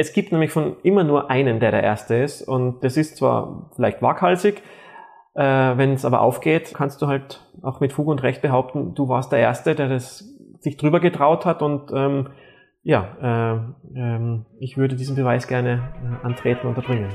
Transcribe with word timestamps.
Es 0.00 0.12
gibt 0.12 0.30
nämlich 0.30 0.52
von 0.52 0.76
immer 0.84 1.02
nur 1.02 1.28
einen, 1.28 1.58
der 1.58 1.72
der 1.72 1.82
Erste 1.82 2.14
ist. 2.14 2.42
Und 2.42 2.84
das 2.84 2.96
ist 2.96 3.16
zwar 3.16 3.68
vielleicht 3.74 4.00
waghalsig, 4.00 4.62
äh, 5.34 5.42
wenn 5.42 5.92
es 5.92 6.04
aber 6.04 6.20
aufgeht, 6.20 6.72
kannst 6.72 7.02
du 7.02 7.08
halt 7.08 7.44
auch 7.62 7.80
mit 7.80 7.92
Fug 7.92 8.06
und 8.06 8.22
Recht 8.22 8.40
behaupten, 8.40 8.94
du 8.94 9.08
warst 9.08 9.32
der 9.32 9.40
Erste, 9.40 9.74
der 9.74 9.88
das 9.88 10.24
sich 10.60 10.76
drüber 10.76 11.00
getraut 11.00 11.44
hat. 11.44 11.62
Und 11.62 11.90
ähm, 11.92 12.28
ja, 12.84 13.64
äh, 13.92 13.98
äh, 13.98 14.40
ich 14.60 14.78
würde 14.78 14.94
diesen 14.94 15.16
Beweis 15.16 15.48
gerne 15.48 15.90
äh, 16.00 16.24
antreten 16.24 16.68
und 16.68 16.76
erbringen. 16.76 17.10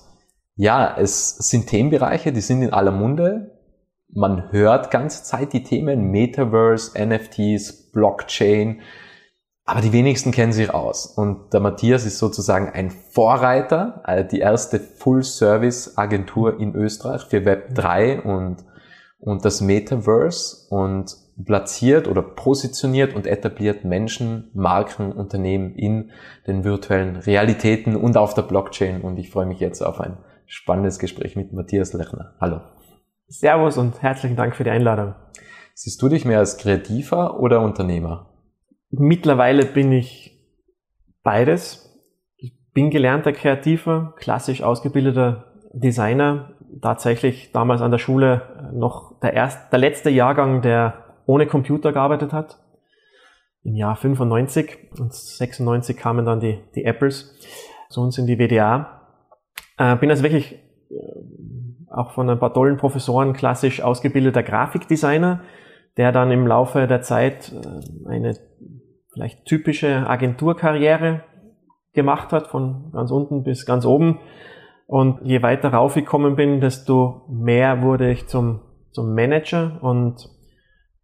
ja, 0.55 0.97
es 0.97 1.37
sind 1.37 1.67
Themenbereiche, 1.67 2.33
die 2.33 2.41
sind 2.41 2.63
in 2.63 2.73
aller 2.73 2.91
Munde 2.91 3.58
man 4.13 4.51
hört 4.51 4.91
ganze 4.91 5.23
Zeit 5.23 5.53
die 5.53 5.63
Themen 5.63 6.11
Metaverse, 6.11 6.91
NFTs, 6.97 7.91
Blockchain, 7.91 8.81
aber 9.65 9.81
die 9.81 9.93
wenigsten 9.93 10.31
kennen 10.31 10.51
sich 10.51 10.73
aus. 10.73 11.05
Und 11.05 11.53
der 11.53 11.59
Matthias 11.59 12.05
ist 12.05 12.17
sozusagen 12.17 12.69
ein 12.69 12.89
Vorreiter, 12.89 14.01
äh, 14.07 14.25
die 14.25 14.39
erste 14.39 14.79
Full-Service-Agentur 14.79 16.59
in 16.59 16.73
Österreich 16.73 17.21
für 17.25 17.37
Web3 17.37 18.21
und, 18.21 18.65
und 19.19 19.45
das 19.45 19.61
Metaverse 19.61 20.67
und 20.71 21.15
platziert 21.45 22.07
oder 22.07 22.23
positioniert 22.23 23.15
und 23.15 23.27
etabliert 23.27 23.85
Menschen, 23.85 24.49
Marken, 24.55 25.11
Unternehmen 25.11 25.75
in 25.75 26.09
den 26.47 26.63
virtuellen 26.63 27.15
Realitäten 27.15 27.95
und 27.95 28.17
auf 28.17 28.33
der 28.33 28.41
Blockchain. 28.41 29.01
Und 29.01 29.19
ich 29.19 29.29
freue 29.29 29.45
mich 29.45 29.59
jetzt 29.59 29.81
auf 29.81 30.01
ein 30.01 30.17
spannendes 30.47 30.97
Gespräch 30.97 31.35
mit 31.35 31.53
Matthias 31.53 31.93
Lechner. 31.93 32.33
Hallo. 32.41 32.61
Servus 33.29 33.77
und 33.77 34.01
herzlichen 34.01 34.35
Dank 34.35 34.55
für 34.55 34.63
die 34.63 34.71
Einladung. 34.71 35.13
Siehst 35.75 36.01
du 36.01 36.09
dich 36.09 36.25
mehr 36.25 36.39
als 36.39 36.57
Kreativer 36.57 37.39
oder 37.39 37.61
Unternehmer? 37.61 38.33
Mittlerweile 38.89 39.65
bin 39.65 39.91
ich 39.91 40.35
beides. 41.21 41.95
Ich 42.37 42.57
bin 42.73 42.89
gelernter 42.89 43.31
Kreativer, 43.31 44.15
klassisch 44.17 44.63
ausgebildeter 44.63 45.53
Designer. 45.73 46.55
Tatsächlich 46.81 47.51
damals 47.51 47.81
an 47.81 47.91
der 47.91 47.99
Schule 47.99 48.71
noch 48.73 49.19
der, 49.19 49.33
erste, 49.33 49.61
der 49.71 49.79
letzte 49.79 50.09
Jahrgang, 50.09 50.63
der 50.63 51.21
ohne 51.27 51.45
Computer 51.45 51.93
gearbeitet 51.93 52.33
hat. 52.33 52.57
Im 53.61 53.75
Jahr 53.75 53.95
95 53.95 54.89
und 54.97 55.13
96 55.13 55.95
kamen 55.95 56.25
dann 56.25 56.39
die, 56.39 56.63
die 56.73 56.83
Apples 56.83 57.37
zu 57.89 58.01
uns 58.01 58.17
in 58.17 58.25
die 58.25 58.39
WDA. 58.39 59.03
Äh, 59.77 59.97
bin 59.97 60.09
also 60.09 60.23
wirklich 60.23 60.57
auch 61.99 62.11
von 62.11 62.29
ein 62.29 62.39
paar 62.39 62.53
tollen 62.53 62.77
Professoren 62.77 63.33
klassisch 63.33 63.81
ausgebildeter 63.81 64.41
Grafikdesigner, 64.41 65.41
der 65.97 66.11
dann 66.11 66.31
im 66.31 66.47
Laufe 66.47 66.87
der 66.87 67.01
Zeit 67.01 67.51
äh, 67.51 68.09
eine 68.09 68.35
vielleicht 69.11 69.45
typische 69.45 70.07
Agenturkarriere 70.07 71.23
gemacht 71.93 72.31
hat, 72.31 72.47
von 72.47 72.91
ganz 72.93 73.11
unten 73.11 73.43
bis 73.43 73.65
ganz 73.65 73.85
oben. 73.85 74.19
Und 74.85 75.19
je 75.23 75.43
weiter 75.43 75.69
raufgekommen 75.69 76.35
bin, 76.35 76.61
desto 76.61 77.25
mehr 77.29 77.81
wurde 77.81 78.11
ich 78.11 78.27
zum, 78.27 78.61
zum 78.91 79.13
Manager 79.13 79.77
und 79.81 80.29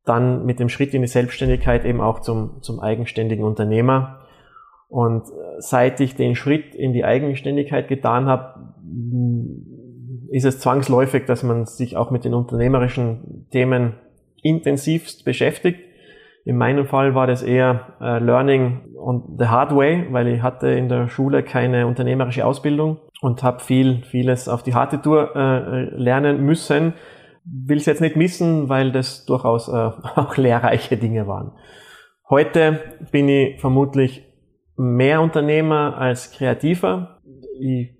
dann 0.06 0.46
mit 0.46 0.60
dem 0.60 0.70
Schritt 0.70 0.94
in 0.94 1.02
die 1.02 1.08
Selbstständigkeit 1.08 1.84
eben 1.84 2.00
auch 2.00 2.22
zum, 2.22 2.62
zum 2.62 2.80
eigenständigen 2.80 3.44
Unternehmer. 3.44 4.22
Und 4.88 5.24
äh, 5.24 5.60
seit 5.60 6.00
ich 6.00 6.16
den 6.16 6.36
Schritt 6.36 6.74
in 6.74 6.94
die 6.94 7.04
Eigenständigkeit 7.04 7.88
getan 7.88 8.28
habe, 8.28 8.76
ist 10.32 10.46
es 10.46 10.60
zwangsläufig, 10.60 11.26
dass 11.26 11.44
man 11.44 11.66
sich 11.66 11.98
auch 11.98 12.12
mit 12.12 12.26
den 12.26 12.34
unternehmerischen 12.34 13.48
Themen 13.52 13.94
intensivst 14.42 15.26
beschäftigt. 15.26 15.80
In 16.46 16.58
meinem 16.58 16.86
Fall 16.86 17.16
war 17.16 17.26
das 17.26 17.42
eher 17.42 17.96
äh, 18.00 18.20
Learning 18.20 18.82
on 18.98 19.36
the 19.40 19.46
hard 19.46 19.76
way, 19.76 20.06
weil 20.12 20.28
ich 20.28 20.44
hatte 20.44 20.68
in 20.68 20.90
der 20.90 21.08
Schule 21.08 21.42
keine 21.42 21.88
unternehmerische 21.88 22.46
Ausbildung 22.46 23.00
und 23.22 23.42
habe 23.42 23.60
viel, 23.62 24.04
vieles 24.04 24.48
auf 24.48 24.62
die 24.62 24.76
harte 24.76 25.02
Tour 25.02 25.36
äh, 25.36 25.86
lernen 25.96 26.46
müssen. 26.46 26.94
Will 27.44 27.78
es 27.78 27.88
jetzt 27.88 28.02
nicht 28.02 28.16
missen, 28.16 28.70
weil 28.70 28.92
das 28.92 29.26
durchaus 29.26 29.68
äh, 29.68 29.72
auch 30.16 30.38
lehrreiche 30.38 30.98
Dinge 30.98 31.26
waren. 31.26 31.54
Heute 32.30 32.80
bin 33.12 33.28
ich 33.28 33.60
vermutlich 33.60 34.24
mehr 34.78 35.22
Unternehmer 35.22 35.98
als 35.98 36.32
Kreativer. 36.32 37.22
Ich 37.60 37.95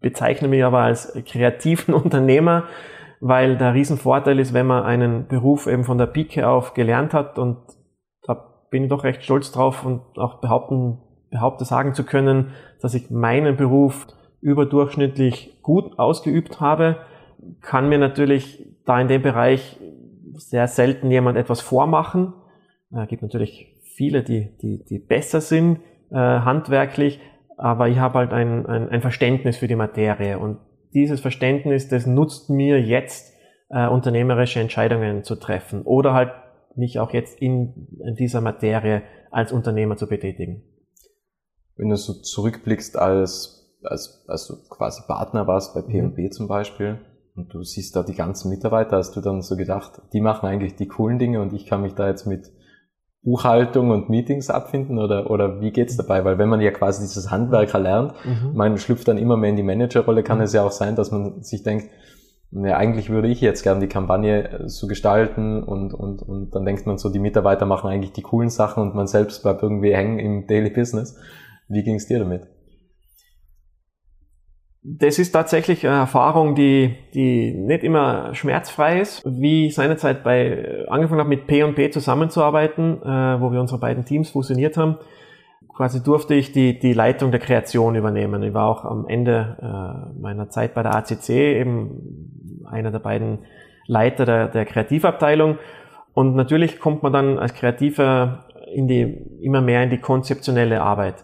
bezeichne 0.00 0.48
mich 0.48 0.64
aber 0.64 0.80
als 0.80 1.12
kreativen 1.26 1.94
Unternehmer, 2.02 2.64
weil 3.20 3.56
der 3.56 3.74
Riesenvorteil 3.74 4.38
ist, 4.38 4.54
wenn 4.54 4.66
man 4.66 4.82
einen 4.84 5.26
Beruf 5.26 5.66
eben 5.66 5.84
von 5.84 5.98
der 5.98 6.06
Pike 6.06 6.48
auf 6.48 6.74
gelernt 6.74 7.12
hat 7.12 7.38
und 7.38 7.58
da 8.22 8.34
bin 8.70 8.84
ich 8.84 8.88
doch 8.88 9.04
recht 9.04 9.22
stolz 9.22 9.52
drauf 9.52 9.84
und 9.84 10.02
auch 10.18 10.40
behaupten, 10.40 10.98
behaupte 11.30 11.64
sagen 11.64 11.94
zu 11.94 12.04
können, 12.04 12.52
dass 12.80 12.94
ich 12.94 13.10
meinen 13.10 13.56
Beruf 13.56 14.06
überdurchschnittlich 14.40 15.60
gut 15.62 15.98
ausgeübt 15.98 16.60
habe, 16.60 16.96
kann 17.60 17.88
mir 17.88 17.98
natürlich 17.98 18.66
da 18.86 19.00
in 19.00 19.08
dem 19.08 19.22
Bereich 19.22 19.78
sehr 20.34 20.66
selten 20.66 21.10
jemand 21.10 21.36
etwas 21.36 21.60
vormachen. 21.60 22.32
Es 22.90 23.08
gibt 23.08 23.22
natürlich 23.22 23.76
viele, 23.82 24.22
die, 24.22 24.56
die, 24.62 24.84
die 24.84 24.98
besser 24.98 25.40
sind 25.40 25.80
äh, 26.10 26.16
handwerklich, 26.16 27.20
aber 27.60 27.88
ich 27.88 27.98
habe 27.98 28.18
halt 28.18 28.32
ein, 28.32 28.64
ein, 28.66 28.88
ein 28.88 29.02
Verständnis 29.02 29.58
für 29.58 29.68
die 29.68 29.76
Materie 29.76 30.38
und 30.38 30.58
dieses 30.94 31.20
Verständnis, 31.20 31.88
das 31.88 32.06
nutzt 32.06 32.48
mir 32.48 32.80
jetzt, 32.80 33.34
äh, 33.68 33.86
unternehmerische 33.86 34.60
Entscheidungen 34.60 35.22
zu 35.22 35.36
treffen 35.36 35.82
oder 35.82 36.14
halt 36.14 36.32
mich 36.74 36.98
auch 36.98 37.12
jetzt 37.12 37.40
in, 37.40 37.88
in 38.04 38.14
dieser 38.16 38.40
Materie 38.40 39.02
als 39.30 39.52
Unternehmer 39.52 39.96
zu 39.96 40.08
betätigen. 40.08 40.62
Wenn 41.76 41.90
du 41.90 41.96
so 41.96 42.14
zurückblickst 42.14 42.96
als, 42.96 43.76
als, 43.82 44.24
als 44.26 44.46
du 44.46 44.56
quasi 44.68 45.02
Partner 45.06 45.46
warst 45.46 45.74
bei 45.74 45.82
P&B 45.82 46.22
mhm. 46.22 46.32
zum 46.32 46.48
Beispiel 46.48 46.98
und 47.36 47.52
du 47.52 47.62
siehst 47.62 47.94
da 47.94 48.02
die 48.02 48.14
ganzen 48.14 48.50
Mitarbeiter, 48.50 48.96
hast 48.96 49.14
du 49.16 49.20
dann 49.20 49.42
so 49.42 49.56
gedacht, 49.56 50.00
die 50.12 50.20
machen 50.20 50.46
eigentlich 50.46 50.76
die 50.76 50.88
coolen 50.88 51.18
Dinge 51.18 51.40
und 51.42 51.52
ich 51.52 51.66
kann 51.66 51.82
mich 51.82 51.94
da 51.94 52.08
jetzt 52.08 52.26
mit 52.26 52.50
Buchhaltung 53.22 53.90
und 53.90 54.08
Meetings 54.08 54.48
abfinden 54.48 54.98
oder, 54.98 55.30
oder 55.30 55.60
wie 55.60 55.72
geht's 55.72 55.96
dabei? 55.96 56.24
Weil 56.24 56.38
wenn 56.38 56.48
man 56.48 56.60
ja 56.60 56.70
quasi 56.70 57.02
dieses 57.02 57.30
Handwerker 57.30 57.78
lernt, 57.78 58.14
mhm. 58.24 58.52
man 58.54 58.78
schlüpft 58.78 59.08
dann 59.08 59.18
immer 59.18 59.36
mehr 59.36 59.50
in 59.50 59.56
die 59.56 59.62
Managerrolle, 59.62 60.22
kann 60.22 60.38
mhm. 60.38 60.44
es 60.44 60.52
ja 60.52 60.64
auch 60.64 60.72
sein, 60.72 60.96
dass 60.96 61.10
man 61.10 61.42
sich 61.42 61.62
denkt, 61.62 61.90
ja, 62.52 62.76
eigentlich 62.76 63.10
würde 63.10 63.28
ich 63.28 63.40
jetzt 63.40 63.62
gern 63.62 63.80
die 63.80 63.86
Kampagne 63.86 64.64
so 64.66 64.88
gestalten 64.88 65.62
und, 65.62 65.94
und, 65.94 66.22
und 66.22 66.50
dann 66.50 66.64
denkt 66.64 66.84
man 66.86 66.98
so, 66.98 67.08
die 67.08 67.20
Mitarbeiter 67.20 67.64
machen 67.64 67.88
eigentlich 67.88 68.12
die 68.12 68.22
coolen 68.22 68.50
Sachen 68.50 68.82
und 68.82 68.94
man 68.94 69.06
selbst 69.06 69.42
bleibt 69.42 69.62
irgendwie 69.62 69.94
hängen 69.94 70.18
im 70.18 70.46
Daily 70.48 70.70
Business. 70.70 71.16
Wie 71.68 71.84
ging's 71.84 72.08
dir 72.08 72.18
damit? 72.18 72.48
Das 74.82 75.18
ist 75.18 75.32
tatsächlich 75.32 75.86
eine 75.86 75.96
Erfahrung, 75.96 76.54
die, 76.54 76.96
die 77.12 77.52
nicht 77.52 77.84
immer 77.84 78.34
schmerzfrei 78.34 79.00
ist. 79.00 79.22
Wie 79.26 79.66
ich 79.66 79.74
seinerzeit 79.74 80.24
bei, 80.24 80.86
angefangen 80.88 81.20
habe 81.20 81.28
mit 81.28 81.46
P&P 81.46 81.90
zusammenzuarbeiten, 81.90 83.02
äh, 83.02 83.40
wo 83.40 83.52
wir 83.52 83.60
unsere 83.60 83.78
beiden 83.78 84.06
Teams 84.06 84.30
fusioniert 84.30 84.78
haben, 84.78 84.96
quasi 85.68 86.02
durfte 86.02 86.34
ich 86.34 86.52
die, 86.52 86.78
die 86.78 86.94
Leitung 86.94 87.30
der 87.30 87.40
Kreation 87.40 87.94
übernehmen. 87.94 88.42
Ich 88.42 88.54
war 88.54 88.68
auch 88.68 88.86
am 88.86 89.06
Ende 89.06 89.58
äh, 89.60 90.18
meiner 90.18 90.48
Zeit 90.48 90.72
bei 90.72 90.82
der 90.82 90.94
ACC 90.94 91.28
eben 91.28 92.62
einer 92.64 92.90
der 92.90 93.00
beiden 93.00 93.40
Leiter 93.86 94.24
der, 94.24 94.48
der 94.48 94.64
Kreativabteilung. 94.64 95.58
Und 96.14 96.36
natürlich 96.36 96.80
kommt 96.80 97.02
man 97.02 97.12
dann 97.12 97.38
als 97.38 97.52
Kreativer 97.52 98.46
in 98.72 98.88
die, 98.88 99.02
immer 99.42 99.60
mehr 99.60 99.82
in 99.82 99.90
die 99.90 99.98
konzeptionelle 99.98 100.80
Arbeit. 100.80 101.16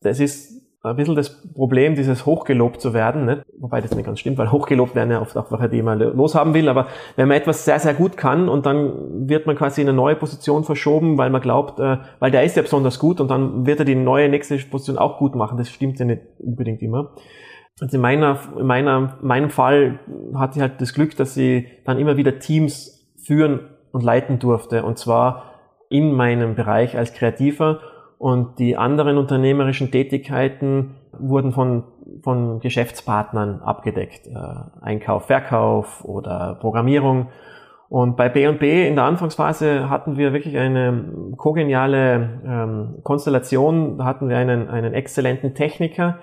Das 0.00 0.20
ist 0.20 0.53
ein 0.90 0.96
bisschen 0.96 1.16
das 1.16 1.42
Problem, 1.54 1.94
dieses 1.94 2.26
hochgelobt 2.26 2.80
zu 2.80 2.92
werden, 2.94 3.24
nicht? 3.24 3.42
wobei 3.58 3.80
das 3.80 3.94
nicht 3.94 4.04
ganz 4.04 4.20
stimmt, 4.20 4.38
weil 4.38 4.52
hochgelobt 4.52 4.94
werden 4.94 5.10
ja 5.10 5.20
oft 5.20 5.36
auch 5.36 5.50
welche, 5.50 5.68
die 5.68 5.82
man 5.82 5.98
loshaben 5.98 6.54
will, 6.54 6.68
aber 6.68 6.88
wenn 7.16 7.28
man 7.28 7.36
etwas 7.36 7.64
sehr, 7.64 7.78
sehr 7.78 7.94
gut 7.94 8.16
kann 8.16 8.48
und 8.48 8.66
dann 8.66 9.28
wird 9.28 9.46
man 9.46 9.56
quasi 9.56 9.80
in 9.80 9.88
eine 9.88 9.96
neue 9.96 10.16
Position 10.16 10.64
verschoben, 10.64 11.16
weil 11.18 11.30
man 11.30 11.40
glaubt, 11.40 11.80
äh, 11.80 11.98
weil 12.18 12.30
der 12.30 12.44
ist 12.44 12.56
ja 12.56 12.62
besonders 12.62 12.98
gut 12.98 13.20
und 13.20 13.30
dann 13.30 13.66
wird 13.66 13.78
er 13.78 13.84
die 13.84 13.94
neue 13.94 14.28
nächste 14.28 14.56
Position 14.58 14.98
auch 14.98 15.18
gut 15.18 15.34
machen, 15.34 15.58
das 15.58 15.70
stimmt 15.70 15.98
ja 15.98 16.04
nicht 16.04 16.22
unbedingt 16.38 16.82
immer. 16.82 17.12
Also 17.80 17.96
in 17.96 18.02
meiner, 18.02 18.38
in 18.58 18.66
meiner, 18.66 19.18
meinem 19.20 19.50
Fall 19.50 19.98
hatte 20.34 20.58
ich 20.58 20.62
halt 20.62 20.80
das 20.80 20.94
Glück, 20.94 21.16
dass 21.16 21.34
sie 21.34 21.66
dann 21.84 21.98
immer 21.98 22.16
wieder 22.16 22.38
Teams 22.38 23.10
führen 23.24 23.60
und 23.90 24.04
leiten 24.04 24.38
durfte. 24.38 24.84
Und 24.84 24.98
zwar 24.98 25.54
in 25.88 26.12
meinem 26.12 26.54
Bereich 26.54 26.96
als 26.96 27.12
Kreativer. 27.14 27.80
Und 28.24 28.58
die 28.58 28.74
anderen 28.74 29.18
unternehmerischen 29.18 29.90
Tätigkeiten 29.90 30.94
wurden 31.12 31.52
von, 31.52 31.84
von 32.22 32.58
Geschäftspartnern 32.58 33.60
abgedeckt. 33.60 34.28
Äh, 34.28 34.32
Einkauf, 34.80 35.26
Verkauf 35.26 36.02
oder 36.06 36.56
Programmierung. 36.58 37.26
Und 37.90 38.16
bei 38.16 38.30
B&B 38.30 38.88
in 38.88 38.94
der 38.94 39.04
Anfangsphase 39.04 39.90
hatten 39.90 40.16
wir 40.16 40.32
wirklich 40.32 40.56
eine 40.56 41.34
kogeniale 41.36 42.40
ähm, 42.46 42.94
Konstellation. 43.02 43.98
Da 43.98 44.06
hatten 44.06 44.30
wir 44.30 44.38
einen, 44.38 44.70
einen 44.70 44.94
exzellenten 44.94 45.54
Techniker, 45.54 46.18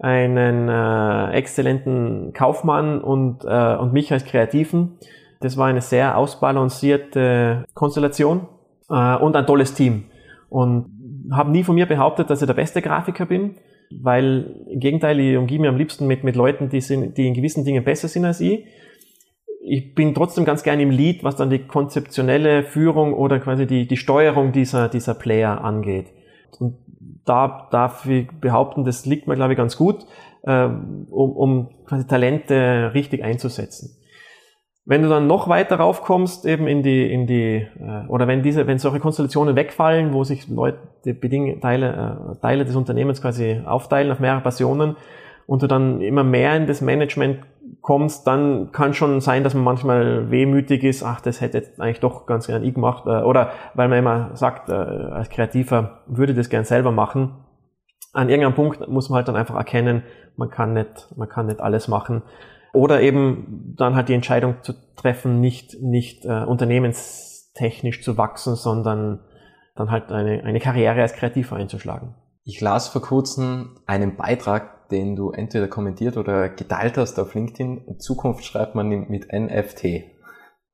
einen 0.00 0.68
äh, 0.68 1.30
exzellenten 1.34 2.32
Kaufmann 2.32 3.00
und, 3.00 3.44
äh, 3.44 3.76
und 3.76 3.92
mich 3.92 4.12
als 4.12 4.24
Kreativen. 4.24 4.98
Das 5.38 5.56
war 5.56 5.68
eine 5.68 5.82
sehr 5.82 6.18
ausbalancierte 6.18 7.64
Konstellation 7.74 8.48
äh, 8.90 9.14
und 9.18 9.36
ein 9.36 9.46
tolles 9.46 9.74
Team. 9.74 10.06
Und 10.54 10.93
habe 11.32 11.50
nie 11.50 11.64
von 11.64 11.74
mir 11.74 11.86
behauptet, 11.86 12.30
dass 12.30 12.42
ich 12.42 12.46
der 12.46 12.54
beste 12.54 12.82
Grafiker 12.82 13.26
bin, 13.26 13.56
weil 13.90 14.64
im 14.68 14.80
Gegenteil, 14.80 15.18
ich 15.20 15.36
umgebe 15.36 15.62
mich 15.62 15.70
am 15.70 15.76
liebsten 15.76 16.06
mit, 16.06 16.24
mit 16.24 16.36
Leuten, 16.36 16.68
die, 16.68 16.80
sind, 16.80 17.16
die 17.16 17.26
in 17.26 17.34
gewissen 17.34 17.64
Dingen 17.64 17.84
besser 17.84 18.08
sind 18.08 18.24
als 18.24 18.40
ich. 18.40 18.64
Ich 19.66 19.94
bin 19.94 20.14
trotzdem 20.14 20.44
ganz 20.44 20.62
gerne 20.62 20.82
im 20.82 20.90
Lead, 20.90 21.24
was 21.24 21.36
dann 21.36 21.50
die 21.50 21.60
konzeptionelle 21.60 22.64
Führung 22.64 23.14
oder 23.14 23.40
quasi 23.40 23.66
die, 23.66 23.86
die 23.86 23.96
Steuerung 23.96 24.52
dieser, 24.52 24.88
dieser 24.88 25.14
Player 25.14 25.62
angeht. 25.64 26.06
Und 26.58 26.76
da 27.24 27.68
darf 27.70 28.06
ich 28.06 28.28
behaupten, 28.40 28.84
das 28.84 29.06
liegt 29.06 29.26
mir, 29.26 29.36
glaube 29.36 29.54
ich, 29.54 29.56
ganz 29.56 29.76
gut, 29.76 30.06
äh, 30.42 30.66
um, 30.66 31.10
um 31.10 31.68
quasi 31.86 32.06
Talente 32.06 32.92
richtig 32.92 33.24
einzusetzen. 33.24 33.96
Wenn 34.86 35.02
du 35.02 35.08
dann 35.08 35.26
noch 35.26 35.48
weiter 35.48 35.76
raufkommst, 35.76 36.44
eben 36.44 36.66
in 36.66 36.82
die, 36.82 37.10
in 37.10 37.26
die, 37.26 37.66
äh, 37.80 38.06
oder 38.08 38.26
wenn 38.28 38.42
diese, 38.42 38.66
wenn 38.66 38.78
solche 38.78 39.00
Konstellationen 39.00 39.56
wegfallen, 39.56 40.12
wo 40.12 40.24
sich 40.24 40.46
Leute, 40.48 40.78
Beding 41.04 41.60
Teile, 41.60 42.34
äh, 42.34 42.40
Teile 42.40 42.64
des 42.66 42.76
Unternehmens 42.76 43.22
quasi 43.22 43.62
aufteilen 43.64 44.12
auf 44.12 44.20
mehrere 44.20 44.42
Passionen 44.42 44.96
und 45.46 45.62
du 45.62 45.66
dann 45.66 46.02
immer 46.02 46.22
mehr 46.22 46.54
in 46.56 46.66
das 46.66 46.82
Management 46.82 47.40
kommst, 47.80 48.26
dann 48.26 48.72
kann 48.72 48.92
schon 48.92 49.20
sein, 49.20 49.42
dass 49.42 49.54
man 49.54 49.64
manchmal 49.64 50.30
wehmütig 50.30 50.84
ist, 50.84 51.02
ach, 51.02 51.20
das 51.20 51.40
hätte 51.40 51.58
jetzt 51.58 51.80
eigentlich 51.80 52.00
doch 52.00 52.26
ganz 52.26 52.46
gern 52.46 52.62
ich 52.62 52.74
gemacht, 52.74 53.04
äh, 53.06 53.22
oder 53.22 53.52
weil 53.72 53.88
man 53.88 53.98
immer 53.98 54.30
sagt, 54.34 54.68
äh, 54.68 54.72
als 54.72 55.30
Kreativer 55.30 56.02
würde 56.06 56.34
das 56.34 56.50
gern 56.50 56.64
selber 56.64 56.92
machen. 56.92 57.32
An 58.12 58.28
irgendeinem 58.28 58.54
Punkt 58.54 58.86
muss 58.88 59.08
man 59.08 59.16
halt 59.16 59.28
dann 59.28 59.36
einfach 59.36 59.56
erkennen, 59.56 60.02
man 60.36 60.50
kann 60.50 60.74
nicht, 60.74 61.08
man 61.16 61.28
kann 61.28 61.46
nicht 61.46 61.60
alles 61.60 61.88
machen. 61.88 62.22
Oder 62.74 63.00
eben 63.00 63.74
dann 63.78 63.94
halt 63.94 64.08
die 64.08 64.14
Entscheidung 64.14 64.56
zu 64.62 64.74
treffen, 64.96 65.40
nicht, 65.40 65.80
nicht 65.80 66.24
äh, 66.24 66.44
unternehmenstechnisch 66.44 68.02
zu 68.02 68.18
wachsen, 68.18 68.56
sondern 68.56 69.20
dann 69.76 69.90
halt 69.90 70.10
eine, 70.10 70.42
eine 70.44 70.60
Karriere 70.60 71.00
als 71.00 71.14
Kreativer 71.14 71.56
einzuschlagen. 71.56 72.14
Ich 72.44 72.60
las 72.60 72.88
vor 72.88 73.00
kurzem 73.00 73.78
einen 73.86 74.16
Beitrag, 74.16 74.88
den 74.88 75.16
du 75.16 75.30
entweder 75.30 75.68
kommentiert 75.68 76.16
oder 76.16 76.48
geteilt 76.48 76.98
hast 76.98 77.18
auf 77.18 77.34
LinkedIn. 77.34 77.84
In 77.86 78.00
Zukunft 78.00 78.44
schreibt 78.44 78.74
man 78.74 78.88
mit 78.88 79.32
NFT. 79.32 80.04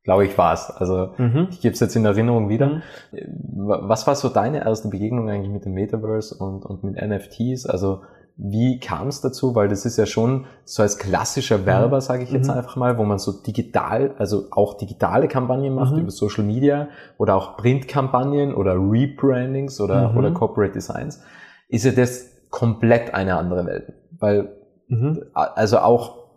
Glaube 0.02 0.24
ich 0.24 0.36
war's. 0.38 0.70
Also 0.70 1.12
mhm. 1.18 1.48
ich 1.50 1.60
gebe 1.60 1.74
es 1.74 1.80
jetzt 1.80 1.94
in 1.94 2.04
Erinnerung 2.04 2.48
wieder. 2.48 2.82
Mhm. 3.12 3.68
Was 3.68 4.06
war 4.06 4.14
so 4.16 4.30
deine 4.30 4.64
erste 4.64 4.88
Begegnung 4.88 5.28
eigentlich 5.28 5.52
mit 5.52 5.64
dem 5.64 5.74
Metaverse 5.74 6.34
und, 6.34 6.64
und 6.64 6.82
mit 6.82 6.96
NFTs? 6.96 7.66
Also 7.66 8.02
wie 8.36 8.80
kam 8.80 9.08
es 9.08 9.20
dazu? 9.20 9.54
Weil 9.54 9.68
das 9.68 9.84
ist 9.84 9.98
ja 9.98 10.06
schon 10.06 10.46
so 10.64 10.82
als 10.82 10.98
klassischer 10.98 11.66
Werber, 11.66 11.96
mhm. 11.96 12.00
sage 12.00 12.22
ich 12.22 12.30
jetzt 12.30 12.48
mhm. 12.48 12.56
einfach 12.56 12.76
mal, 12.76 12.96
wo 12.98 13.04
man 13.04 13.18
so 13.18 13.32
digital, 13.32 14.14
also 14.18 14.46
auch 14.50 14.74
digitale 14.74 15.28
Kampagnen 15.28 15.74
macht 15.74 15.94
mhm. 15.94 16.00
über 16.00 16.10
Social 16.10 16.44
Media 16.44 16.88
oder 17.18 17.36
auch 17.36 17.56
Printkampagnen 17.56 18.54
oder 18.54 18.74
Rebrandings 18.74 19.80
oder, 19.80 20.10
mhm. 20.10 20.18
oder 20.18 20.30
Corporate 20.32 20.72
Designs, 20.72 21.22
ist 21.68 21.84
ja 21.84 21.92
das 21.92 22.30
komplett 22.50 23.14
eine 23.14 23.36
andere 23.36 23.66
Welt. 23.66 23.92
Weil, 24.18 24.56
mhm. 24.88 25.22
also 25.34 25.78
auch, 25.78 26.30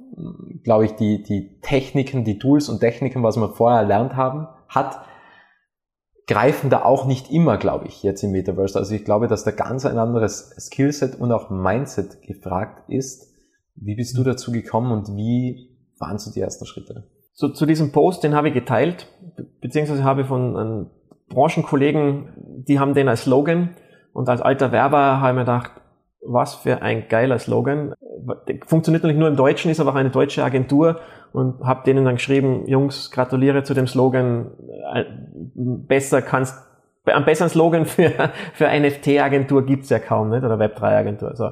glaube 0.63 0.86
ich, 0.86 0.95
die, 0.95 1.24
die 1.24 1.60
Techniken, 1.62 2.24
die 2.24 2.38
Tools 2.38 2.69
und 2.69 2.80
Techniken, 2.80 3.24
was 3.24 3.38
wir 3.38 3.50
vorher 3.50 3.80
erlernt 3.80 4.16
haben, 4.16 4.48
hat, 4.68 5.01
greifen 6.28 6.70
da 6.70 6.84
auch 6.84 7.06
nicht 7.06 7.31
immer, 7.31 7.58
glaube 7.58 7.88
ich, 7.88 8.04
jetzt 8.04 8.24
im 8.24 8.31
Metaverse. 8.31 8.78
Also 8.78 8.96
ich 8.96 9.04
glaube, 9.04 9.28
dass 9.28 9.44
da 9.44 9.52
ganz 9.52 9.86
ein 9.86 9.98
anderes 9.98 10.56
Skillset 10.58 11.20
und 11.20 11.31
auch 11.31 11.50
Mindset 11.50 12.22
gefragt 12.22 12.90
ist. 12.90 13.34
Wie 13.75 13.96
bist 13.96 14.18
du 14.18 14.24
dazu 14.24 14.52
gekommen 14.52 14.92
und 14.92 15.16
wie 15.16 15.70
waren 16.00 16.18
so 16.18 16.31
die 16.31 16.40
ersten 16.40 16.66
Schritte? 16.66 17.10
So, 17.34 17.50
zu 17.50 17.66
diesem 17.66 17.92
Post, 17.92 18.24
den 18.24 18.36
habe 18.36 18.50
ich 18.50 18.54
geteilt, 18.54 19.08
beziehungsweise 19.60 20.04
habe 20.04 20.25
von 20.25 20.56
einem 20.56 20.90
Branchenkollegen, 21.30 22.64
die 22.68 22.80
haben 22.80 22.94
den 22.94 23.08
als 23.08 23.24
Slogan 23.24 23.76
und 24.14 24.30
als 24.30 24.42
alter 24.42 24.72
Werber 24.72 25.19
habe 25.19 25.30
ich 25.30 25.36
mir 25.36 25.42
gedacht, 25.42 25.72
was 26.26 26.56
für 26.56 26.81
ein 26.81 27.08
geiler 27.10 27.40
Slogan. 27.40 27.96
Funktioniert 28.68 29.04
nicht 29.04 29.18
nur 29.18 29.28
im 29.28 29.36
Deutschen, 29.36 29.72
ist 29.72 29.80
aber 29.80 29.92
auch 29.92 29.96
eine 29.96 30.12
deutsche 30.12 30.44
Agentur 30.44 31.00
und 31.33 31.65
habe 31.65 31.83
denen 31.83 32.06
dann 32.06 32.15
geschrieben, 32.15 32.68
Jungs, 32.68 33.12
gratuliere 33.12 33.63
zu 33.63 33.74
dem 33.74 33.88
Slogan. 33.88 34.51
Äh, 34.94 35.06
besser 35.56 36.21
kannst, 36.21 36.56
einen 37.06 37.25
besseren 37.25 37.50
Slogan 37.50 37.85
für, 37.85 38.12
für 38.53 38.68
NFT-Agentur 38.68 39.65
gibt's 39.65 39.89
ja 39.89 40.00
kaum, 40.00 40.30
nicht? 40.30 40.44
oder 40.44 40.56
Web3-Agentur. 40.56 41.35
So. 41.35 41.50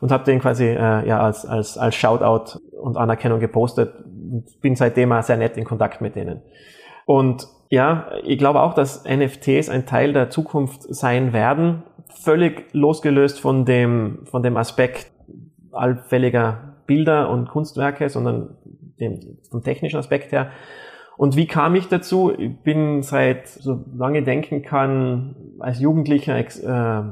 Und 0.00 0.12
habe 0.12 0.24
den 0.24 0.38
quasi 0.40 0.66
äh, 0.66 1.06
ja 1.06 1.20
als, 1.20 1.46
als, 1.46 1.78
als 1.78 1.94
Shoutout 1.94 2.60
und 2.80 2.96
Anerkennung 2.96 3.40
gepostet 3.40 3.94
und 4.04 4.60
bin 4.60 4.76
seitdem 4.76 5.12
auch 5.12 5.22
sehr 5.22 5.38
nett 5.38 5.56
in 5.56 5.64
Kontakt 5.64 6.00
mit 6.00 6.14
denen. 6.14 6.42
Und 7.06 7.48
ja, 7.70 8.08
ich 8.24 8.38
glaube 8.38 8.60
auch, 8.60 8.74
dass 8.74 9.04
NFTs 9.04 9.70
ein 9.70 9.86
Teil 9.86 10.12
der 10.12 10.28
Zukunft 10.28 10.82
sein 10.94 11.32
werden, 11.32 11.84
völlig 12.22 12.66
losgelöst 12.72 13.40
von 13.40 13.64
dem, 13.64 14.20
von 14.24 14.42
dem 14.42 14.58
Aspekt 14.58 15.10
allfälliger 15.72 16.74
Bilder 16.86 17.30
und 17.30 17.48
Kunstwerke, 17.48 18.10
sondern 18.10 18.56
dem, 19.02 19.38
vom 19.50 19.62
technischen 19.62 19.98
Aspekt 19.98 20.32
her. 20.32 20.50
Und 21.16 21.36
wie 21.36 21.46
kam 21.46 21.74
ich 21.74 21.88
dazu? 21.88 22.32
Ich 22.36 22.56
bin 22.62 23.02
seit 23.02 23.46
so 23.46 23.84
lange 23.94 24.22
denken 24.22 24.62
kann 24.62 25.36
als 25.60 25.80
Jugendlicher 25.80 26.36
äh, 26.36 27.02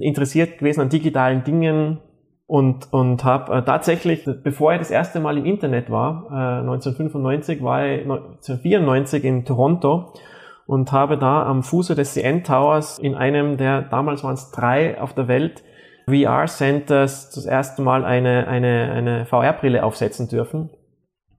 interessiert 0.00 0.58
gewesen 0.58 0.80
an 0.80 0.88
digitalen 0.88 1.44
Dingen 1.44 2.00
und 2.46 2.92
und 2.92 3.24
habe 3.24 3.54
äh, 3.54 3.62
tatsächlich, 3.62 4.28
bevor 4.42 4.72
ich 4.72 4.78
das 4.78 4.90
erste 4.90 5.20
Mal 5.20 5.38
im 5.38 5.44
Internet 5.44 5.90
war, 5.90 6.26
äh, 6.30 6.60
1995 6.60 7.62
war 7.62 7.86
ich 7.86 8.02
1994 8.02 9.24
in 9.24 9.44
Toronto 9.44 10.12
und 10.66 10.92
habe 10.92 11.18
da 11.18 11.44
am 11.44 11.62
Fuße 11.62 11.94
des 11.94 12.14
CN 12.14 12.42
Towers 12.42 12.98
in 12.98 13.14
einem 13.14 13.56
der 13.56 13.82
damals 13.82 14.24
waren 14.24 14.34
es 14.34 14.50
drei 14.50 15.00
auf 15.00 15.14
der 15.14 15.28
Welt 15.28 15.62
VR 16.06 16.46
Centers 16.46 17.30
das 17.30 17.46
erste 17.46 17.82
Mal 17.82 18.04
eine 18.04 18.46
eine 18.48 18.92
eine 18.92 19.26
VR 19.26 19.52
Brille 19.52 19.84
aufsetzen 19.84 20.28
dürfen 20.28 20.70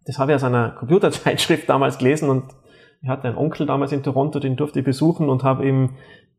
das 0.05 0.19
habe 0.19 0.31
ich 0.31 0.35
aus 0.35 0.43
einer 0.43 0.69
Computerzeitschrift 0.69 1.69
damals 1.69 1.97
gelesen 1.97 2.29
und 2.29 2.45
ich 3.01 3.09
hatte 3.09 3.27
einen 3.27 3.37
Onkel 3.37 3.67
damals 3.67 3.91
in 3.91 4.03
Toronto, 4.03 4.39
den 4.39 4.55
durfte 4.55 4.79
ich 4.79 4.85
besuchen 4.85 5.29
und 5.29 5.43
habe 5.43 5.67
ihm, 5.67 5.91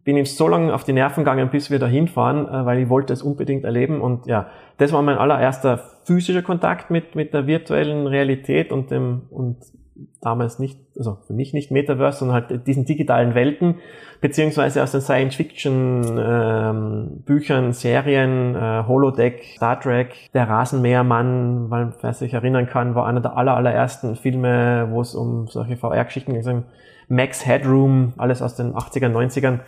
bin 0.04 0.16
ihm 0.16 0.25
so 0.25 0.49
lange 0.49 0.75
auf 0.75 0.85
die 0.85 0.92
Nerven 0.92 1.25
gegangen, 1.25 1.50
bis 1.50 1.70
wir 1.70 1.78
da 1.78 1.87
hinfahren, 1.87 2.46
äh, 2.49 2.66
weil 2.66 2.78
ich 2.78 2.88
wollte 2.88 3.12
es 3.12 3.23
unbedingt 3.23 3.64
erleben. 3.64 4.00
Und 4.00 4.26
ja, 4.26 4.49
das 4.78 4.92
war 4.92 5.02
mein 5.02 5.18
allererster 5.18 5.78
physischer 6.04 6.42
Kontakt 6.42 6.90
mit, 6.90 7.14
mit 7.14 7.35
der 7.35 7.46
virtuellen 7.46 8.06
Realität 8.06 8.73
und 8.73 8.90
dem, 8.90 9.23
und 9.30 9.58
damals 10.20 10.58
nicht, 10.58 10.78
also 10.96 11.18
für 11.26 11.32
mich 11.32 11.54
nicht 11.54 11.70
Metaverse, 11.70 12.18
sondern 12.20 12.48
halt 12.48 12.66
diesen 12.66 12.84
digitalen 12.84 13.34
Welten, 13.34 13.76
beziehungsweise 14.20 14.82
aus 14.82 14.92
den 14.92 15.00
Science-Fiction-Büchern, 15.00 17.64
ähm, 17.66 17.72
Serien, 17.72 18.54
äh, 18.54 18.84
Holodeck, 18.86 19.42
Star 19.56 19.80
Trek, 19.80 20.30
Der 20.34 20.48
Rasenmähermann, 20.48 21.70
weil 21.70 21.92
wer 22.00 22.12
sich 22.12 22.34
erinnern 22.34 22.66
kann, 22.66 22.94
war 22.94 23.06
einer 23.06 23.20
der 23.20 23.36
aller, 23.36 23.56
allerersten 23.56 24.16
Filme, 24.16 24.88
wo 24.90 25.00
es 25.00 25.14
um 25.14 25.48
solche 25.48 25.76
VR-Geschichten 25.76 26.34
ging, 26.34 26.64
Max 27.08 27.46
Headroom, 27.46 28.14
alles 28.16 28.42
aus 28.42 28.56
den 28.56 28.74
80ern, 28.74 29.12
90ern. 29.12 29.60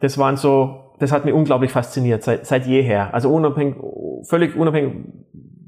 Das 0.00 0.18
waren 0.18 0.36
so, 0.36 0.92
das 0.98 1.12
hat 1.12 1.24
mich 1.24 1.32
unglaublich 1.32 1.72
fasziniert, 1.72 2.22
seit, 2.22 2.46
seit 2.46 2.66
jeher. 2.66 3.14
Also 3.14 3.30
unabhängig, 3.30 3.76
völlig 4.24 4.54
unabhängig, 4.54 4.92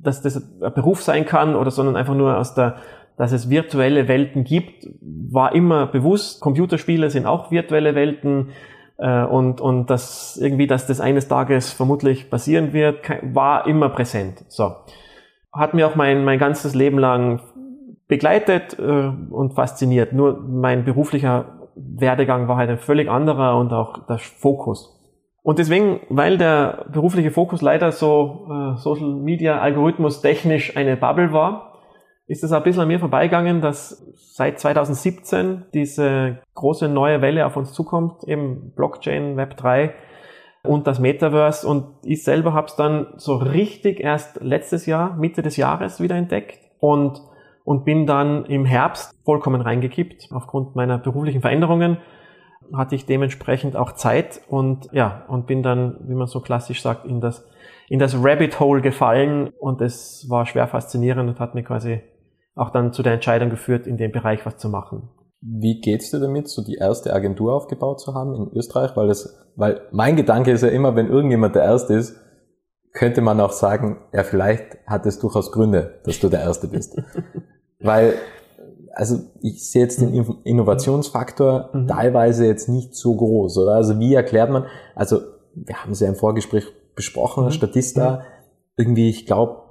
dass 0.03 0.23
das 0.23 0.37
ein 0.37 0.75
Beruf 0.75 1.03
sein 1.03 1.25
kann 1.25 1.57
oder 1.57 1.71
sondern 1.71 1.97
einfach 1.97 2.15
nur 2.15 2.37
aus 2.37 2.55
der 2.55 2.77
dass 3.17 3.33
es 3.33 3.49
virtuelle 3.49 4.09
Welten 4.09 4.45
gibt, 4.45 4.89
war 5.01 5.55
immer 5.55 5.87
bewusst. 5.87 6.41
Computerspiele 6.41 7.11
sind 7.11 7.27
auch 7.27 7.51
virtuelle 7.51 7.95
Welten 7.95 8.51
äh, 8.99 9.25
und, 9.25 9.61
und 9.61 9.91
dass 9.91 10.37
irgendwie, 10.37 10.67
dass 10.67 10.87
das 10.87 11.01
eines 11.01 11.29
Tages 11.29 11.73
vermutlich 11.73 12.31
passieren 12.31 12.73
wird, 12.73 13.01
war 13.23 13.67
immer 13.67 13.89
präsent. 13.89 14.45
So. 14.49 14.75
Hat 15.53 15.75
mir 15.75 15.87
auch 15.87 15.95
mein, 15.95 16.25
mein 16.25 16.39
ganzes 16.39 16.75
Leben 16.75 16.99
lang 16.99 17.41
begleitet 18.09 18.79
äh, 18.79 18.83
und 19.31 19.55
fasziniert. 19.55 20.13
Nur 20.13 20.39
mein 20.41 20.85
beruflicher 20.85 21.69
Werdegang 21.75 22.49
war 22.49 22.57
halt 22.57 22.71
ein 22.71 22.79
völlig 22.79 23.09
anderer 23.09 23.59
und 23.59 23.73
auch 23.73 24.07
der 24.07 24.19
Fokus. 24.19 24.93
Und 25.43 25.59
deswegen, 25.59 26.01
weil 26.09 26.39
der 26.39 26.87
berufliche 26.93 27.31
Fokus 27.31 27.63
leider 27.63 27.93
so 27.93 28.49
äh, 28.51 28.79
Social 28.79 29.15
Media 29.15 29.61
Algorithmus 29.61 30.21
technisch 30.21 30.77
eine 30.77 30.97
Bubble 30.97 31.33
war, 31.33 31.76
ist 32.29 32.43
es 32.43 32.53
ein 32.53 32.63
bisschen 32.63 32.83
an 32.83 32.89
mir 32.89 32.99
vorbeigegangen, 32.99 33.61
dass 33.61 34.05
seit 34.15 34.59
2017 34.59 35.67
diese 35.73 36.39
große 36.55 36.89
neue 36.89 37.23
Welle 37.23 37.47
auf 37.47 37.57
uns 37.57 37.73
zukommt, 37.73 38.25
eben 38.25 38.73
Blockchain, 38.75 39.37
Web 39.37 39.57
3 39.57 39.95
und 40.65 40.87
das 40.89 40.99
Metaverse. 40.99 41.67
Und 41.67 41.87
ich 42.03 42.25
selber 42.25 42.53
habe 42.53 42.67
es 42.67 42.75
dann 42.75 43.07
so 43.17 43.37
richtig 43.37 44.01
erst 44.01 44.41
letztes 44.43 44.87
Jahr, 44.87 45.17
Mitte 45.17 45.43
des 45.43 45.57
Jahres 45.57 46.01
wieder 46.01 46.17
entdeckt 46.17 46.59
und, 46.81 47.23
und 47.65 47.85
bin 47.85 48.07
dann 48.07 48.45
im 48.47 48.65
Herbst 48.65 49.15
vollkommen 49.25 49.61
reingekippt. 49.61 50.29
Aufgrund 50.33 50.75
meiner 50.75 50.99
beruflichen 50.99 51.43
Veränderungen 51.43 51.99
hatte 52.75 52.97
ich 52.97 53.07
dementsprechend 53.07 53.77
auch 53.77 53.93
Zeit 53.93 54.41
und 54.49 54.89
ja, 54.91 55.25
und 55.29 55.47
bin 55.47 55.63
dann, 55.63 55.99
wie 56.09 56.15
man 56.15 56.27
so 56.27 56.41
klassisch 56.41 56.83
sagt, 56.83 57.07
in 57.07 57.21
das, 57.21 57.49
in 57.89 58.01
das 58.01 58.17
Rabbit 58.21 58.59
Hole 58.59 58.83
gefallen 58.83 59.51
und 59.61 59.81
es 59.81 60.27
war 60.29 60.47
schwer 60.47 60.67
faszinierend 60.67 61.31
und 61.31 61.39
hat 61.39 61.55
mir 61.55 61.63
quasi 61.63 62.01
auch 62.57 62.71
dann 62.71 62.93
zu 62.93 63.03
der 63.03 63.13
Entscheidung 63.13 63.51
geführt, 63.51 63.87
in 63.87 63.97
dem 63.97 64.11
Bereich 64.11 64.45
was 64.45 64.57
zu 64.57 64.69
machen. 64.69 65.11
Wie 65.41 65.81
geht's 65.81 66.11
dir 66.11 66.19
damit, 66.19 66.49
so 66.49 66.65
die 66.65 66.77
erste 66.77 67.13
Agentur 67.13 67.55
aufgebaut 67.55 68.01
zu 68.01 68.15
haben 68.15 68.35
in 68.35 68.57
Österreich? 68.57 68.97
Weil 68.97 69.07
das, 69.07 69.39
weil 69.55 69.83
mein 69.93 70.17
Gedanke 70.17 70.51
ist 70.51 70.63
ja 70.63 70.69
immer, 70.69 70.97
wenn 70.97 71.09
irgendjemand 71.09 71.55
der 71.55 71.63
Erste 71.63 71.95
ist, 71.95 72.17
könnte 72.93 73.21
man 73.21 73.39
auch 73.41 73.53
sagen, 73.53 73.99
ja, 74.15 74.25
vielleicht 74.25 74.79
hat 74.87 75.05
es 75.05 75.19
durchaus 75.19 75.53
Gründe, 75.53 76.01
dass 76.05 76.19
du 76.19 76.31
der 76.31 76.41
Erste 76.41 76.67
bist. 76.67 76.97
weil, 77.81 78.15
also 78.95 79.19
ich 79.43 79.71
sehe 79.71 79.83
jetzt 79.83 80.01
den 80.01 80.15
Innovationsfaktor 80.45 81.71
mhm. 81.75 81.89
teilweise 81.89 82.47
jetzt 82.47 82.71
nicht 82.71 82.95
so 82.95 83.15
groß, 83.15 83.59
oder? 83.59 83.73
Also 83.73 83.99
wie 83.99 84.15
erklärt 84.15 84.51
man, 84.51 84.65
also 84.95 85.21
wir 85.55 85.77
haben 85.77 85.93
es 85.93 86.01
ja 86.01 86.09
im 86.09 86.17
Vorgespräch 86.17 86.65
besprochen, 86.95 87.45
mhm. 87.45 87.51
Statista, 87.51 88.11
mhm. 88.11 88.23
irgendwie, 88.79 89.11
ich 89.11 89.27
glaube, 89.27 89.66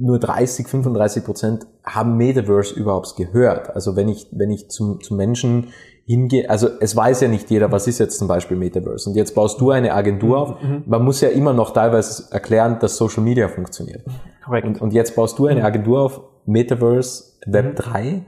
nur 0.00 0.18
30, 0.18 0.66
35 0.66 1.24
Prozent 1.24 1.66
haben 1.84 2.16
Metaverse 2.16 2.74
überhaupt 2.74 3.16
gehört. 3.16 3.70
Also 3.74 3.96
wenn 3.96 4.08
ich, 4.08 4.26
wenn 4.32 4.50
ich 4.50 4.70
zum, 4.70 5.00
zum 5.02 5.16
Menschen 5.16 5.68
hingehe, 6.06 6.48
also 6.48 6.68
es 6.80 6.96
weiß 6.96 7.20
ja 7.20 7.28
nicht 7.28 7.50
jeder, 7.50 7.70
was 7.70 7.86
ist 7.86 7.98
jetzt 7.98 8.18
zum 8.18 8.26
Beispiel 8.26 8.56
Metaverse. 8.56 9.10
Und 9.10 9.16
jetzt 9.16 9.34
baust 9.34 9.60
du 9.60 9.70
eine 9.70 9.92
Agentur 9.92 10.36
mhm, 10.36 10.42
auf. 10.42 10.62
Mhm. 10.62 10.82
Man 10.86 11.04
muss 11.04 11.20
ja 11.20 11.28
immer 11.28 11.52
noch 11.52 11.72
teilweise 11.72 12.32
erklären, 12.32 12.78
dass 12.80 12.96
Social 12.96 13.22
Media 13.22 13.48
funktioniert. 13.48 14.02
Korrekt. 14.44 14.66
Und, 14.66 14.80
und 14.80 14.92
jetzt 14.92 15.14
baust 15.14 15.38
du 15.38 15.46
eine 15.46 15.60
mhm. 15.60 15.66
Agentur 15.66 16.00
auf, 16.00 16.20
Metaverse 16.46 17.34
Web 17.46 17.76
3. 17.76 18.06
Äh, 18.06 18.22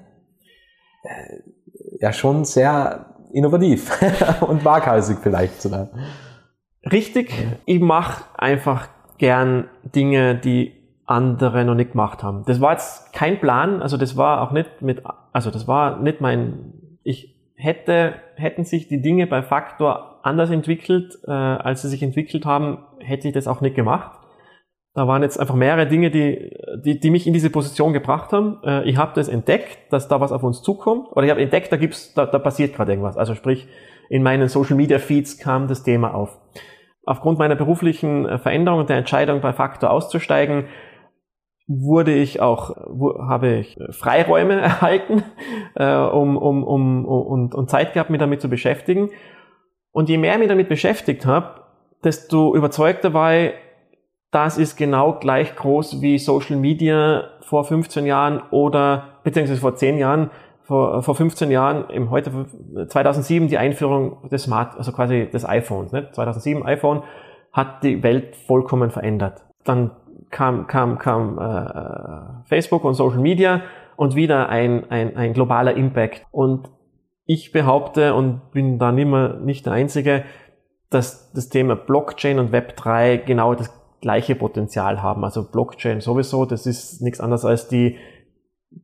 ja, 2.00 2.12
schon 2.12 2.44
sehr 2.44 3.06
innovativ 3.32 3.90
und 4.46 4.64
waghalsig 4.64 5.18
vielleicht 5.22 5.62
sogar. 5.62 5.88
Richtig. 6.90 7.32
Ich 7.64 7.80
mache 7.80 8.24
einfach 8.36 8.88
gern 9.18 9.68
Dinge, 9.94 10.34
die 10.34 10.81
andere 11.06 11.64
noch 11.64 11.74
nicht 11.74 11.92
gemacht 11.92 12.22
haben. 12.22 12.44
Das 12.46 12.60
war 12.60 12.72
jetzt 12.72 13.12
kein 13.12 13.40
Plan, 13.40 13.82
also 13.82 13.96
das 13.96 14.16
war 14.16 14.42
auch 14.42 14.52
nicht 14.52 14.82
mit, 14.82 15.02
also 15.32 15.50
das 15.50 15.66
war 15.66 15.98
nicht 16.00 16.20
mein, 16.20 16.74
ich 17.02 17.36
hätte, 17.54 18.14
hätten 18.36 18.64
sich 18.64 18.88
die 18.88 19.02
Dinge 19.02 19.26
bei 19.26 19.42
Faktor 19.42 20.20
anders 20.22 20.50
entwickelt, 20.50 21.18
äh, 21.26 21.30
als 21.30 21.82
sie 21.82 21.88
sich 21.88 22.02
entwickelt 22.02 22.46
haben, 22.46 22.78
hätte 22.98 23.28
ich 23.28 23.34
das 23.34 23.48
auch 23.48 23.60
nicht 23.60 23.74
gemacht. 23.74 24.18
Da 24.94 25.08
waren 25.08 25.22
jetzt 25.22 25.40
einfach 25.40 25.54
mehrere 25.54 25.86
Dinge, 25.86 26.10
die, 26.10 26.54
die, 26.84 27.00
die 27.00 27.10
mich 27.10 27.26
in 27.26 27.32
diese 27.32 27.48
Position 27.50 27.92
gebracht 27.92 28.32
haben. 28.32 28.58
Äh, 28.62 28.84
ich 28.88 28.96
habe 28.96 29.12
das 29.14 29.28
entdeckt, 29.28 29.78
dass 29.90 30.08
da 30.08 30.20
was 30.20 30.32
auf 30.32 30.42
uns 30.42 30.62
zukommt, 30.62 31.08
oder 31.12 31.24
ich 31.24 31.30
habe 31.30 31.40
entdeckt, 31.40 31.72
da 31.72 31.76
gibt's, 31.76 32.14
da, 32.14 32.26
da 32.26 32.38
passiert 32.38 32.74
gerade 32.74 32.92
irgendwas. 32.92 33.16
Also 33.16 33.34
sprich, 33.34 33.66
in 34.08 34.22
meinen 34.22 34.48
Social 34.48 34.76
Media 34.76 34.98
Feeds 34.98 35.38
kam 35.38 35.68
das 35.68 35.82
Thema 35.82 36.14
auf. 36.14 36.38
Aufgrund 37.04 37.38
meiner 37.38 37.56
beruflichen 37.56 38.26
äh, 38.26 38.38
Veränderung 38.38 38.80
und 38.80 38.90
der 38.90 38.98
Entscheidung 38.98 39.40
bei 39.40 39.52
Faktor 39.52 39.90
auszusteigen, 39.90 40.66
wurde 41.66 42.12
ich 42.12 42.40
auch, 42.40 42.70
habe 43.18 43.54
ich 43.54 43.78
Freiräume 43.90 44.54
erhalten, 44.60 45.22
äh, 45.74 45.94
um, 45.94 46.36
um, 46.36 46.64
um, 46.64 47.04
und, 47.04 47.54
und 47.54 47.70
Zeit 47.70 47.92
gehabt, 47.92 48.10
mich 48.10 48.20
damit 48.20 48.40
zu 48.40 48.48
beschäftigen. 48.48 49.10
Und 49.92 50.08
je 50.08 50.18
mehr 50.18 50.34
ich 50.34 50.38
mich 50.38 50.48
damit 50.48 50.68
beschäftigt 50.68 51.26
habe, 51.26 51.62
desto 52.02 52.54
überzeugter 52.54 53.14
war 53.14 53.34
ich, 53.34 53.52
das 54.30 54.56
ist 54.56 54.76
genau 54.76 55.18
gleich 55.18 55.54
groß 55.54 56.00
wie 56.00 56.18
Social 56.18 56.56
Media 56.56 57.24
vor 57.42 57.64
15 57.64 58.06
Jahren 58.06 58.42
oder 58.50 59.20
beziehungsweise 59.24 59.60
vor 59.60 59.74
10 59.74 59.98
Jahren, 59.98 60.30
vor, 60.62 61.02
vor 61.02 61.14
15 61.14 61.50
Jahren, 61.50 61.90
im 61.90 62.10
heute 62.10 62.46
2007 62.88 63.48
die 63.48 63.58
Einführung 63.58 64.28
des 64.30 64.44
Smart, 64.44 64.76
also 64.78 64.92
quasi 64.92 65.28
des 65.30 65.46
iPhones. 65.46 65.92
Ne? 65.92 66.08
2007 66.10 66.64
iPhone 66.64 67.02
hat 67.52 67.84
die 67.84 68.02
Welt 68.02 68.34
vollkommen 68.34 68.90
verändert. 68.90 69.44
Dann 69.64 69.90
kam, 70.32 70.66
kam, 70.66 70.98
kam 70.98 71.38
äh, 71.38 72.48
Facebook 72.48 72.84
und 72.84 72.94
Social 72.94 73.20
Media 73.20 73.62
und 73.96 74.16
wieder 74.16 74.48
ein, 74.48 74.90
ein, 74.90 75.16
ein 75.16 75.34
globaler 75.34 75.76
Impact. 75.76 76.26
Und 76.32 76.68
ich 77.26 77.52
behaupte 77.52 78.14
und 78.14 78.50
bin 78.50 78.80
da 78.80 78.90
nimmer 78.90 79.34
nicht 79.34 79.66
der 79.66 79.74
Einzige, 79.74 80.24
dass 80.90 81.30
das 81.32 81.48
Thema 81.48 81.76
Blockchain 81.76 82.40
und 82.40 82.52
Web3 82.52 83.18
genau 83.18 83.54
das 83.54 83.70
gleiche 84.00 84.34
Potenzial 84.34 85.02
haben. 85.02 85.24
Also 85.24 85.48
Blockchain 85.48 86.00
sowieso, 86.00 86.44
das 86.44 86.66
ist 86.66 87.00
nichts 87.00 87.20
anderes 87.20 87.44
als 87.44 87.68
die 87.68 87.98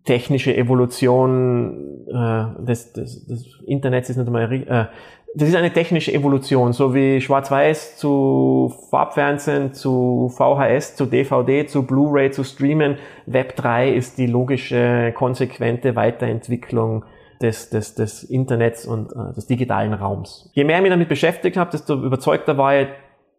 technische 0.04 0.56
Evolution 0.56 2.06
äh, 2.08 2.64
des, 2.64 2.92
des, 2.92 3.26
des 3.26 3.46
Internets 3.66 4.10
ist 4.10 4.16
nicht 4.16 4.26
einmal 4.26 4.52
äh, 4.52 4.86
das 5.34 5.48
ist 5.48 5.54
eine 5.54 5.72
technische 5.72 6.12
Evolution, 6.12 6.72
so 6.72 6.94
wie 6.94 7.20
Schwarz-Weiß 7.20 7.96
zu 7.96 8.74
Farbfernsehen, 8.90 9.74
zu 9.74 10.32
VHS, 10.34 10.96
zu 10.96 11.06
DVD, 11.06 11.66
zu 11.66 11.86
Blu-ray, 11.86 12.30
zu 12.30 12.44
Streamen. 12.44 12.96
Web 13.26 13.54
3 13.56 13.90
ist 13.90 14.18
die 14.18 14.26
logische, 14.26 15.12
konsequente 15.14 15.96
Weiterentwicklung 15.96 17.04
des, 17.42 17.70
des, 17.70 17.94
des 17.94 18.24
Internets 18.24 18.86
und 18.86 19.12
äh, 19.12 19.34
des 19.34 19.46
digitalen 19.46 19.92
Raums. 19.92 20.50
Je 20.54 20.64
mehr 20.64 20.76
ich 20.76 20.82
mich 20.82 20.90
damit 20.90 21.08
beschäftigt 21.08 21.56
habe, 21.56 21.70
desto 21.70 21.94
überzeugter 21.94 22.56
war 22.56 22.80
ich, 22.80 22.88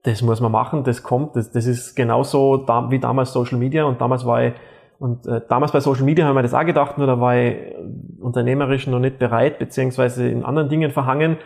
das 0.03 0.21
muss 0.21 0.39
man 0.39 0.51
machen, 0.51 0.83
das 0.83 1.03
kommt, 1.03 1.35
das, 1.35 1.51
das 1.51 1.65
ist 1.65 1.95
genauso 1.95 2.57
da, 2.57 2.89
wie 2.91 2.99
damals 2.99 3.33
Social 3.33 3.57
Media 3.57 3.83
und 3.83 3.99
damals 3.99 4.25
war 4.25 4.43
ich 4.45 4.53
und 4.99 5.25
äh, 5.27 5.41
damals 5.47 5.71
bei 5.71 5.79
Social 5.79 6.03
Media 6.03 6.25
haben 6.25 6.35
wir 6.35 6.43
das 6.43 6.53
auch 6.53 6.65
gedacht, 6.65 6.97
nur 6.97 7.07
da 7.07 7.19
war 7.19 7.37
ich 7.37 7.55
unternehmerisch 8.19 8.85
noch 8.87 8.99
nicht 8.99 9.17
bereit, 9.17 9.57
beziehungsweise 9.57 10.29
in 10.29 10.43
anderen 10.43 10.69
Dingen 10.69 10.91
verhangen 10.91 11.37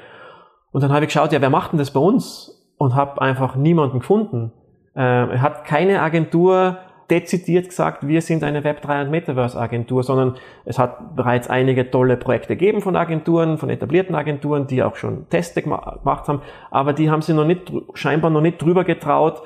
und 0.73 0.81
dann 0.81 0.91
habe 0.91 1.05
ich 1.05 1.13
geschaut, 1.13 1.31
ja, 1.31 1.39
wer 1.39 1.49
macht 1.49 1.71
denn 1.71 1.79
das 1.79 1.91
bei 1.91 1.99
uns? 1.99 2.49
Und 2.77 2.95
habe 2.95 3.21
einfach 3.21 3.55
niemanden 3.55 3.99
gefunden. 3.99 4.51
Äh, 4.95 5.37
hat 5.37 5.63
keine 5.63 6.01
Agentur 6.01 6.79
dezidiert 7.09 7.69
gesagt, 7.69 8.07
wir 8.07 8.21
sind 8.21 8.43
eine 8.43 8.61
Web3 8.61 9.03
und 9.03 9.11
Metaverse 9.11 9.59
Agentur, 9.59 10.03
sondern 10.03 10.35
es 10.65 10.79
hat 10.79 11.15
bereits 11.15 11.49
einige 11.49 11.91
tolle 11.91 12.17
Projekte 12.17 12.55
gegeben 12.55 12.81
von 12.81 12.95
Agenturen, 12.95 13.57
von 13.57 13.69
etablierten 13.69 14.15
Agenturen, 14.15 14.67
die 14.67 14.81
auch 14.81 14.95
schon 14.95 15.29
Teste 15.29 15.61
gemacht 15.61 16.27
haben, 16.27 16.41
aber 16.71 16.93
die 16.93 17.11
haben 17.11 17.21
sich 17.21 17.35
noch 17.35 17.45
nicht, 17.45 17.71
scheinbar 17.93 18.31
noch 18.31 18.41
nicht 18.41 18.61
drüber 18.61 18.83
getraut, 18.83 19.43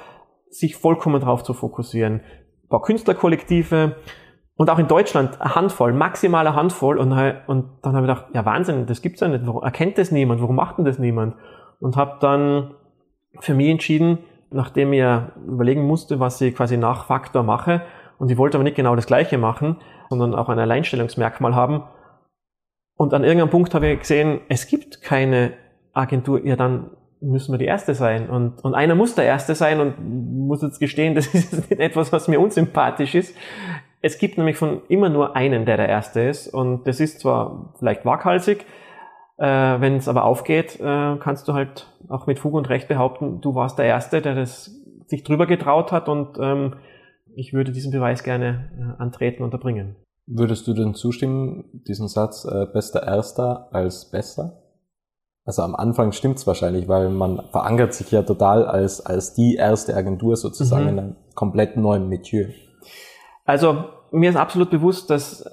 sich 0.50 0.76
vollkommen 0.78 1.20
drauf 1.20 1.44
zu 1.44 1.54
fokussieren. 1.54 2.22
Ein 2.64 2.70
paar 2.70 2.82
Künstlerkollektive, 2.82 3.98
und 4.58 4.72
auch 4.72 4.80
in 4.80 4.88
Deutschland 4.88 5.40
eine 5.40 5.56
Handvoll, 5.56 5.94
maximale 5.94 6.56
Handvoll. 6.56 6.98
Und, 6.98 7.12
und 7.46 7.70
dann 7.84 7.96
habe 7.96 8.08
ich 8.08 8.14
gedacht, 8.14 8.26
ja 8.34 8.44
Wahnsinn, 8.44 8.88
das 8.88 9.04
gibt's 9.04 9.22
ja 9.22 9.28
nicht. 9.28 9.46
Warum 9.46 9.64
erkennt 9.64 10.00
das 10.00 10.12
niemand? 10.12 10.42
Warum 10.42 10.56
macht 10.56 10.80
denn 10.80 10.86
das 10.86 10.98
niemand? 10.98 11.36
Und 11.80 11.96
habe 11.96 12.18
dann 12.20 12.72
für 13.40 13.54
mich 13.54 13.70
entschieden, 13.70 14.18
nachdem 14.50 14.94
ich 14.94 15.04
überlegen 15.46 15.86
musste, 15.86 16.20
was 16.20 16.42
ich 16.42 16.56
quasi 16.56 16.76
nach 16.76 17.06
Faktor 17.06 17.44
mache. 17.44 17.84
Und 18.18 18.32
ich 18.32 18.38
wollte 18.38 18.58
aber 18.58 18.64
nicht 18.64 18.76
genau 18.76 18.96
das 18.96 19.06
Gleiche 19.06 19.38
machen, 19.38 19.78
sondern 20.10 20.34
auch 20.34 20.50
ein 20.50 20.58
Alleinstellungsmerkmal 20.58 21.54
haben. 21.54 21.84
Und 22.96 23.14
an 23.14 23.24
irgendeinem 23.24 23.52
Punkt 23.52 23.76
habe 23.76 23.88
ich 23.90 24.00
gesehen, 24.00 24.42
es 24.50 24.66
gibt 24.66 25.04
keine 25.04 25.54
Agentur. 25.94 26.44
Ja, 26.44 26.56
dann 26.56 26.90
müssen 27.22 27.52
wir 27.52 27.60
die 27.60 27.66
Erste 27.66 27.94
sein. 27.94 28.28
Und, 28.28 28.64
und 28.64 28.74
einer 28.74 28.96
muss 28.96 29.14
der 29.14 29.26
Erste 29.26 29.54
sein 29.54 29.80
und 29.80 30.48
muss 30.48 30.64
jetzt 30.64 30.80
gestehen, 30.80 31.14
das 31.16 31.28
ist 31.28 31.70
nicht 31.70 31.80
etwas, 31.80 32.12
was 32.12 32.28
mir 32.28 32.40
unsympathisch 32.40 33.14
ist. 33.14 33.36
Es 34.08 34.18
gibt 34.20 34.38
nämlich 34.38 34.56
von 34.56 34.84
immer 34.88 35.10
nur 35.10 35.36
einen, 35.36 35.66
der 35.66 35.76
der 35.76 35.90
Erste 35.90 36.22
ist. 36.22 36.48
Und 36.48 36.88
das 36.88 37.02
ist 37.02 37.20
zwar 37.20 37.74
vielleicht 37.78 38.06
waghalsig, 38.06 38.66
äh, 39.38 39.46
wenn 39.46 39.98
es 39.98 40.08
aber 40.08 40.24
aufgeht, 40.24 40.80
äh, 40.80 41.18
kannst 41.20 41.50
du 41.50 41.54
halt 41.54 41.88
auch 42.08 42.26
mit 42.26 42.40
Fug 42.40 42.54
und 42.54 42.70
Recht 42.70 42.88
behaupten, 42.88 43.42
du 43.42 43.54
warst 43.54 43.78
der 43.78 43.86
Erste, 43.86 44.22
der 44.22 44.34
das 44.34 44.74
sich 45.08 45.26
drüber 45.26 45.46
getraut 45.46 45.92
hat 45.92 46.08
und 46.08 46.38
ähm, 46.40 46.76
ich 47.36 47.52
würde 47.52 47.74
diesen 47.74 47.92
Beweis 47.92 48.24
gerne 48.24 48.72
äh, 48.80 49.02
antreten 49.02 49.44
und 49.44 49.52
erbringen. 49.54 49.98
Würdest 50.26 50.68
du 50.68 50.74
denn 50.74 50.94
zustimmen, 50.94 51.66
diesen 51.86 52.08
Satz 52.08 52.46
äh, 52.46 52.66
bester 52.72 53.04
Erster 53.04 53.68
als 53.74 54.10
Bester? 54.10 54.64
Also 55.44 55.64
am 55.64 55.76
Anfang 55.76 56.14
stimmt's 56.14 56.48
wahrscheinlich, 56.48 56.88
weil 56.88 57.10
man 57.10 57.42
verankert 57.52 57.94
sich 57.94 58.10
ja 58.12 58.24
total 58.24 58.66
als, 58.66 59.06
als 59.06 59.34
die 59.34 59.56
erste 59.56 59.96
Agentur 59.96 60.38
sozusagen 60.38 60.84
mhm. 60.84 60.90
in 60.90 61.00
einem 61.00 61.16
komplett 61.36 61.76
neuen 61.76 62.08
Metier. 62.08 62.54
Also 63.46 63.86
mir 64.12 64.30
ist 64.30 64.36
absolut 64.36 64.70
bewusst, 64.70 65.10
dass, 65.10 65.50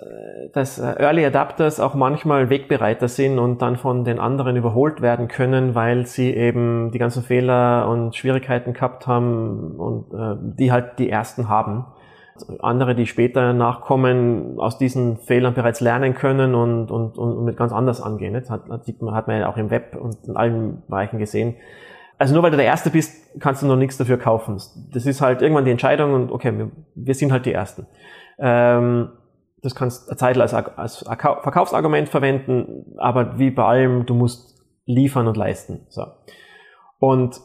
dass 0.53 0.79
Early 0.79 1.25
Adapters 1.25 1.81
auch 1.81 1.95
manchmal 1.95 2.51
Wegbereiter 2.51 3.09
sind 3.09 3.39
und 3.39 3.63
dann 3.63 3.77
von 3.77 4.05
den 4.05 4.19
anderen 4.19 4.57
überholt 4.57 5.01
werden 5.01 5.29
können, 5.29 5.75
weil 5.75 6.07
sie 6.07 6.35
eben 6.35 6.91
die 6.93 6.99
ganzen 6.99 7.23
Fehler 7.23 7.89
und 7.89 8.15
Schwierigkeiten 8.15 8.73
gehabt 8.73 9.07
haben 9.07 9.77
und 9.77 10.13
äh, 10.13 10.37
die 10.59 10.73
halt 10.73 10.99
die 10.99 11.11
ersten 11.11 11.49
haben. 11.49 11.87
Andere, 12.61 12.97
die 12.97 13.07
später 13.07 13.53
nachkommen, 13.53 14.59
aus 14.59 14.77
diesen 14.77 15.19
Fehlern 15.19 15.55
bereits 15.55 15.81
lernen 15.81 16.15
können 16.15 16.55
und, 16.57 16.91
und, 16.91 17.17
und 17.17 17.45
mit 17.45 17.57
ganz 17.57 17.73
anders 17.73 18.01
angehen. 18.01 18.35
Das 18.35 18.51
hat, 18.51 18.63
hat 18.69 19.29
man 19.29 19.41
ja 19.41 19.49
auch 19.49 19.57
im 19.57 19.71
Web 19.71 19.97
und 20.01 20.17
in 20.27 20.37
allen 20.37 20.83
Bereichen 20.89 21.19
gesehen. 21.19 21.55
Also 22.19 22.35
nur 22.35 22.43
weil 22.43 22.51
du 22.51 22.57
der 22.57 22.67
Erste 22.67 22.91
bist, 22.91 23.41
kannst 23.41 23.63
du 23.63 23.67
noch 23.67 23.77
nichts 23.77 23.99
dafür 23.99 24.19
kaufen. 24.19 24.61
Das 24.93 25.07
ist 25.07 25.21
halt 25.21 25.43
irgendwann 25.43 25.65
die 25.65 25.71
Entscheidung 25.71 26.15
und 26.15 26.33
okay, 26.33 26.57
wir, 26.57 26.71
wir 26.95 27.15
sind 27.15 27.33
halt 27.33 27.47
die 27.47 27.53
Ersten. 27.53 27.87
Ähm, 28.39 29.11
das 29.63 29.75
kannst 29.75 30.11
du 30.11 30.17
Zeit 30.17 30.37
als, 30.39 30.53
als 30.53 30.99
Verkaufsargument 30.99 32.09
verwenden, 32.09 32.95
aber 32.99 33.39
wie 33.39 33.51
bei 33.51 33.65
allem, 33.65 34.05
du 34.05 34.15
musst 34.15 34.63
liefern 34.85 35.27
und 35.27 35.37
leisten. 35.37 35.87
So. 35.89 36.05
Und 36.99 37.41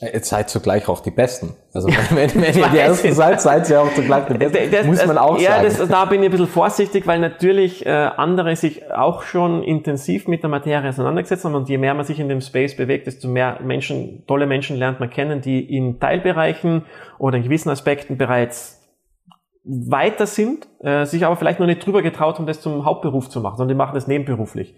Jetzt 0.00 0.28
seid 0.28 0.48
zugleich 0.48 0.88
auch 0.88 1.00
die 1.00 1.10
Besten. 1.10 1.56
Also 1.72 1.88
wenn, 2.10 2.32
wenn 2.36 2.56
ihr 2.56 2.68
die 2.68 2.78
Ersten 2.78 3.12
seid, 3.12 3.40
seid 3.40 3.68
ihr 3.68 3.80
auch 3.80 3.92
zugleich 3.94 4.26
die 4.26 4.34
Besten. 4.34 4.70
Das, 4.70 4.86
muss 4.86 5.04
man 5.04 5.18
auch 5.18 5.40
ja, 5.40 5.56
sagen. 5.56 5.74
Das, 5.76 5.88
da 5.88 6.04
bin 6.04 6.20
ich 6.20 6.28
ein 6.28 6.30
bisschen 6.30 6.46
vorsichtig, 6.46 7.04
weil 7.08 7.18
natürlich 7.18 7.84
äh, 7.84 7.90
andere 7.90 8.54
sich 8.54 8.92
auch 8.92 9.22
schon 9.22 9.64
intensiv 9.64 10.28
mit 10.28 10.44
der 10.44 10.50
Materie 10.50 10.88
auseinandergesetzt 10.88 11.44
haben 11.44 11.56
und 11.56 11.68
je 11.68 11.78
mehr 11.78 11.94
man 11.94 12.04
sich 12.04 12.20
in 12.20 12.28
dem 12.28 12.40
Space 12.40 12.76
bewegt, 12.76 13.08
desto 13.08 13.26
mehr 13.26 13.58
Menschen, 13.60 14.24
tolle 14.28 14.46
Menschen 14.46 14.76
lernt 14.76 15.00
man 15.00 15.10
kennen, 15.10 15.40
die 15.40 15.76
in 15.76 15.98
Teilbereichen 15.98 16.84
oder 17.18 17.38
in 17.38 17.42
gewissen 17.42 17.70
Aspekten 17.70 18.16
bereits 18.16 18.77
weiter 19.68 20.26
sind, 20.26 20.66
äh, 20.80 21.04
sich 21.04 21.26
aber 21.26 21.36
vielleicht 21.36 21.60
noch 21.60 21.66
nicht 21.66 21.84
drüber 21.84 22.00
getraut 22.00 22.38
haben, 22.38 22.46
das 22.46 22.62
zum 22.62 22.86
Hauptberuf 22.86 23.28
zu 23.28 23.40
machen, 23.42 23.58
sondern 23.58 23.76
die 23.76 23.78
machen 23.78 23.94
das 23.94 24.06
nebenberuflich. 24.06 24.74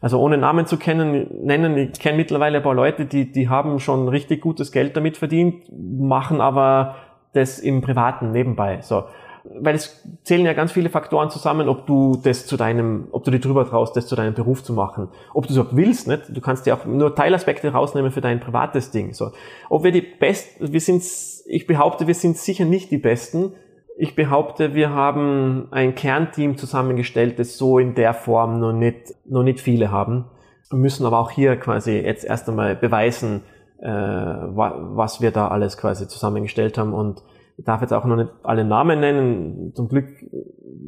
Also 0.00 0.18
ohne 0.18 0.38
Namen 0.38 0.64
zu 0.64 0.78
kennen, 0.78 1.26
nennen, 1.44 1.76
ich 1.76 2.00
kenne 2.00 2.16
mittlerweile 2.16 2.56
ein 2.56 2.62
paar 2.62 2.74
Leute, 2.74 3.04
die, 3.04 3.30
die 3.30 3.50
haben 3.50 3.78
schon 3.80 4.08
richtig 4.08 4.40
gutes 4.40 4.72
Geld 4.72 4.96
damit 4.96 5.18
verdient, 5.18 5.64
machen 5.70 6.40
aber 6.40 6.96
das 7.34 7.58
im 7.58 7.82
Privaten 7.82 8.32
nebenbei. 8.32 8.78
So. 8.80 9.04
Weil 9.44 9.74
es 9.74 10.02
zählen 10.24 10.46
ja 10.46 10.54
ganz 10.54 10.72
viele 10.72 10.88
Faktoren 10.88 11.28
zusammen, 11.28 11.68
ob 11.68 11.86
du 11.86 12.18
das 12.22 12.46
zu 12.46 12.56
deinem, 12.56 13.08
ob 13.12 13.24
du 13.24 13.30
dir 13.30 13.40
drüber 13.40 13.68
traust, 13.68 13.94
das 13.94 14.06
zu 14.06 14.16
deinem 14.16 14.32
Beruf 14.32 14.64
zu 14.64 14.72
machen. 14.72 15.08
Ob 15.34 15.46
du 15.46 15.50
es 15.50 15.56
überhaupt 15.56 15.76
willst, 15.76 16.08
nicht? 16.08 16.34
Du 16.34 16.40
kannst 16.40 16.64
dir 16.64 16.74
auch 16.74 16.86
nur 16.86 17.14
Teilaspekte 17.14 17.70
rausnehmen 17.72 18.10
für 18.10 18.22
dein 18.22 18.40
privates 18.40 18.90
Ding. 18.90 19.12
So. 19.12 19.32
Ob 19.68 19.84
wir 19.84 19.92
die 19.92 20.00
Besten, 20.00 20.72
wir 20.72 20.80
sind, 20.80 21.04
ich 21.46 21.66
behaupte, 21.66 22.06
wir 22.06 22.14
sind 22.14 22.38
sicher 22.38 22.64
nicht 22.64 22.90
die 22.90 22.98
Besten, 22.98 23.52
ich 24.00 24.16
behaupte, 24.16 24.74
wir 24.74 24.94
haben 24.94 25.68
ein 25.72 25.94
Kernteam 25.94 26.56
zusammengestellt, 26.56 27.38
das 27.38 27.58
so 27.58 27.78
in 27.78 27.94
der 27.94 28.14
Form 28.14 28.58
noch 28.58 28.72
nicht, 28.72 29.14
noch 29.26 29.42
nicht 29.42 29.60
viele 29.60 29.90
haben. 29.90 30.24
Wir 30.70 30.78
müssen 30.78 31.04
aber 31.04 31.18
auch 31.18 31.30
hier 31.30 31.56
quasi 31.56 31.98
jetzt 31.98 32.24
erst 32.24 32.48
einmal 32.48 32.76
beweisen, 32.76 33.42
äh, 33.78 33.90
was 33.90 35.20
wir 35.20 35.32
da 35.32 35.48
alles 35.48 35.76
quasi 35.76 36.08
zusammengestellt 36.08 36.78
haben. 36.78 36.94
Und 36.94 37.22
ich 37.58 37.66
darf 37.66 37.82
jetzt 37.82 37.92
auch 37.92 38.06
noch 38.06 38.16
nicht 38.16 38.30
alle 38.42 38.64
Namen 38.64 39.00
nennen. 39.00 39.72
Zum 39.74 39.88
Glück 39.88 40.08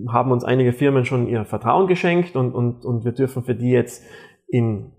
haben 0.09 0.33
uns 0.33 0.42
einige 0.42 0.73
Firmen 0.73 1.04
schon 1.04 1.28
ihr 1.28 1.45
Vertrauen 1.45 1.88
geschenkt 1.88 2.35
und, 2.35 2.54
und, 2.54 2.87
und 2.87 3.04
wir 3.04 3.12
dürfen 3.12 3.45
für 3.45 3.54
die 3.54 3.73
jetzt 3.73 4.02
in 4.49 4.90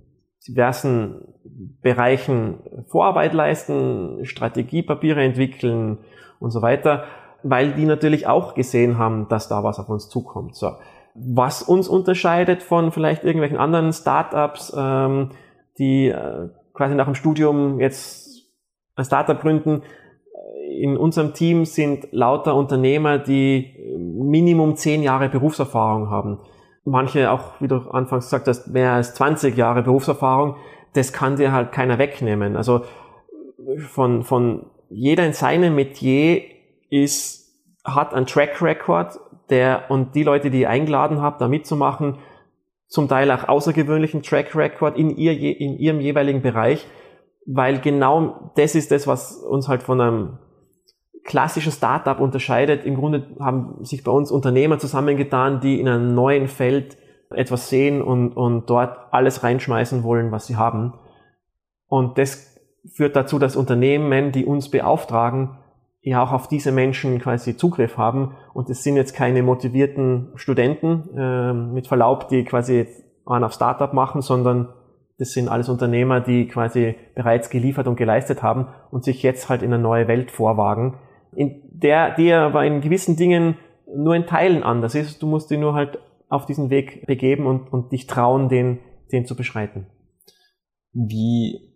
diversen 0.47 1.33
Bereichen 1.81 2.59
Vorarbeit 2.89 3.33
leisten, 3.33 4.23
Strategiepapiere 4.23 5.23
entwickeln 5.23 5.97
und 6.39 6.51
so 6.51 6.61
weiter 6.61 7.05
weil 7.43 7.73
die 7.73 7.85
natürlich 7.85 8.27
auch 8.27 8.55
gesehen 8.55 8.97
haben, 8.97 9.27
dass 9.29 9.47
da 9.47 9.63
was 9.63 9.79
auf 9.79 9.89
uns 9.89 10.09
zukommt. 10.09 10.55
So. 10.55 10.71
Was 11.13 11.61
uns 11.61 11.87
unterscheidet 11.87 12.63
von 12.63 12.91
vielleicht 12.91 13.23
irgendwelchen 13.23 13.57
anderen 13.57 13.93
Startups, 13.93 14.73
ähm, 14.75 15.29
die 15.77 16.07
äh, 16.07 16.49
quasi 16.73 16.95
nach 16.95 17.05
dem 17.05 17.15
Studium 17.15 17.79
jetzt 17.79 18.49
ein 18.95 19.05
Startup 19.05 19.39
gründen, 19.39 19.83
in 20.79 20.97
unserem 20.97 21.33
Team 21.33 21.65
sind 21.65 22.07
lauter 22.11 22.55
Unternehmer, 22.55 23.19
die 23.19 23.75
Minimum 23.97 24.75
zehn 24.75 25.03
Jahre 25.03 25.29
Berufserfahrung 25.29 26.09
haben. 26.09 26.39
Manche 26.83 27.31
auch, 27.31 27.61
wie 27.61 27.67
du 27.67 27.75
anfangs 27.91 28.25
gesagt 28.25 28.47
hast, 28.47 28.67
mehr 28.67 28.93
als 28.93 29.13
20 29.13 29.55
Jahre 29.55 29.83
Berufserfahrung. 29.83 30.55
Das 30.93 31.13
kann 31.13 31.37
dir 31.37 31.51
halt 31.51 31.71
keiner 31.71 31.97
wegnehmen. 31.97 32.55
Also 32.55 32.81
von, 33.77 34.23
von 34.23 34.65
jeder 34.89 35.25
in 35.25 35.33
seinem 35.33 35.75
Metier 35.75 36.41
ist, 36.93 37.43
hat 37.83 38.13
einen 38.13 38.25
Track 38.25 38.61
Record, 38.61 39.19
der, 39.49 39.85
und 39.89 40.15
die 40.15 40.23
Leute, 40.23 40.49
die 40.49 40.61
ihr 40.61 40.69
eingeladen 40.69 41.21
habt, 41.21 41.41
da 41.41 41.47
mitzumachen, 41.47 42.19
zum 42.87 43.07
Teil 43.07 43.31
auch 43.31 43.47
außergewöhnlichen 43.47 44.21
Track 44.21 44.55
Record 44.55 44.97
in, 44.97 45.17
ihr, 45.17 45.33
in 45.33 45.77
ihrem 45.77 45.99
jeweiligen 45.99 46.41
Bereich, 46.41 46.85
weil 47.45 47.79
genau 47.79 48.51
das 48.55 48.75
ist 48.75 48.91
das, 48.91 49.07
was 49.07 49.37
uns 49.37 49.67
halt 49.67 49.83
von 49.83 49.99
einem 49.99 50.37
klassischen 51.23 51.71
Startup 51.71 52.19
unterscheidet. 52.19 52.85
Im 52.85 52.95
Grunde 52.95 53.35
haben 53.39 53.83
sich 53.83 54.03
bei 54.03 54.11
uns 54.11 54.31
Unternehmer 54.31 54.77
zusammengetan, 54.77 55.59
die 55.59 55.79
in 55.79 55.87
einem 55.87 56.13
neuen 56.13 56.47
Feld 56.47 56.97
etwas 57.31 57.69
sehen 57.69 58.01
und, 58.01 58.33
und 58.33 58.69
dort 58.69 59.11
alles 59.11 59.43
reinschmeißen 59.43 60.03
wollen, 60.03 60.31
was 60.31 60.45
sie 60.45 60.55
haben. 60.55 60.93
Und 61.87 62.17
das 62.17 62.59
führt 62.91 63.15
dazu, 63.15 63.39
dass 63.39 63.55
Unternehmen, 63.55 64.31
die 64.31 64.45
uns 64.45 64.69
beauftragen, 64.69 65.57
ja 66.03 66.21
auch 66.21 66.31
auf 66.31 66.47
diese 66.47 66.71
Menschen 66.71 67.19
quasi 67.19 67.55
Zugriff 67.57 67.97
haben. 67.97 68.35
Und 68.53 68.69
es 68.69 68.83
sind 68.83 68.97
jetzt 68.97 69.15
keine 69.15 69.41
motivierten 69.41 70.33
Studenten 70.35 71.09
äh, 71.17 71.53
mit 71.53 71.87
Verlaub, 71.87 72.27
die 72.27 72.43
quasi 72.43 72.87
einen 73.25 73.45
auf 73.45 73.53
Startup 73.53 73.93
machen, 73.93 74.21
sondern 74.21 74.69
das 75.17 75.31
sind 75.31 75.47
alles 75.47 75.69
Unternehmer, 75.69 76.19
die 76.19 76.47
quasi 76.47 76.95
bereits 77.15 77.49
geliefert 77.49 77.87
und 77.87 77.95
geleistet 77.95 78.43
haben 78.43 78.67
und 78.91 79.05
sich 79.05 79.23
jetzt 79.23 79.47
halt 79.47 79.61
in 79.61 79.73
eine 79.73 79.81
neue 79.81 80.07
Welt 80.07 80.31
vorwagen, 80.31 80.99
in 81.35 81.61
der, 81.71 82.15
die 82.15 82.33
aber 82.33 82.65
in 82.65 82.81
gewissen 82.81 83.15
Dingen 83.15 83.57
nur 83.95 84.15
in 84.15 84.25
Teilen 84.25 84.63
anders 84.63 84.95
ist. 84.95 85.21
Du 85.21 85.27
musst 85.27 85.49
dich 85.51 85.59
nur 85.59 85.73
halt 85.73 85.99
auf 86.27 86.45
diesen 86.45 86.69
Weg 86.69 87.05
begeben 87.05 87.45
und, 87.45 87.71
und 87.71 87.91
dich 87.91 88.07
trauen, 88.07 88.49
den, 88.49 88.79
den 89.11 89.25
zu 89.25 89.35
beschreiten. 89.35 89.87
Wie 90.91 91.72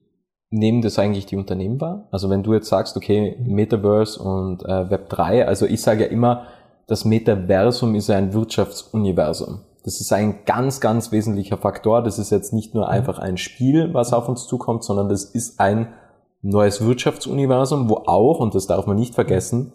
nehmen 0.49 0.81
das 0.81 0.97
eigentlich 0.99 1.25
die 1.25 1.35
Unternehmen 1.35 1.81
wahr? 1.81 2.07
Also 2.11 2.29
wenn 2.29 2.43
du 2.43 2.53
jetzt 2.53 2.69
sagst, 2.69 2.95
okay, 2.97 3.37
Metaverse 3.43 4.21
und 4.21 4.63
äh, 4.63 4.89
Web 4.89 5.09
3, 5.09 5.47
also 5.47 5.65
ich 5.65 5.81
sage 5.81 6.05
ja 6.05 6.09
immer, 6.09 6.43
das 6.87 7.03
Metaversum 7.03 7.95
ist 7.95 8.09
ein 8.09 8.33
Wirtschaftsuniversum. 8.33 9.59
Das 9.83 10.01
ist 10.01 10.11
ein 10.11 10.39
ganz, 10.45 10.79
ganz 10.79 11.11
wesentlicher 11.11 11.57
Faktor. 11.57 12.01
Das 12.01 12.19
ist 12.19 12.29
jetzt 12.29 12.53
nicht 12.53 12.73
nur 12.73 12.85
mhm. 12.85 12.91
einfach 12.91 13.19
ein 13.19 13.37
Spiel, 13.37 13.93
was 13.93 14.13
auf 14.13 14.27
uns 14.29 14.47
zukommt, 14.47 14.83
sondern 14.83 15.09
das 15.09 15.25
ist 15.25 15.59
ein 15.59 15.93
neues 16.41 16.85
Wirtschaftsuniversum, 16.85 17.89
wo 17.89 18.03
auch, 18.05 18.39
und 18.39 18.55
das 18.55 18.67
darf 18.67 18.85
man 18.85 18.97
nicht 18.97 19.15
vergessen, 19.15 19.73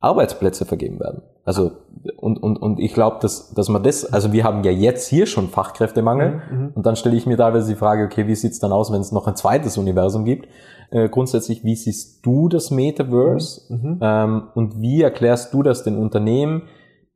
Arbeitsplätze 0.00 0.64
vergeben 0.64 1.00
werden. 1.00 1.22
Also 1.44 1.72
und, 2.16 2.40
und, 2.42 2.56
und 2.56 2.78
ich 2.78 2.94
glaube, 2.94 3.18
dass, 3.20 3.52
dass 3.54 3.68
man 3.68 3.82
das, 3.82 4.04
also 4.12 4.32
wir 4.32 4.44
haben 4.44 4.62
ja 4.62 4.70
jetzt 4.70 5.08
hier 5.08 5.26
schon 5.26 5.48
Fachkräftemangel 5.48 6.42
mhm, 6.50 6.58
mhm. 6.58 6.72
und 6.74 6.86
dann 6.86 6.96
stelle 6.96 7.16
ich 7.16 7.26
mir 7.26 7.36
teilweise 7.36 7.72
die 7.72 7.78
Frage, 7.78 8.04
okay, 8.04 8.26
wie 8.26 8.34
sieht's 8.34 8.60
dann 8.60 8.72
aus, 8.72 8.92
wenn 8.92 9.00
es 9.00 9.12
noch 9.12 9.26
ein 9.26 9.36
zweites 9.36 9.76
Universum 9.78 10.24
gibt? 10.24 10.48
Äh, 10.90 11.08
grundsätzlich, 11.08 11.64
wie 11.64 11.74
siehst 11.74 12.24
du 12.24 12.48
das 12.48 12.70
Metaverse 12.70 13.62
mhm, 13.68 13.76
mhm, 13.76 13.98
ähm, 14.00 14.42
und 14.54 14.80
wie 14.80 15.02
erklärst 15.02 15.52
du 15.52 15.62
das 15.62 15.82
den 15.82 15.96
Unternehmen? 15.96 16.62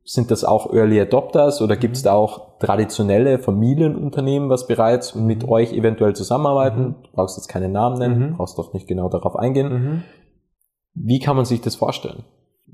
Sind 0.05 0.31
das 0.31 0.43
auch 0.43 0.73
Early 0.73 0.99
Adopters 0.99 1.61
oder 1.61 1.77
gibt 1.77 1.95
es 1.95 2.03
mhm. 2.03 2.07
da 2.07 2.13
auch 2.13 2.59
traditionelle 2.59 3.39
Familienunternehmen, 3.39 4.49
was 4.49 4.67
bereits 4.67 5.15
mit 5.15 5.47
euch 5.47 5.71
eventuell 5.71 6.13
zusammenarbeiten? 6.13 6.95
Du 7.03 7.09
brauchst 7.13 7.37
jetzt 7.37 7.47
keine 7.47 7.69
Namen 7.69 7.99
nennen, 7.99 8.35
brauchst 8.35 8.57
doch 8.57 8.73
nicht 8.73 8.87
genau 8.87 9.07
darauf 9.07 9.37
eingehen. 9.37 10.03
Wie 10.93 11.19
kann 11.19 11.37
man 11.37 11.45
sich 11.45 11.61
das 11.61 11.75
vorstellen? 11.75 12.25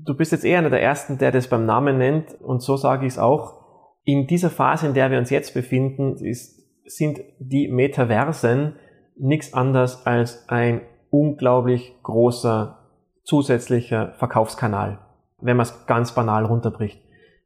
Du 0.04 0.14
bist 0.14 0.32
jetzt 0.32 0.44
eher 0.44 0.58
einer 0.58 0.70
der 0.70 0.82
Ersten, 0.82 1.18
der 1.18 1.32
das 1.32 1.48
beim 1.48 1.66
Namen 1.66 1.98
nennt 1.98 2.40
und 2.40 2.62
so 2.62 2.76
sage 2.76 3.06
ich 3.06 3.14
es 3.14 3.18
auch. 3.18 3.60
In 4.04 4.26
dieser 4.26 4.50
Phase, 4.50 4.86
in 4.86 4.94
der 4.94 5.10
wir 5.10 5.18
uns 5.18 5.30
jetzt 5.30 5.54
befinden, 5.54 6.16
ist, 6.16 6.60
sind 6.86 7.20
die 7.38 7.68
Metaversen 7.68 8.76
nichts 9.16 9.52
anderes 9.52 10.06
als 10.06 10.48
ein 10.48 10.80
unglaublich 11.10 11.94
großer 12.02 12.78
zusätzlicher 13.24 14.14
Verkaufskanal, 14.16 14.98
wenn 15.40 15.56
man 15.56 15.64
es 15.64 15.86
ganz 15.86 16.14
banal 16.14 16.46
runterbricht. 16.46 17.00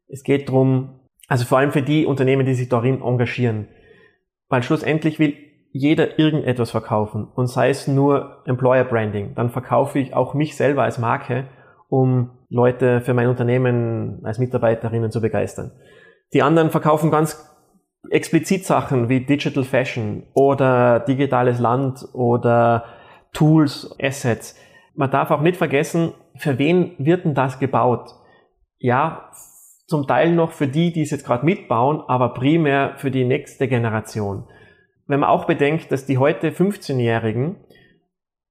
Es 0.06 0.22
geht 0.22 0.48
drum, 0.48 1.00
also 1.28 1.44
vor 1.44 1.58
allem 1.58 1.72
für 1.72 1.82
die 1.82 2.06
Unternehmen, 2.06 2.46
die 2.46 2.54
sich 2.54 2.68
darin 2.68 3.02
engagieren, 3.02 3.68
weil 4.48 4.62
schlussendlich 4.62 5.18
will 5.18 5.34
jeder 5.72 6.18
irgendetwas 6.20 6.70
verkaufen 6.70 7.26
und 7.34 7.48
sei 7.48 7.70
es 7.70 7.88
nur 7.88 8.42
Employer 8.46 8.84
Branding, 8.84 9.34
dann 9.34 9.50
verkaufe 9.50 9.98
ich 9.98 10.14
auch 10.14 10.32
mich 10.32 10.56
selber 10.56 10.84
als 10.84 10.98
Marke 10.98 11.48
um 11.88 12.30
Leute 12.48 13.00
für 13.00 13.14
mein 13.14 13.28
Unternehmen 13.28 14.20
als 14.24 14.38
Mitarbeiterinnen 14.38 15.10
zu 15.10 15.20
begeistern. 15.20 15.72
Die 16.32 16.42
anderen 16.42 16.70
verkaufen 16.70 17.10
ganz 17.10 17.50
explizit 18.10 18.64
Sachen 18.64 19.08
wie 19.08 19.24
Digital 19.24 19.64
Fashion 19.64 20.24
oder 20.34 21.00
digitales 21.00 21.58
Land 21.58 22.06
oder 22.12 22.84
Tools, 23.32 23.96
Assets. 24.00 24.56
Man 24.94 25.10
darf 25.10 25.30
auch 25.30 25.40
nicht 25.40 25.56
vergessen, 25.56 26.12
für 26.36 26.58
wen 26.58 26.94
wird 26.98 27.24
denn 27.24 27.34
das 27.34 27.58
gebaut? 27.58 28.10
Ja, 28.78 29.30
zum 29.86 30.06
Teil 30.06 30.32
noch 30.32 30.52
für 30.52 30.68
die, 30.68 30.92
die 30.92 31.02
es 31.02 31.10
jetzt 31.10 31.26
gerade 31.26 31.44
mitbauen, 31.44 32.02
aber 32.06 32.34
primär 32.34 32.94
für 32.96 33.10
die 33.10 33.24
nächste 33.24 33.68
Generation. 33.68 34.48
Wenn 35.06 35.20
man 35.20 35.28
auch 35.28 35.44
bedenkt, 35.44 35.92
dass 35.92 36.06
die 36.06 36.18
heute 36.18 36.50
15-Jährigen, 36.50 37.56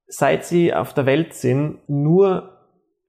seit 0.07 0.45
sie 0.45 0.73
auf 0.73 0.93
der 0.93 1.05
Welt 1.05 1.33
sind, 1.33 1.79
nur 1.87 2.52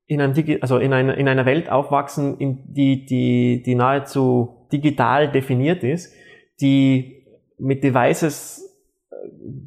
in, 0.06 0.20
ein 0.20 0.34
Digi 0.34 0.58
also 0.60 0.78
in, 0.78 0.92
einer, 0.92 1.16
in 1.16 1.28
einer 1.28 1.46
Welt 1.46 1.70
aufwachsen, 1.70 2.38
in 2.38 2.72
die, 2.72 3.06
die, 3.06 3.62
die 3.64 3.74
nahezu 3.74 4.66
digital 4.72 5.30
definiert 5.30 5.82
ist, 5.82 6.14
die 6.60 7.24
mit 7.58 7.82
Devices 7.82 8.76
äh, 9.10 9.14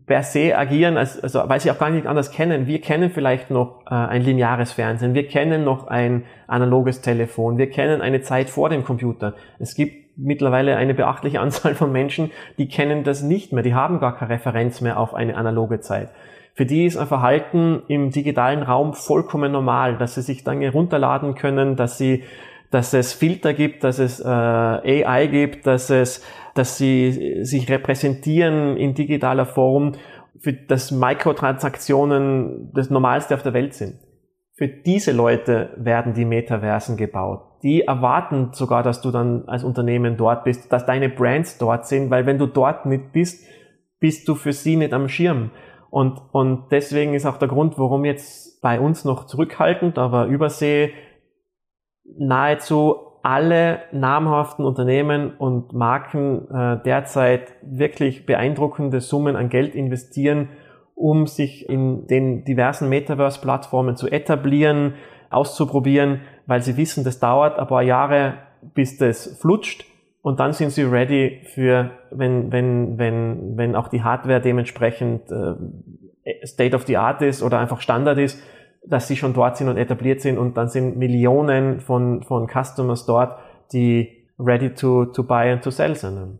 per 0.05 0.23
se 0.23 0.55
agieren, 0.57 0.97
also, 0.97 1.21
also 1.21 1.43
weil 1.47 1.59
sie 1.59 1.71
auch 1.71 1.79
gar 1.79 1.89
nicht 1.89 2.05
anders 2.05 2.31
kennen. 2.31 2.67
Wir 2.67 2.81
kennen 2.81 3.09
vielleicht 3.09 3.49
noch 3.49 3.85
äh, 3.87 3.95
ein 3.95 4.21
lineares 4.21 4.73
Fernsehen, 4.73 5.13
wir 5.15 5.27
kennen 5.27 5.63
noch 5.63 5.87
ein 5.87 6.25
analoges 6.45 7.01
Telefon, 7.01 7.57
wir 7.57 7.69
kennen 7.69 8.01
eine 8.01 8.21
Zeit 8.21 8.49
vor 8.49 8.69
dem 8.69 8.83
Computer. 8.83 9.33
Es 9.59 9.73
gibt 9.73 10.17
mittlerweile 10.17 10.75
eine 10.75 10.93
beachtliche 10.93 11.39
Anzahl 11.41 11.73
von 11.73 11.91
Menschen, 11.91 12.31
die 12.59 12.67
kennen 12.67 13.03
das 13.03 13.23
nicht 13.23 13.53
mehr, 13.53 13.63
die 13.63 13.73
haben 13.73 13.99
gar 13.99 14.15
keine 14.15 14.31
Referenz 14.31 14.81
mehr 14.81 14.99
auf 14.99 15.15
eine 15.15 15.35
analoge 15.35 15.79
Zeit. 15.79 16.09
Für 16.57 16.65
die 16.65 16.87
ist 16.87 16.97
ein 16.97 17.05
Verhalten 17.05 17.83
im 17.87 18.09
digitalen 18.09 18.63
Raum 18.63 18.95
vollkommen 18.95 19.51
normal, 19.51 19.99
dass 19.99 20.15
sie 20.15 20.23
sich 20.23 20.43
Dinge 20.43 20.71
runterladen 20.71 21.35
können, 21.35 21.75
dass 21.75 21.99
sie, 21.99 22.23
dass 22.71 22.95
es 22.95 23.13
Filter 23.13 23.53
gibt, 23.53 23.83
dass 23.83 23.99
es 23.99 24.19
äh, 24.19 24.25
AI 24.27 25.27
gibt, 25.27 25.67
dass 25.67 25.91
es, 25.91 26.25
dass 26.55 26.75
sie 26.79 27.43
sich 27.43 27.69
repräsentieren 27.69 28.75
in 28.75 28.95
digitaler 28.95 29.45
Form, 29.45 29.93
für 30.39 30.53
das 30.53 30.91
Mikrotransaktionen 30.91 32.71
das 32.73 32.89
Normalste 32.89 33.35
auf 33.35 33.43
der 33.43 33.53
Welt 33.53 33.75
sind. 33.75 33.99
Für 34.55 34.67
diese 34.67 35.11
Leute 35.11 35.69
werden 35.77 36.15
die 36.15 36.25
Metaversen 36.25 36.97
gebaut. 36.97 37.41
Die 37.61 37.81
erwarten 37.81 38.49
sogar, 38.53 38.81
dass 38.81 39.01
du 39.01 39.11
dann 39.11 39.43
als 39.47 39.63
Unternehmen 39.63 40.17
dort 40.17 40.43
bist, 40.43 40.73
dass 40.73 40.87
deine 40.87 41.09
Brands 41.09 41.59
dort 41.59 41.85
sind, 41.85 42.09
weil 42.09 42.25
wenn 42.25 42.39
du 42.39 42.47
dort 42.47 42.87
nicht 42.87 43.11
bist, 43.11 43.45
bist 43.99 44.27
du 44.27 44.33
für 44.33 44.53
sie 44.53 44.75
nicht 44.75 44.93
am 44.93 45.07
Schirm. 45.07 45.51
Und, 45.97 46.21
und 46.31 46.65
deswegen 46.69 47.15
ist 47.15 47.25
auch 47.25 47.37
der 47.37 47.47
Grund, 47.47 47.79
warum 47.79 48.05
jetzt 48.05 48.61
bei 48.61 48.79
uns 48.79 49.03
noch 49.03 49.25
zurückhaltend, 49.25 49.97
aber 49.97 50.27
übersee 50.27 50.93
nahezu 52.19 52.97
alle 53.23 53.79
namhaften 53.91 54.63
Unternehmen 54.63 55.35
und 55.35 55.73
Marken 55.73 56.51
äh, 56.51 56.83
derzeit 56.83 57.51
wirklich 57.63 58.27
beeindruckende 58.27 59.01
Summen 59.01 59.35
an 59.35 59.49
Geld 59.49 59.73
investieren, 59.73 60.49
um 60.93 61.25
sich 61.25 61.67
in 61.67 62.05
den 62.05 62.45
diversen 62.45 62.89
Metaverse-Plattformen 62.89 63.95
zu 63.95 64.07
etablieren, 64.07 64.93
auszuprobieren, 65.31 66.21
weil 66.45 66.61
sie 66.61 66.77
wissen, 66.77 67.05
das 67.05 67.19
dauert 67.19 67.57
ein 67.57 67.65
paar 67.65 67.81
Jahre, 67.81 68.35
bis 68.75 68.99
das 68.99 69.39
flutscht 69.41 69.83
und 70.27 70.41
dann 70.41 70.51
sind 70.51 70.71
sie 70.71 70.83
ready 70.83 71.39
für, 71.45 71.89
wenn, 72.11 72.51
wenn, 72.51 72.97
wenn, 72.97 73.55
wenn 73.55 73.77
auch 73.77 73.87
die 73.87 74.03
Hardware 74.03 74.41
dementsprechend 74.41 75.31
äh, 75.31 76.45
State 76.45 76.75
of 76.75 76.85
the 76.85 76.97
Art 76.97 77.21
ist 77.21 77.41
oder 77.41 77.59
einfach 77.59 77.79
Standard 77.79 78.17
ist, 78.17 78.37
dass 78.85 79.07
sie 79.07 79.15
schon 79.15 79.33
dort 79.33 79.55
sind 79.55 79.69
und 79.69 79.77
etabliert 79.77 80.19
sind 80.19 80.37
und 80.37 80.57
dann 80.57 80.67
sind 80.67 80.97
Millionen 80.97 81.79
von, 81.79 82.23
von 82.23 82.49
Customers 82.49 83.05
dort, 83.05 83.39
die 83.71 84.27
ready 84.37 84.73
to, 84.73 85.05
to 85.05 85.23
buy 85.23 85.49
and 85.49 85.63
to 85.63 85.71
sell 85.71 85.95
sind. 85.95 86.39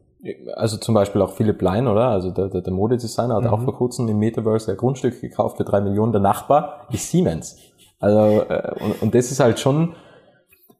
Also 0.57 0.75
zum 0.75 0.93
Beispiel 0.93 1.21
auch 1.21 1.31
Philipp 1.31 1.61
Lein, 1.61 1.87
oder? 1.87 2.09
Also 2.09 2.31
der, 2.31 2.49
der, 2.49 2.63
der 2.63 2.73
Modedesigner 2.73 3.35
hat 3.35 3.43
mhm. 3.43 3.49
auch 3.51 3.61
vor 3.61 3.73
kurzem 3.73 4.09
im 4.09 4.19
Metaverse 4.19 4.69
ein 4.69 4.75
Grundstück 4.75 5.21
gekauft 5.21 5.55
für 5.55 5.63
drei 5.63 5.79
Millionen. 5.79 6.11
Der 6.11 6.19
Nachbar 6.19 6.87
ist 6.91 7.09
Siemens. 7.09 7.57
Also, 8.01 8.41
äh, 8.49 8.73
und, 8.83 9.01
und 9.01 9.15
das 9.15 9.31
ist 9.31 9.39
halt 9.39 9.61
schon, 9.61 9.95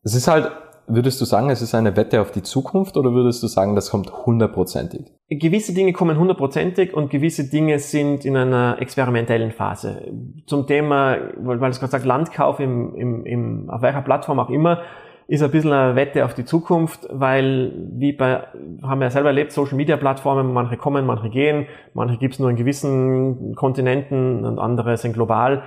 es 0.04 0.14
ist 0.14 0.28
halt 0.28 0.52
Würdest 0.90 1.20
du 1.20 1.26
sagen, 1.26 1.50
es 1.50 1.62
ist 1.62 1.76
eine 1.76 1.98
Wette 1.98 2.22
auf 2.22 2.32
die 2.32 2.44
Zukunft 2.44 2.96
oder 2.96 3.12
würdest 3.12 3.44
du 3.44 3.48
sagen, 3.48 3.76
das 3.76 3.90
kommt 3.92 4.26
hundertprozentig? 4.26 5.12
Gewisse 5.30 5.74
Dinge 5.74 5.92
kommen 5.92 6.18
hundertprozentig 6.18 6.94
und 6.94 7.10
gewisse 7.10 7.50
Dinge 7.50 7.80
sind 7.80 8.24
in 8.24 8.38
einer 8.38 8.78
experimentellen 8.80 9.52
Phase. 9.52 10.10
Zum 10.46 10.66
Thema, 10.66 11.18
weil 11.38 11.58
du 11.58 11.60
gerade 11.60 11.88
sagst, 11.88 12.06
Landkauf 12.06 12.62
im, 12.62 12.96
im, 12.96 13.26
im, 13.26 13.70
auf 13.70 13.82
welcher 13.82 14.02
Plattform 14.02 14.40
auch 14.40 14.50
immer, 14.50 14.82
ist 15.28 15.44
ein 15.44 15.52
bisschen 15.52 15.74
eine 15.74 15.98
Wette 15.98 16.24
auf 16.24 16.34
die 16.34 16.46
Zukunft, 16.46 17.06
weil 17.12 17.74
wie 17.92 18.14
bei, 18.14 18.44
haben 18.82 19.02
wir 19.02 19.08
ja 19.08 19.12
selber 19.12 19.28
erlebt, 19.28 19.52
Social 19.52 19.76
Media 19.76 19.98
Plattformen, 19.98 20.54
manche 20.54 20.78
kommen, 20.78 21.06
manche 21.06 21.30
gehen, 21.30 21.68
manche 21.94 22.18
gibt 22.18 22.36
es 22.36 22.40
nur 22.40 22.50
in 22.50 22.56
gewissen 22.56 23.56
Kontinenten 23.56 24.46
und 24.46 24.58
andere 24.58 24.96
sind 24.96 25.12
global. 25.12 25.64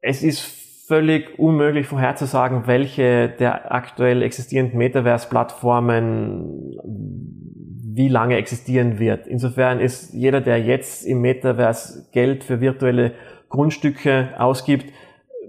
Es 0.00 0.22
ist 0.22 0.59
völlig 0.90 1.38
unmöglich 1.38 1.86
vorherzusagen, 1.86 2.66
welche 2.66 3.28
der 3.28 3.72
aktuell 3.72 4.22
existierenden 4.22 4.76
Metaverse-Plattformen 4.76 6.74
wie 7.94 8.08
lange 8.08 8.34
existieren 8.36 8.98
wird. 8.98 9.28
Insofern 9.28 9.78
ist 9.78 10.12
jeder, 10.12 10.40
der 10.40 10.60
jetzt 10.60 11.06
im 11.06 11.20
Metaverse 11.20 12.08
Geld 12.10 12.42
für 12.42 12.60
virtuelle 12.60 13.12
Grundstücke 13.50 14.30
ausgibt, 14.36 14.92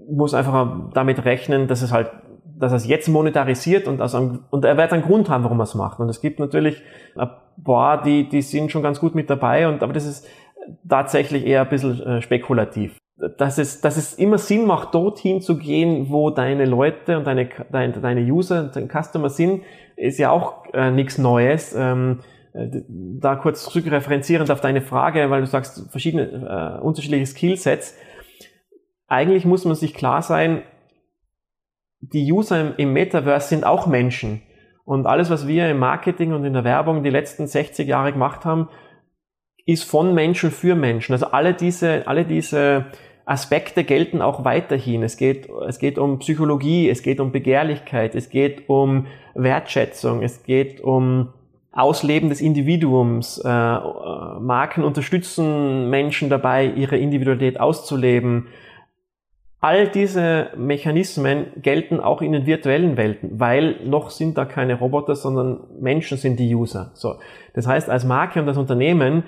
muss 0.08 0.36
einfach 0.36 0.92
damit 0.94 1.26
rechnen, 1.26 1.68
dass 1.68 1.82
es 1.82 1.92
halt, 1.92 2.12
dass 2.60 2.72
er 2.72 2.76
es 2.76 2.86
jetzt 2.86 3.08
monetarisiert 3.08 3.88
und, 3.88 4.00
einem, 4.00 4.44
und 4.52 4.64
er 4.64 4.78
wird 4.78 4.94
einen 4.94 5.02
Grund 5.02 5.28
haben, 5.28 5.44
warum 5.44 5.60
er 5.60 5.64
es 5.64 5.74
macht. 5.74 6.00
Und 6.00 6.08
es 6.10 6.22
gibt 6.22 6.40
natürlich 6.40 6.84
ein 7.18 7.30
paar, 7.64 8.04
die, 8.04 8.30
die 8.30 8.44
sind 8.44 8.72
schon 8.72 8.84
ganz 8.84 9.00
gut 9.00 9.16
mit 9.16 9.28
dabei 9.28 9.68
und, 9.68 9.82
aber 9.82 9.94
das 9.94 10.06
ist 10.06 10.28
tatsächlich 10.88 11.48
eher 11.48 11.64
ein 11.64 11.70
bisschen 11.70 12.00
äh, 12.04 12.22
spekulativ 12.22 13.02
dass 13.38 13.58
es, 13.58 13.82
dass 13.82 13.98
es 13.98 14.14
immer 14.16 14.38
Sinn 14.38 14.66
macht, 14.66 14.96
dorthin 14.96 15.42
zu 15.42 15.58
gehen, 15.58 16.10
wo 16.10 16.32
deine 16.32 16.66
Leute 16.66 17.18
und 17.18 17.28
deine, 17.28 17.50
deine, 17.72 17.94
deine 17.94 18.22
User, 18.22 18.64
deine 18.64 18.88
Customer 18.88 19.30
sind, 19.30 19.64
ist 19.96 20.18
ja 20.18 20.32
auch 20.32 20.66
äh, 20.74 20.90
nichts 20.92 21.18
Neues. 21.18 21.76
Ähm, 21.78 22.20
äh, 22.54 22.68
da 22.88 23.36
kurz 23.36 23.64
zurückreferenzierend 23.66 24.50
auf 24.50 24.62
deine 24.62 24.82
Frage, 24.82 25.30
weil 25.30 25.42
du 25.42 25.48
sagst, 25.48 25.92
verschiedene, 25.92 26.78
äh, 26.80 26.82
unterschiedliche 26.82 27.28
Skillsets. 27.28 27.96
Eigentlich 29.08 29.46
muss 29.46 29.66
man 29.66 29.76
sich 29.76 29.94
klar 29.94 30.22
sein, 30.22 30.64
die 32.00 32.32
User 32.32 32.60
im, 32.60 32.74
im 32.78 32.94
Metaverse 32.94 33.50
sind 33.50 33.66
auch 33.66 33.86
Menschen. 33.86 34.42
Und 34.84 35.06
alles, 35.06 35.30
was 35.30 35.48
wir 35.48 35.70
im 35.70 35.78
Marketing 35.78 36.34
und 36.34 36.44
in 36.44 36.54
der 36.54 36.64
Werbung 36.64 37.04
die 37.04 37.12
letzten 37.12 37.46
60 37.46 37.88
Jahre 37.88 38.14
gemacht 38.14 38.46
haben, 38.46 38.68
ist 39.66 39.84
von 39.84 40.16
Menschen 40.16 40.50
für 40.50 40.76
Menschen. 40.76 41.14
Also 41.14 41.28
alle 41.28 41.54
diese, 41.54 42.08
alle 42.08 42.26
diese 42.26 42.86
Aspekte 43.32 43.86
gelten 43.86 44.22
auch 44.22 44.44
weiterhin. 44.44 45.04
Es 45.04 45.16
geht, 45.16 45.48
es 45.68 45.80
geht 45.80 45.98
um 45.98 46.20
Psychologie, 46.20 46.90
es 46.90 47.02
geht 47.02 47.22
um 47.22 47.32
Begehrlichkeit, 47.32 48.14
es 48.14 48.30
geht 48.30 48.68
um 48.68 49.08
Wertschätzung, 49.34 50.22
es 50.22 50.44
geht 50.44 50.82
um 50.82 51.30
Ausleben 51.72 52.28
des 52.28 52.42
Individuums. 52.42 53.38
Äh, 53.38 53.48
Marken 53.48 54.84
unterstützen 54.84 55.90
Menschen 55.90 56.30
dabei, 56.30 56.66
ihre 56.66 56.98
Individualität 56.98 57.58
auszuleben. 57.58 58.48
All 59.62 59.88
diese 59.88 60.50
Mechanismen 60.58 61.46
gelten 61.62 62.02
auch 62.02 62.22
in 62.22 62.34
den 62.34 62.46
virtuellen 62.46 62.98
Welten, 62.98 63.40
weil 63.40 63.78
noch 63.86 64.10
sind 64.10 64.38
da 64.38 64.44
keine 64.44 64.74
Roboter, 64.74 65.16
sondern 65.16 65.60
Menschen 65.80 66.18
sind 66.18 66.38
die 66.38 66.54
User. 66.54 66.92
So. 66.96 67.16
Das 67.54 67.66
heißt, 67.66 67.90
als 67.90 68.04
Marke 68.04 68.42
und 68.42 68.50
als 68.50 68.58
Unternehmen 68.58 69.24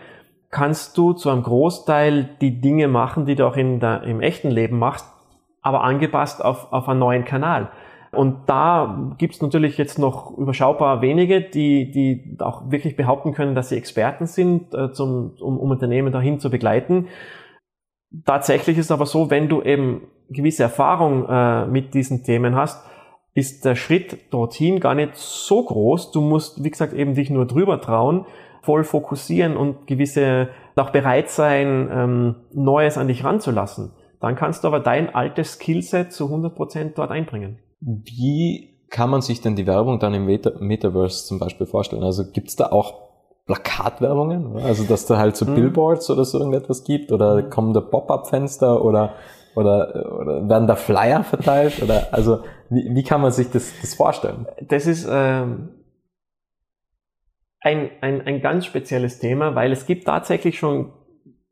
kannst 0.54 0.98
du 0.98 1.14
zu 1.14 1.30
einem 1.30 1.44
Großteil 1.44 2.30
die 2.40 2.62
Dinge 2.62 2.88
machen, 2.88 3.26
die 3.26 3.36
du 3.36 3.46
auch 3.46 3.58
in 3.58 3.80
der, 3.80 4.04
im 4.04 4.22
echten 4.22 4.52
Leben 4.52 4.78
machst, 4.80 5.06
aber 5.62 5.84
angepasst 5.84 6.46
auf, 6.46 6.72
auf 6.72 6.88
einen 6.88 7.00
neuen 7.00 7.26
Kanal. 7.26 7.70
Und 8.12 8.42
da 8.46 9.16
gibt's 9.18 9.42
natürlich 9.42 9.80
jetzt 9.80 9.98
noch 9.98 10.38
überschaubar 10.38 11.02
wenige, 11.02 11.42
die, 11.42 11.90
die 11.92 12.38
auch 12.40 12.70
wirklich 12.70 12.96
behaupten 12.96 13.34
können, 13.34 13.56
dass 13.56 13.70
sie 13.70 13.78
Experten 13.78 14.28
sind, 14.28 14.74
äh, 14.76 14.92
zum, 14.92 15.32
um, 15.42 15.58
um 15.58 15.72
Unternehmen 15.72 16.14
dahin 16.14 16.40
zu 16.40 16.52
begleiten. 16.52 17.08
Tatsächlich 18.24 18.78
ist 18.78 18.92
aber 18.92 19.08
so, 19.08 19.32
wenn 19.32 19.50
du 19.50 19.64
eben 19.64 20.02
gewisse 20.30 20.62
Erfahrung 20.62 21.28
äh, 21.28 21.66
mit 21.66 21.96
diesen 21.96 22.24
Themen 22.24 22.56
hast, 22.56 22.86
ist 23.34 23.66
der 23.66 23.76
Schritt 23.76 24.32
dorthin 24.32 24.80
gar 24.80 24.96
nicht 24.96 25.16
so 25.16 25.64
groß. 25.64 26.12
Du 26.12 26.22
musst, 26.22 26.64
wie 26.64 26.70
gesagt, 26.70 26.94
eben 26.94 27.16
dich 27.16 27.30
nur 27.30 27.46
drüber 27.46 27.82
trauen 27.82 28.26
voll 28.64 28.86
fokussieren 28.86 29.58
und 29.58 29.88
gewisse 29.88 30.48
auch 30.76 30.90
bereit 30.90 31.30
sein, 31.30 31.90
ähm, 31.92 32.36
Neues 32.54 32.98
an 32.98 33.08
dich 33.08 33.24
ranzulassen. 33.24 33.92
Dann 34.20 34.36
kannst 34.36 34.64
du 34.64 34.70
aber 34.70 34.80
dein 34.80 35.14
altes 35.14 35.54
Skillset 35.54 36.14
zu 36.14 36.26
100% 36.26 36.94
dort 36.96 37.12
einbringen. 37.12 37.60
Wie 37.82 38.80
kann 38.90 39.10
man 39.10 39.22
sich 39.22 39.42
denn 39.42 39.56
die 39.56 39.68
Werbung 39.68 40.00
dann 40.00 40.14
im 40.14 40.26
Meta 40.26 40.52
Metaverse 40.60 41.26
zum 41.26 41.40
Beispiel 41.40 41.68
vorstellen? 41.68 42.04
Also 42.04 42.24
gibt's 42.32 42.56
da 42.56 42.68
auch 42.68 42.94
Plakatwerbungen? 43.46 44.58
Also 44.58 44.86
dass 44.86 45.06
da 45.06 45.18
halt 45.18 45.36
so 45.36 45.46
mhm. 45.46 45.56
Billboards 45.56 46.10
oder 46.10 46.24
so 46.24 46.40
irgendetwas 46.40 46.86
gibt? 46.86 47.12
Oder 47.12 47.44
kommen 47.44 47.74
da 47.74 47.82
Pop-up-Fenster 47.82 48.84
oder, 48.84 49.14
oder, 49.56 50.20
oder 50.20 50.50
werden 50.50 50.68
da 50.68 50.76
Flyer 50.76 51.24
verteilt? 51.24 51.82
Oder 51.82 52.08
also 52.12 52.44
wie, 52.70 52.96
wie 52.96 53.04
kann 53.04 53.22
man 53.22 53.32
sich 53.32 53.52
das, 53.52 53.74
das 53.82 53.94
vorstellen? 53.94 54.48
Das 54.62 54.88
ist 54.88 55.08
ähm 55.10 55.70
ein, 57.64 57.90
ein, 58.02 58.28
ein 58.28 58.42
ganz 58.42 58.66
spezielles 58.66 59.20
Thema, 59.20 59.56
weil 59.56 59.72
es 59.72 59.86
gibt 59.86 60.04
tatsächlich 60.06 60.60
schon 60.60 60.92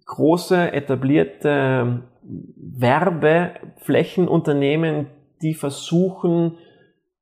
große 0.05 0.73
etablierte 0.73 1.49
ähm, 1.49 2.03
Werbeflächenunternehmen, 2.55 5.07
die 5.41 5.53
versuchen, 5.53 6.57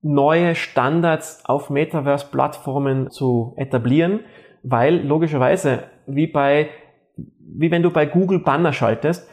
neue 0.01 0.55
Standards 0.55 1.43
auf 1.45 1.69
Metaverse-Plattformen 1.69 3.11
zu 3.11 3.53
etablieren, 3.57 4.21
weil 4.63 5.05
logischerweise, 5.05 5.83
wie 6.07 6.25
bei, 6.27 6.69
wie 7.15 7.69
wenn 7.69 7.83
du 7.83 7.91
bei 7.91 8.07
Google 8.07 8.39
Banner 8.39 8.73
schaltest, 8.73 9.29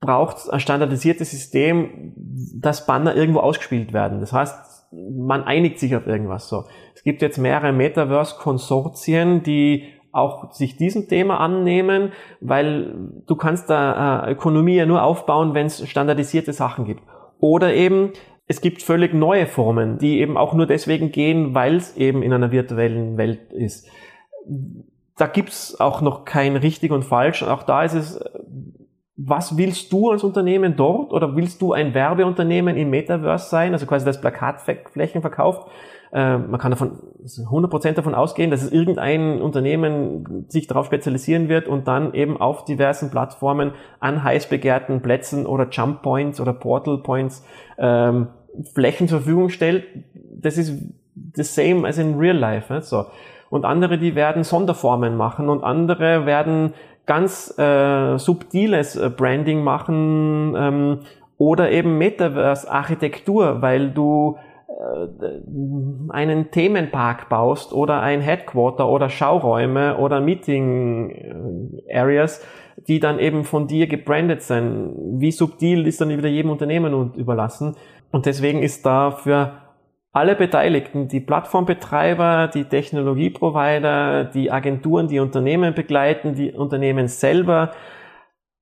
braucht 0.00 0.50
ein 0.50 0.60
standardisiertes 0.60 1.30
System, 1.30 2.12
dass 2.16 2.86
Banner 2.86 3.14
irgendwo 3.14 3.40
ausgespielt 3.40 3.92
werden. 3.92 4.20
Das 4.20 4.32
heißt, 4.32 4.86
man 4.92 5.44
einigt 5.44 5.78
sich 5.78 5.94
auf 5.94 6.06
irgendwas 6.06 6.48
so. 6.48 6.64
Es 6.94 7.02
gibt 7.02 7.22
jetzt 7.22 7.38
mehrere 7.38 7.72
Metaverse-Konsortien, 7.72 9.42
die 9.42 9.84
auch 10.12 10.52
sich 10.52 10.76
diesem 10.76 11.06
Thema 11.08 11.38
annehmen, 11.38 12.12
weil 12.40 12.94
du 13.26 13.36
kannst 13.36 13.70
da 13.70 14.26
äh, 14.26 14.32
Ökonomie 14.32 14.74
ja 14.74 14.86
nur 14.86 15.02
aufbauen, 15.02 15.54
wenn 15.54 15.66
es 15.66 15.88
standardisierte 15.88 16.52
Sachen 16.52 16.84
gibt. 16.84 17.02
Oder 17.38 17.74
eben, 17.74 18.12
es 18.48 18.60
gibt 18.60 18.82
völlig 18.82 19.14
neue 19.14 19.46
Formen, 19.46 19.98
die 19.98 20.18
eben 20.18 20.36
auch 20.36 20.54
nur 20.54 20.66
deswegen 20.66 21.12
gehen, 21.12 21.54
weil 21.54 21.76
es 21.76 21.96
eben 21.96 22.22
in 22.22 22.32
einer 22.32 22.50
virtuellen 22.50 23.16
Welt 23.18 23.52
ist. 23.52 23.88
Da 25.16 25.26
gibt's 25.26 25.78
auch 25.78 26.00
noch 26.00 26.24
kein 26.24 26.56
richtig 26.56 26.90
und 26.90 27.04
falsch. 27.04 27.44
Auch 27.44 27.62
da 27.62 27.84
ist 27.84 27.94
es, 27.94 28.20
was 29.26 29.56
willst 29.56 29.92
du 29.92 30.10
als 30.10 30.24
Unternehmen 30.24 30.76
dort 30.76 31.12
oder 31.12 31.36
willst 31.36 31.60
du 31.60 31.72
ein 31.72 31.94
Werbeunternehmen 31.94 32.76
im 32.76 32.90
Metaverse 32.90 33.50
sein, 33.50 33.72
also 33.72 33.86
quasi 33.86 34.04
das 34.04 34.20
Plakatflächen 34.20 35.20
verkauft? 35.20 35.68
Äh, 36.12 36.38
man 36.38 36.58
kann 36.58 36.70
davon 36.70 36.98
100% 37.24 37.92
davon 37.92 38.14
ausgehen, 38.14 38.50
dass 38.50 38.62
es 38.62 38.72
irgendein 38.72 39.42
Unternehmen 39.42 40.46
sich 40.48 40.66
darauf 40.66 40.86
spezialisieren 40.86 41.48
wird 41.48 41.68
und 41.68 41.86
dann 41.86 42.14
eben 42.14 42.40
auf 42.40 42.64
diversen 42.64 43.10
Plattformen 43.10 43.72
an 44.00 44.24
heiß 44.24 44.48
begehrten 44.48 45.02
Plätzen 45.02 45.46
oder 45.46 45.68
Jump 45.70 46.02
Points 46.02 46.40
oder 46.40 46.52
Portal 46.52 46.98
Points 46.98 47.44
ähm, 47.78 48.28
Flächen 48.74 49.06
zur 49.06 49.18
Verfügung 49.18 49.50
stellt. 49.50 49.84
Das 50.14 50.56
ist 50.56 50.72
the 51.34 51.42
same 51.42 51.86
as 51.86 51.98
in 51.98 52.18
real 52.18 52.36
life. 52.36 52.72
Ne? 52.72 52.80
So. 52.80 53.06
Und 53.50 53.64
andere, 53.64 53.98
die 53.98 54.14
werden 54.14 54.44
Sonderformen 54.44 55.16
machen 55.16 55.48
und 55.48 55.64
andere 55.64 56.24
werden 56.24 56.72
ganz 57.10 57.52
äh, 57.58 58.18
subtiles 58.18 58.94
äh, 58.94 59.10
Branding 59.10 59.64
machen 59.64 60.54
ähm, 60.56 61.00
oder 61.38 61.72
eben 61.72 61.98
Metaverse-Architektur, 61.98 63.60
weil 63.60 63.90
du 63.90 64.36
äh, 64.68 66.12
einen 66.12 66.52
Themenpark 66.52 67.28
baust 67.28 67.72
oder 67.72 68.00
ein 68.00 68.20
Headquarter 68.20 68.88
oder 68.88 69.08
Schauräume 69.08 69.96
oder 69.96 70.20
Meeting 70.20 71.82
äh, 71.88 71.98
Areas, 71.98 72.46
die 72.86 73.00
dann 73.00 73.18
eben 73.18 73.42
von 73.42 73.66
dir 73.66 73.88
gebrandet 73.88 74.42
sind. 74.42 74.94
Wie 75.18 75.32
subtil 75.32 75.88
ist 75.88 76.00
dann 76.00 76.10
wieder 76.10 76.28
jedem 76.28 76.52
Unternehmen 76.52 77.14
überlassen. 77.14 77.74
Und 78.12 78.26
deswegen 78.26 78.62
ist 78.62 78.86
da 78.86 79.10
für 79.10 79.54
alle 80.12 80.34
Beteiligten, 80.34 81.06
die 81.08 81.20
Plattformbetreiber, 81.20 82.50
die 82.52 82.64
Technologieprovider, 82.64 84.24
die 84.24 84.50
Agenturen, 84.50 85.08
die 85.08 85.20
Unternehmen 85.20 85.74
begleiten, 85.74 86.34
die 86.34 86.52
Unternehmen 86.52 87.08
selber, 87.08 87.72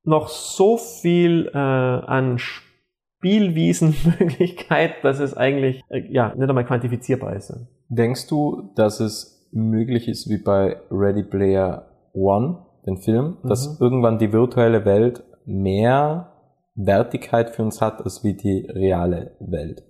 noch 0.04 0.28
so 0.28 0.76
viel 0.76 1.50
äh, 1.52 1.58
an 1.58 2.38
Spielwiesenmöglichkeit, 2.38 4.96
dass 5.02 5.18
es 5.20 5.36
eigentlich 5.36 5.82
äh, 5.88 6.02
ja 6.10 6.34
nicht 6.34 6.48
einmal 6.48 6.64
quantifizierbar 6.64 7.36
ist. 7.36 7.54
Denkst 7.88 8.26
du, 8.28 8.70
dass 8.74 9.00
es 9.00 9.48
möglich 9.52 10.08
ist 10.08 10.28
wie 10.28 10.38
bei 10.38 10.76
Ready 10.90 11.22
Player 11.22 11.86
One, 12.12 12.58
den 12.86 12.98
Film, 12.98 13.38
mhm. 13.42 13.48
dass 13.48 13.80
irgendwann 13.80 14.18
die 14.18 14.32
virtuelle 14.32 14.84
Welt 14.84 15.24
mehr 15.46 16.32
Wertigkeit 16.74 17.50
für 17.50 17.62
uns 17.62 17.80
hat 17.80 18.02
als 18.02 18.22
wie 18.22 18.34
die 18.34 18.66
reale 18.68 19.32
Welt? 19.40 19.82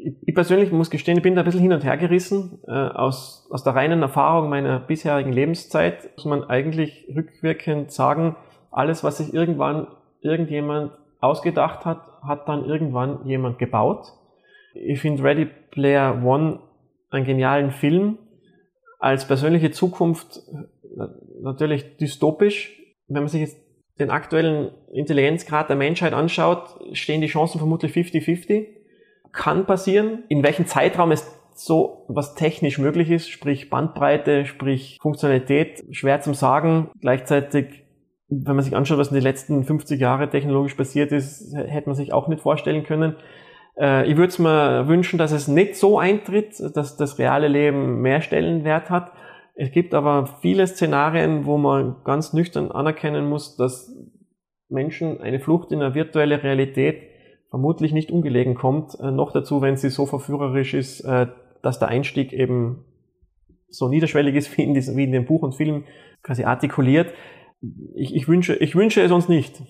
Ich 0.00 0.34
persönlich 0.34 0.70
muss 0.70 0.90
gestehen, 0.90 1.16
ich 1.16 1.22
bin 1.22 1.34
da 1.34 1.42
ein 1.42 1.44
bisschen 1.44 1.60
hin 1.60 1.72
und 1.72 1.84
her 1.84 1.96
gerissen. 1.96 2.60
Äh, 2.66 2.72
aus, 2.72 3.48
aus 3.50 3.64
der 3.64 3.74
reinen 3.74 4.02
Erfahrung 4.02 4.48
meiner 4.48 4.78
bisherigen 4.78 5.32
Lebenszeit 5.32 6.10
muss 6.16 6.24
man 6.24 6.44
eigentlich 6.44 7.06
rückwirkend 7.14 7.90
sagen, 7.90 8.36
alles, 8.70 9.02
was 9.02 9.18
sich 9.18 9.34
irgendwann 9.34 9.88
irgendjemand 10.20 10.92
ausgedacht 11.20 11.84
hat, 11.84 12.02
hat 12.22 12.48
dann 12.48 12.64
irgendwann 12.64 13.26
jemand 13.26 13.58
gebaut. 13.58 14.12
Ich 14.74 15.00
finde 15.00 15.24
Ready 15.24 15.46
Player 15.70 16.22
One 16.24 16.60
einen 17.10 17.24
genialen 17.24 17.70
Film. 17.70 18.18
Als 19.00 19.26
persönliche 19.26 19.70
Zukunft 19.70 20.40
natürlich 21.40 21.96
dystopisch. 21.96 22.78
Wenn 23.08 23.22
man 23.22 23.28
sich 23.28 23.40
jetzt 23.40 23.58
den 23.98 24.10
aktuellen 24.10 24.70
Intelligenzgrad 24.92 25.68
der 25.68 25.76
Menschheit 25.76 26.12
anschaut, 26.12 26.78
stehen 26.92 27.20
die 27.20 27.26
Chancen 27.26 27.58
vermutlich 27.58 27.92
50-50 27.92 28.77
kann 29.32 29.66
passieren. 29.66 30.24
In 30.28 30.42
welchem 30.42 30.66
Zeitraum 30.66 31.10
es 31.12 31.38
so 31.54 32.04
was 32.08 32.34
technisch 32.34 32.78
möglich 32.78 33.10
ist, 33.10 33.28
sprich 33.30 33.68
Bandbreite, 33.68 34.46
sprich 34.46 34.98
Funktionalität, 35.00 35.84
schwer 35.90 36.20
zum 36.20 36.34
sagen. 36.34 36.90
Gleichzeitig, 37.00 37.84
wenn 38.28 38.54
man 38.54 38.64
sich 38.64 38.76
anschaut, 38.76 38.98
was 38.98 39.08
in 39.08 39.14
den 39.14 39.24
letzten 39.24 39.64
50 39.64 40.00
Jahren 40.00 40.30
technologisch 40.30 40.74
passiert 40.74 41.10
ist, 41.10 41.52
hätte 41.54 41.88
man 41.88 41.96
sich 41.96 42.12
auch 42.12 42.28
nicht 42.28 42.42
vorstellen 42.42 42.84
können. 42.84 43.16
Äh, 43.78 44.08
ich 44.08 44.16
würde 44.16 44.28
es 44.28 44.38
mir 44.38 44.86
wünschen, 44.86 45.18
dass 45.18 45.32
es 45.32 45.48
nicht 45.48 45.76
so 45.76 45.98
eintritt, 45.98 46.54
dass 46.74 46.96
das 46.96 47.18
reale 47.18 47.48
Leben 47.48 48.00
mehr 48.02 48.20
Stellenwert 48.20 48.90
hat. 48.90 49.12
Es 49.54 49.72
gibt 49.72 49.94
aber 49.94 50.26
viele 50.40 50.66
Szenarien, 50.66 51.44
wo 51.44 51.58
man 51.58 51.96
ganz 52.04 52.32
nüchtern 52.32 52.70
anerkennen 52.70 53.28
muss, 53.28 53.56
dass 53.56 53.92
Menschen 54.68 55.20
eine 55.20 55.40
Flucht 55.40 55.72
in 55.72 55.82
eine 55.82 55.94
virtuelle 55.94 56.42
Realität 56.42 57.02
vermutlich 57.50 57.92
nicht 57.92 58.10
ungelegen 58.10 58.54
kommt. 58.54 58.98
Äh, 59.00 59.10
noch 59.10 59.32
dazu, 59.32 59.60
wenn 59.60 59.76
sie 59.76 59.90
so 59.90 60.06
verführerisch 60.06 60.74
ist, 60.74 61.00
äh, 61.00 61.26
dass 61.62 61.78
der 61.78 61.88
Einstieg 61.88 62.32
eben 62.32 62.84
so 63.68 63.88
niederschwellig 63.88 64.34
ist 64.34 64.56
wie 64.56 64.62
in, 64.62 64.74
diesem, 64.74 64.96
wie 64.96 65.04
in 65.04 65.12
dem 65.12 65.26
Buch 65.26 65.42
und 65.42 65.54
Film 65.54 65.84
quasi 66.22 66.44
artikuliert. 66.44 67.12
Ich, 67.94 68.14
ich, 68.14 68.28
wünsche, 68.28 68.54
ich 68.56 68.74
wünsche 68.74 69.02
es 69.02 69.10
uns 69.10 69.28
nicht. 69.28 69.62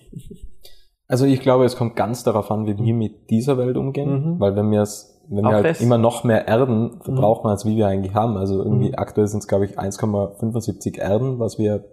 Also 1.07 1.25
ich 1.25 1.39
glaube, 1.41 1.65
es 1.65 1.75
kommt 1.75 1.95
ganz 1.95 2.23
darauf 2.23 2.51
an, 2.51 2.67
wie 2.67 2.77
wir 2.77 2.93
mit 2.93 3.29
dieser 3.31 3.57
Welt 3.57 3.77
umgehen, 3.77 4.35
mhm. 4.35 4.39
weil 4.39 4.55
wenn 4.55 4.69
wir 4.69 4.81
es 4.81 5.15
wenn 5.31 5.43
wir 5.43 5.51
halt 5.51 5.65
das. 5.65 5.81
immer 5.81 5.99
noch 5.99 6.23
mehr 6.23 6.47
Erden 6.47 7.01
verbrauchen, 7.03 7.47
mhm. 7.47 7.51
als 7.51 7.65
wie 7.65 7.75
wir 7.75 7.87
eigentlich 7.87 8.15
haben, 8.15 8.35
also 8.35 8.63
irgendwie 8.63 8.89
mhm. 8.89 8.95
aktuell 8.97 9.27
sind 9.27 9.39
es 9.39 9.47
glaube 9.47 9.65
ich 9.65 9.77
1,75 9.77 10.99
Erden, 10.99 11.39
was 11.39 11.59
wir 11.59 11.85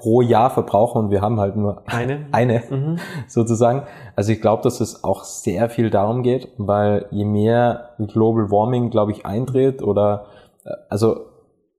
pro 0.00 0.22
Jahr 0.22 0.48
verbrauchen 0.48 1.04
und 1.04 1.10
wir 1.10 1.20
haben 1.20 1.38
halt 1.38 1.56
nur 1.56 1.82
eine, 1.84 2.26
eine 2.32 2.62
mhm. 2.70 2.98
sozusagen. 3.28 3.82
Also 4.16 4.32
ich 4.32 4.40
glaube, 4.40 4.62
dass 4.62 4.80
es 4.80 5.04
auch 5.04 5.24
sehr 5.24 5.68
viel 5.68 5.90
darum 5.90 6.22
geht, 6.22 6.48
weil 6.56 7.04
je 7.10 7.26
mehr 7.26 7.90
Global 7.98 8.50
Warming, 8.50 8.88
glaube 8.88 9.12
ich, 9.12 9.26
eintritt 9.26 9.82
oder 9.82 10.24
äh, 10.64 10.70
also 10.88 11.26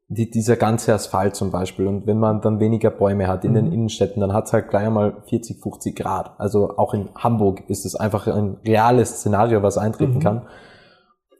die, 0.07 0.29
dieser 0.29 0.55
ganze 0.55 0.93
Asphalt 0.93 1.35
zum 1.35 1.51
Beispiel 1.51 1.87
und 1.87 2.05
wenn 2.05 2.19
man 2.19 2.41
dann 2.41 2.59
weniger 2.59 2.91
Bäume 2.91 3.27
hat 3.27 3.43
in 3.43 3.51
mhm. 3.51 3.55
den 3.55 3.71
Innenstädten, 3.73 4.21
dann 4.21 4.33
hat 4.33 4.45
es 4.45 4.53
halt 4.53 4.69
gleich 4.69 4.85
einmal 4.85 5.23
40, 5.27 5.59
50 5.59 5.95
Grad. 5.95 6.35
Also 6.37 6.77
auch 6.77 6.93
in 6.93 7.09
Hamburg 7.15 7.63
ist 7.69 7.85
es 7.85 7.95
einfach 7.95 8.27
ein 8.27 8.57
reales 8.63 9.17
Szenario, 9.17 9.63
was 9.63 9.79
eintreten 9.79 10.15
mhm. 10.15 10.19
kann. 10.19 10.41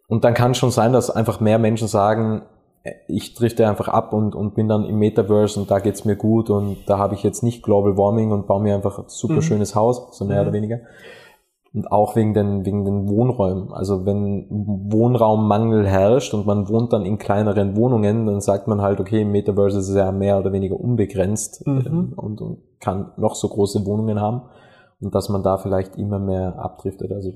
Und 0.08 0.24
dann 0.24 0.34
kann 0.34 0.56
schon 0.56 0.72
sein, 0.72 0.94
dass 0.94 1.12
einfach 1.12 1.40
mehr 1.40 1.60
Menschen 1.60 1.88
sagen, 1.88 2.42
ich 3.08 3.36
drifte 3.36 3.68
einfach 3.68 3.88
ab 3.88 4.12
und, 4.12 4.34
und 4.34 4.56
bin 4.56 4.68
dann 4.68 4.86
im 4.86 4.98
Metaverse 4.98 5.60
und 5.60 5.70
da 5.70 5.80
geht's 5.80 6.04
mir 6.04 6.16
gut 6.16 6.50
und 6.50 6.78
da 6.88 6.98
habe 6.98 7.14
ich 7.14 7.22
jetzt 7.22 7.44
nicht 7.44 7.62
Global 7.62 7.96
Warming 7.98 8.32
und 8.32 8.48
baue 8.48 8.62
mir 8.62 8.74
einfach 8.74 8.98
ein 8.98 9.06
super 9.08 9.36
mhm. 9.36 9.42
schönes 9.42 9.76
Haus, 9.76 10.18
so 10.18 10.26
mehr 10.26 10.42
mhm. 10.42 10.48
oder 10.48 10.54
weniger. 10.54 10.80
Und 11.74 11.90
auch 11.90 12.18
wegen 12.18 12.34
den, 12.34 12.66
wegen 12.66 12.84
den 12.84 13.08
Wohnräumen. 13.08 13.72
Also 13.72 14.06
wenn 14.06 14.46
Wohnraummangel 14.50 15.88
herrscht 15.88 16.34
und 16.34 16.46
man 16.46 16.68
wohnt 16.68 16.92
dann 16.92 17.06
in 17.06 17.18
kleineren 17.18 17.78
Wohnungen, 17.78 18.26
dann 18.26 18.42
sagt 18.42 18.68
man 18.68 18.82
halt, 18.82 19.00
okay, 19.00 19.22
im 19.22 19.32
Metaverse 19.32 19.80
ist 19.80 19.88
es 19.88 19.96
ja 19.96 20.12
mehr 20.12 20.38
oder 20.38 20.52
weniger 20.52 20.78
unbegrenzt 20.78 21.66
mhm. 21.66 21.84
Ähm, 21.86 22.14
und, 22.16 22.42
und 22.42 22.58
kann 22.80 23.12
noch 23.16 23.36
so 23.36 23.48
große 23.48 23.86
Wohnungen 23.86 24.20
haben. 24.20 24.42
Und 25.00 25.16
dass 25.16 25.30
man 25.30 25.44
da 25.44 25.58
vielleicht 25.58 25.96
immer 25.98 26.20
mehr 26.20 26.60
abdriftet. 26.60 27.12
Also 27.12 27.32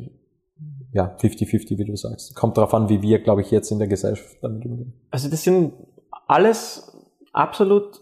ja, 0.96 1.14
50-50, 1.20 1.78
wie 1.78 1.84
du 1.84 1.96
sagst. 1.98 2.36
Kommt 2.36 2.56
darauf 2.56 2.74
an, 2.74 2.88
wie 2.88 3.02
wir, 3.02 3.20
glaube 3.20 3.42
ich, 3.42 3.52
jetzt 3.52 3.70
in 3.70 3.80
der 3.80 3.90
Gesellschaft 3.90 4.38
damit 4.42 4.66
umgehen. 4.66 4.94
Also 5.12 5.30
das 5.30 5.44
sind 5.44 5.74
alles 6.26 6.98
absolut 7.34 8.02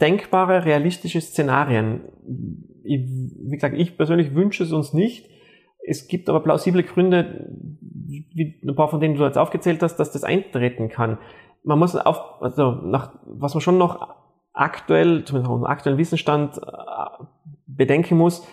denkbare, 0.00 0.64
realistische 0.64 1.20
Szenarien. 1.20 2.00
Ich, 2.82 3.02
wie 3.02 3.56
gesagt, 3.56 3.76
ich 3.76 3.98
persönlich 3.98 4.34
wünsche 4.34 4.64
es 4.64 4.72
uns 4.72 4.94
nicht. 4.94 5.28
Es 5.86 6.08
gibt 6.08 6.30
aber 6.30 6.40
plausible 6.40 6.82
Gründe, 6.82 7.46
wie 8.08 8.58
ein 8.66 8.74
paar 8.74 8.88
von 8.88 9.00
denen 9.00 9.16
du 9.16 9.24
jetzt 9.24 9.36
aufgezählt 9.36 9.82
hast, 9.82 9.96
dass 9.96 10.10
das 10.10 10.24
eintreten 10.24 10.88
kann. 10.88 11.18
Man 11.62 11.78
muss 11.78 11.94
auf, 11.94 12.40
also 12.40 12.70
nach, 12.70 13.18
was 13.26 13.52
man 13.52 13.60
schon 13.60 13.76
noch 13.76 14.14
aktuell, 14.54 15.26
zumindest 15.26 15.48
nach 15.48 15.54
unserem 15.54 15.70
aktuellen 15.70 15.98
Wissensstand 15.98 16.56
äh, 16.56 17.24
bedenken 17.66 18.16
muss, 18.16 18.46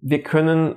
wir 0.00 0.22
können 0.22 0.76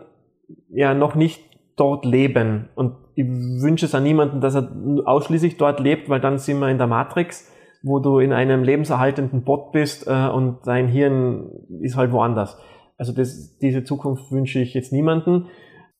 ja 0.67 0.93
noch 0.93 1.15
nicht 1.15 1.54
dort 1.75 2.05
leben. 2.05 2.69
Und 2.75 2.95
ich 3.15 3.25
wünsche 3.25 3.85
es 3.85 3.95
an 3.95 4.03
niemanden, 4.03 4.41
dass 4.41 4.55
er 4.55 4.69
ausschließlich 5.05 5.57
dort 5.57 5.79
lebt, 5.79 6.09
weil 6.09 6.19
dann 6.19 6.37
sind 6.37 6.59
wir 6.59 6.69
in 6.69 6.77
der 6.77 6.87
Matrix, 6.87 7.51
wo 7.83 7.99
du 7.99 8.19
in 8.19 8.33
einem 8.33 8.63
lebenserhaltenden 8.63 9.43
Bot 9.43 9.71
bist 9.71 10.07
äh, 10.07 10.27
und 10.27 10.59
dein 10.65 10.87
Hirn 10.87 11.49
ist 11.81 11.97
halt 11.97 12.11
woanders. 12.11 12.57
Also 12.97 13.13
das, 13.13 13.57
diese 13.59 13.83
Zukunft 13.83 14.31
wünsche 14.31 14.59
ich 14.59 14.73
jetzt 14.73 14.91
niemanden. 14.91 15.47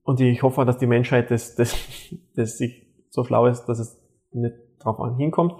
Und 0.04 0.20
ich 0.22 0.44
hoffe, 0.44 0.66
dass 0.66 0.78
die 0.78 0.88
Menschheit 0.88 1.32
das, 1.32 1.56
das, 1.56 1.76
das 2.36 2.58
sich 2.58 2.88
so 3.10 3.24
schlau 3.24 3.48
ist, 3.48 3.66
dass 3.66 3.80
es 3.80 4.02
nicht 4.32 4.56
drauf 4.80 4.98
hinkommt. 5.18 5.54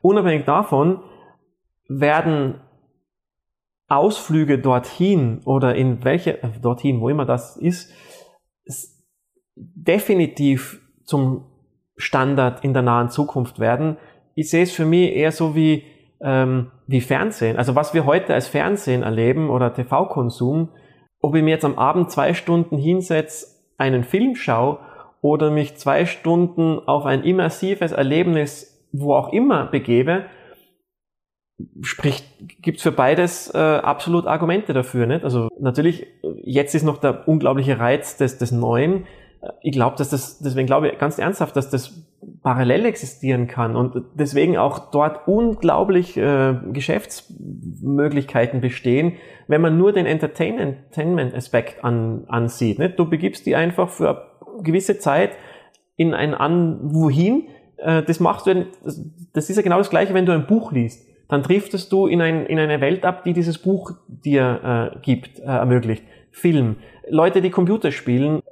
Unabhängig 0.00 0.44
davon 0.44 1.00
werden 1.88 2.60
Ausflüge 3.88 4.58
dorthin 4.58 5.42
oder 5.44 5.74
in 5.74 6.02
welche, 6.04 6.42
äh, 6.42 6.48
dorthin, 6.60 7.00
wo 7.00 7.08
immer 7.08 7.26
das 7.26 7.56
ist 7.56 7.92
definitiv 9.56 10.80
zum 11.04 11.44
Standard 11.96 12.64
in 12.64 12.72
der 12.72 12.82
nahen 12.82 13.10
Zukunft 13.10 13.58
werden. 13.58 13.96
Ich 14.34 14.50
sehe 14.50 14.62
es 14.62 14.72
für 14.72 14.86
mich 14.86 15.14
eher 15.14 15.32
so 15.32 15.54
wie, 15.54 15.84
ähm, 16.20 16.70
wie 16.86 17.00
Fernsehen. 17.00 17.56
Also 17.56 17.74
was 17.74 17.94
wir 17.94 18.06
heute 18.06 18.34
als 18.34 18.48
Fernsehen 18.48 19.02
erleben 19.02 19.50
oder 19.50 19.74
TV-Konsum, 19.74 20.70
ob 21.20 21.34
ich 21.34 21.42
mir 21.42 21.50
jetzt 21.50 21.64
am 21.64 21.78
Abend 21.78 22.10
zwei 22.10 22.34
Stunden 22.34 22.78
hinsetze, 22.78 23.46
einen 23.78 24.04
Film 24.04 24.34
schaue 24.36 24.78
oder 25.20 25.50
mich 25.50 25.76
zwei 25.76 26.06
Stunden 26.06 26.80
auf 26.80 27.04
ein 27.04 27.22
immersives 27.22 27.92
Erlebnis, 27.92 28.88
wo 28.92 29.14
auch 29.14 29.32
immer, 29.32 29.66
begebe, 29.66 30.26
spricht, 31.82 32.24
gibt's 32.62 32.82
für 32.82 32.92
beides 32.92 33.52
äh, 33.54 33.58
absolut 33.58 34.26
Argumente 34.26 34.72
dafür. 34.72 35.06
Nicht? 35.06 35.24
Also 35.24 35.48
natürlich, 35.58 36.06
jetzt 36.42 36.74
ist 36.74 36.82
noch 36.82 36.98
der 36.98 37.28
unglaubliche 37.28 37.78
Reiz 37.78 38.16
des, 38.16 38.38
des 38.38 38.52
Neuen. 38.52 39.06
Ich 39.60 39.72
glaube, 39.72 39.96
dass 39.96 40.10
das, 40.10 40.38
deswegen 40.38 40.66
glaube 40.66 40.88
ich 40.88 40.98
ganz 40.98 41.18
ernsthaft, 41.18 41.56
dass 41.56 41.68
das 41.70 42.06
parallel 42.42 42.86
existieren 42.86 43.48
kann 43.48 43.74
und 43.74 44.04
deswegen 44.14 44.56
auch 44.56 44.90
dort 44.90 45.26
unglaublich 45.26 46.16
äh, 46.16 46.54
Geschäftsmöglichkeiten 46.72 48.60
bestehen, 48.60 49.14
wenn 49.48 49.60
man 49.60 49.76
nur 49.76 49.92
den 49.92 50.06
Entertainment-Aspekt 50.06 51.84
an, 51.84 52.24
ansieht. 52.28 52.78
Nicht? 52.78 52.98
Du 52.98 53.08
begibst 53.08 53.46
die 53.46 53.56
einfach 53.56 53.88
für 53.88 54.08
eine 54.10 54.62
gewisse 54.62 54.98
Zeit 54.98 55.32
in 55.96 56.14
ein 56.14 56.34
an 56.34 56.78
wohin. 56.82 57.48
Äh, 57.78 58.02
das 58.04 58.20
machst 58.20 58.46
du, 58.46 58.66
das 59.32 59.50
ist 59.50 59.56
ja 59.56 59.62
genau 59.62 59.78
das 59.78 59.90
Gleiche, 59.90 60.14
wenn 60.14 60.26
du 60.26 60.32
ein 60.32 60.46
Buch 60.46 60.70
liest 60.70 61.08
dann 61.32 61.42
driftest 61.42 61.90
du 61.90 62.08
in, 62.08 62.20
ein, 62.20 62.44
in 62.44 62.58
eine 62.58 62.82
Welt 62.82 63.06
ab, 63.06 63.24
die 63.24 63.32
dieses 63.32 63.56
Buch 63.56 63.92
dir 64.06 64.92
äh, 64.92 64.98
gibt, 65.00 65.38
äh, 65.38 65.44
ermöglicht. 65.44 66.04
Film. 66.30 66.76
Leute, 67.08 67.40
die 67.40 67.48
Computer 67.48 67.90
spielen, 67.90 68.42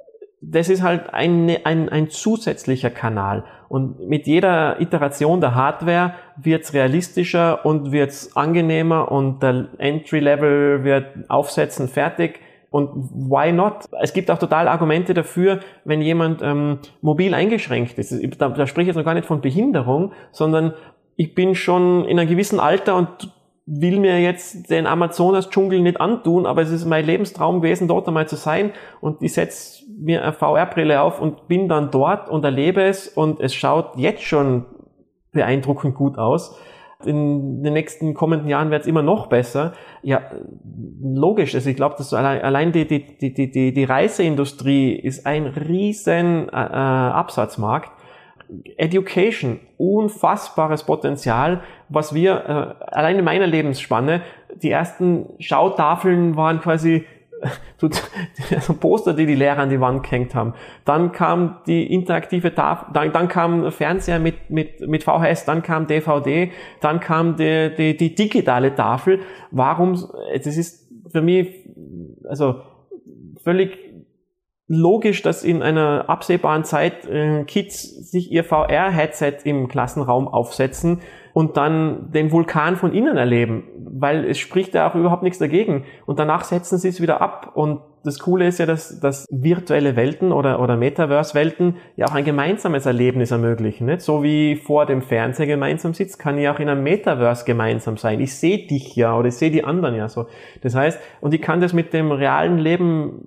das 0.41 0.69
ist 0.69 0.81
halt 0.81 1.13
ein, 1.13 1.55
ein, 1.63 1.89
ein 1.89 2.09
zusätzlicher 2.09 2.89
Kanal. 2.89 3.43
Und 3.69 4.07
mit 4.09 4.25
jeder 4.25 4.81
Iteration 4.81 5.39
der 5.39 5.53
Hardware 5.53 6.15
wird's 6.35 6.73
realistischer 6.73 7.63
und 7.65 7.91
wird's 7.91 8.35
angenehmer 8.35 9.11
und 9.11 9.43
der 9.43 9.67
Entry-Level 9.77 10.83
wird 10.83 11.29
aufsetzen 11.29 11.87
fertig. 11.87 12.39
Und 12.71 12.89
why 13.13 13.51
not? 13.51 13.85
Es 14.01 14.13
gibt 14.13 14.31
auch 14.31 14.39
total 14.39 14.67
Argumente 14.67 15.13
dafür, 15.13 15.59
wenn 15.85 16.01
jemand 16.01 16.41
ähm, 16.41 16.79
mobil 17.01 17.33
eingeschränkt 17.33 17.99
ist. 17.99 18.11
Da, 18.39 18.49
da 18.49 18.65
spreche 18.65 18.83
ich 18.83 18.87
jetzt 18.87 18.97
noch 18.97 19.05
gar 19.05 19.13
nicht 19.13 19.27
von 19.27 19.41
Behinderung, 19.41 20.13
sondern 20.31 20.73
ich 21.17 21.35
bin 21.35 21.53
schon 21.53 22.05
in 22.05 22.17
einem 22.17 22.29
gewissen 22.29 22.59
Alter 22.59 22.95
und 22.95 23.31
will 23.65 23.99
mir 23.99 24.19
jetzt 24.19 24.69
den 24.69 24.87
Amazonas-Dschungel 24.87 25.81
nicht 25.81 26.01
antun, 26.01 26.45
aber 26.45 26.61
es 26.61 26.71
ist 26.71 26.85
mein 26.85 27.05
Lebenstraum 27.05 27.61
gewesen, 27.61 27.87
dort 27.87 28.07
einmal 28.07 28.27
zu 28.27 28.35
sein 28.35 28.71
und 29.01 29.21
ich 29.21 29.33
setze 29.33 29.83
mir 29.99 30.23
eine 30.23 30.33
VR-Brille 30.33 31.01
auf 31.01 31.21
und 31.21 31.47
bin 31.47 31.67
dann 31.67 31.91
dort 31.91 32.29
und 32.29 32.43
erlebe 32.43 32.81
es 32.83 33.07
und 33.07 33.39
es 33.39 33.53
schaut 33.53 33.97
jetzt 33.97 34.23
schon 34.23 34.65
beeindruckend 35.31 35.95
gut 35.95 36.17
aus. 36.17 36.57
In 37.03 37.63
den 37.63 37.73
nächsten 37.73 38.13
kommenden 38.13 38.47
Jahren 38.47 38.69
wird 38.69 38.81
es 38.81 38.87
immer 38.87 39.01
noch 39.01 39.27
besser. 39.27 39.73
Ja, 40.03 40.21
logisch. 41.01 41.55
Also 41.55 41.69
ich 41.69 41.75
glaube, 41.75 41.95
dass 41.97 42.13
allein, 42.13 42.41
allein 42.41 42.71
die, 42.71 42.85
die, 42.85 43.17
die, 43.17 43.33
die, 43.33 43.73
die 43.73 43.83
Reiseindustrie 43.83 44.93
ist 44.93 45.25
ein 45.25 45.47
riesen 45.47 46.47
äh, 46.49 46.51
Absatzmarkt 46.51 47.91
Education, 48.77 49.59
unfassbares 49.77 50.83
Potenzial, 50.83 51.61
was 51.89 52.13
wir, 52.13 52.77
äh, 52.79 52.93
allein 52.93 53.19
in 53.19 53.25
meiner 53.25 53.47
Lebensspanne, 53.47 54.21
die 54.61 54.69
ersten 54.69 55.27
Schautafeln 55.39 56.35
waren 56.35 56.59
quasi 56.59 57.05
so 57.77 58.73
Poster, 58.73 59.13
die 59.13 59.25
die 59.25 59.35
Lehrer 59.35 59.59
an 59.59 59.69
die 59.69 59.79
Wand 59.79 60.03
gehängt 60.03 60.35
haben. 60.35 60.53
Dann 60.85 61.11
kam 61.11 61.57
die 61.65 61.91
interaktive 61.91 62.53
Tafel, 62.53 62.89
dann, 62.93 63.11
dann 63.11 63.27
kam 63.27 63.71
Fernseher 63.71 64.19
mit, 64.19 64.49
mit, 64.49 64.87
mit 64.87 65.03
VHS, 65.03 65.45
dann 65.45 65.63
kam 65.63 65.87
DVD, 65.87 66.51
dann 66.81 66.99
kam 66.99 67.35
die, 67.35 67.73
die, 67.75 67.97
die 67.97 68.15
digitale 68.15 68.75
Tafel. 68.75 69.19
Warum, 69.49 69.93
das 70.33 70.57
ist 70.57 70.87
für 71.11 71.21
mich, 71.21 71.67
also 72.27 72.61
völlig 73.43 73.90
logisch, 74.71 75.21
dass 75.21 75.43
in 75.43 75.61
einer 75.61 76.05
absehbaren 76.07 76.63
Zeit 76.63 77.05
äh, 77.05 77.43
Kids 77.43 78.09
sich 78.09 78.31
ihr 78.31 78.45
VR-Headset 78.45 79.39
im 79.43 79.67
Klassenraum 79.67 80.29
aufsetzen 80.29 81.01
und 81.33 81.57
dann 81.57 82.09
den 82.11 82.31
Vulkan 82.31 82.77
von 82.77 82.93
innen 82.93 83.17
erleben, 83.17 83.65
weil 83.77 84.23
es 84.23 84.37
spricht 84.39 84.73
ja 84.73 84.89
auch 84.89 84.95
überhaupt 84.95 85.23
nichts 85.23 85.39
dagegen. 85.39 85.83
Und 86.05 86.19
danach 86.19 86.45
setzen 86.45 86.77
sie 86.77 86.87
es 86.87 87.01
wieder 87.01 87.19
ab. 87.19 87.51
Und 87.53 87.81
das 88.03 88.19
Coole 88.19 88.47
ist 88.47 88.57
ja, 88.57 88.65
dass, 88.65 88.99
dass 88.99 89.27
virtuelle 89.29 89.95
Welten 89.95 90.31
oder, 90.31 90.59
oder 90.59 90.75
Metaverse-Welten 90.75 91.77
ja 91.95 92.07
auch 92.07 92.13
ein 92.13 92.25
gemeinsames 92.25 92.85
Erlebnis 92.85 93.31
ermöglichen. 93.31 93.85
Nicht? 93.85 94.01
So 94.01 94.23
wie 94.23 94.55
vor 94.55 94.85
dem 94.85 95.01
Fernseher 95.01 95.45
gemeinsam 95.45 95.93
sitzt, 95.93 96.17
kann 96.17 96.37
ich 96.37 96.49
auch 96.49 96.59
in 96.59 96.69
einem 96.69 96.83
Metaverse 96.83 97.45
gemeinsam 97.45 97.97
sein. 97.97 98.19
Ich 98.19 98.35
sehe 98.35 98.65
dich 98.65 98.95
ja 98.95 99.15
oder 99.15 99.27
ich 99.27 99.35
sehe 99.35 99.51
die 99.51 99.63
anderen 99.63 99.95
ja 99.95 100.09
so. 100.09 100.25
Das 100.61 100.73
heißt, 100.73 100.99
und 101.21 101.33
ich 101.33 101.41
kann 101.41 101.61
das 101.61 101.73
mit 101.73 101.93
dem 101.93 102.11
realen 102.11 102.57
Leben 102.57 103.21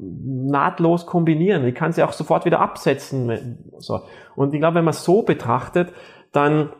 nahtlos 0.50 1.06
kombinieren. 1.06 1.64
Ich 1.66 1.74
kann 1.74 1.92
sie 1.92 2.02
auch 2.02 2.12
sofort 2.12 2.44
wieder 2.44 2.60
absetzen. 2.60 3.58
So. 3.78 4.00
Und 4.34 4.54
ich 4.54 4.60
glaube, 4.60 4.76
wenn 4.76 4.84
man 4.84 4.94
es 4.94 5.04
so 5.04 5.22
betrachtet, 5.22 5.92
dann 6.32 6.70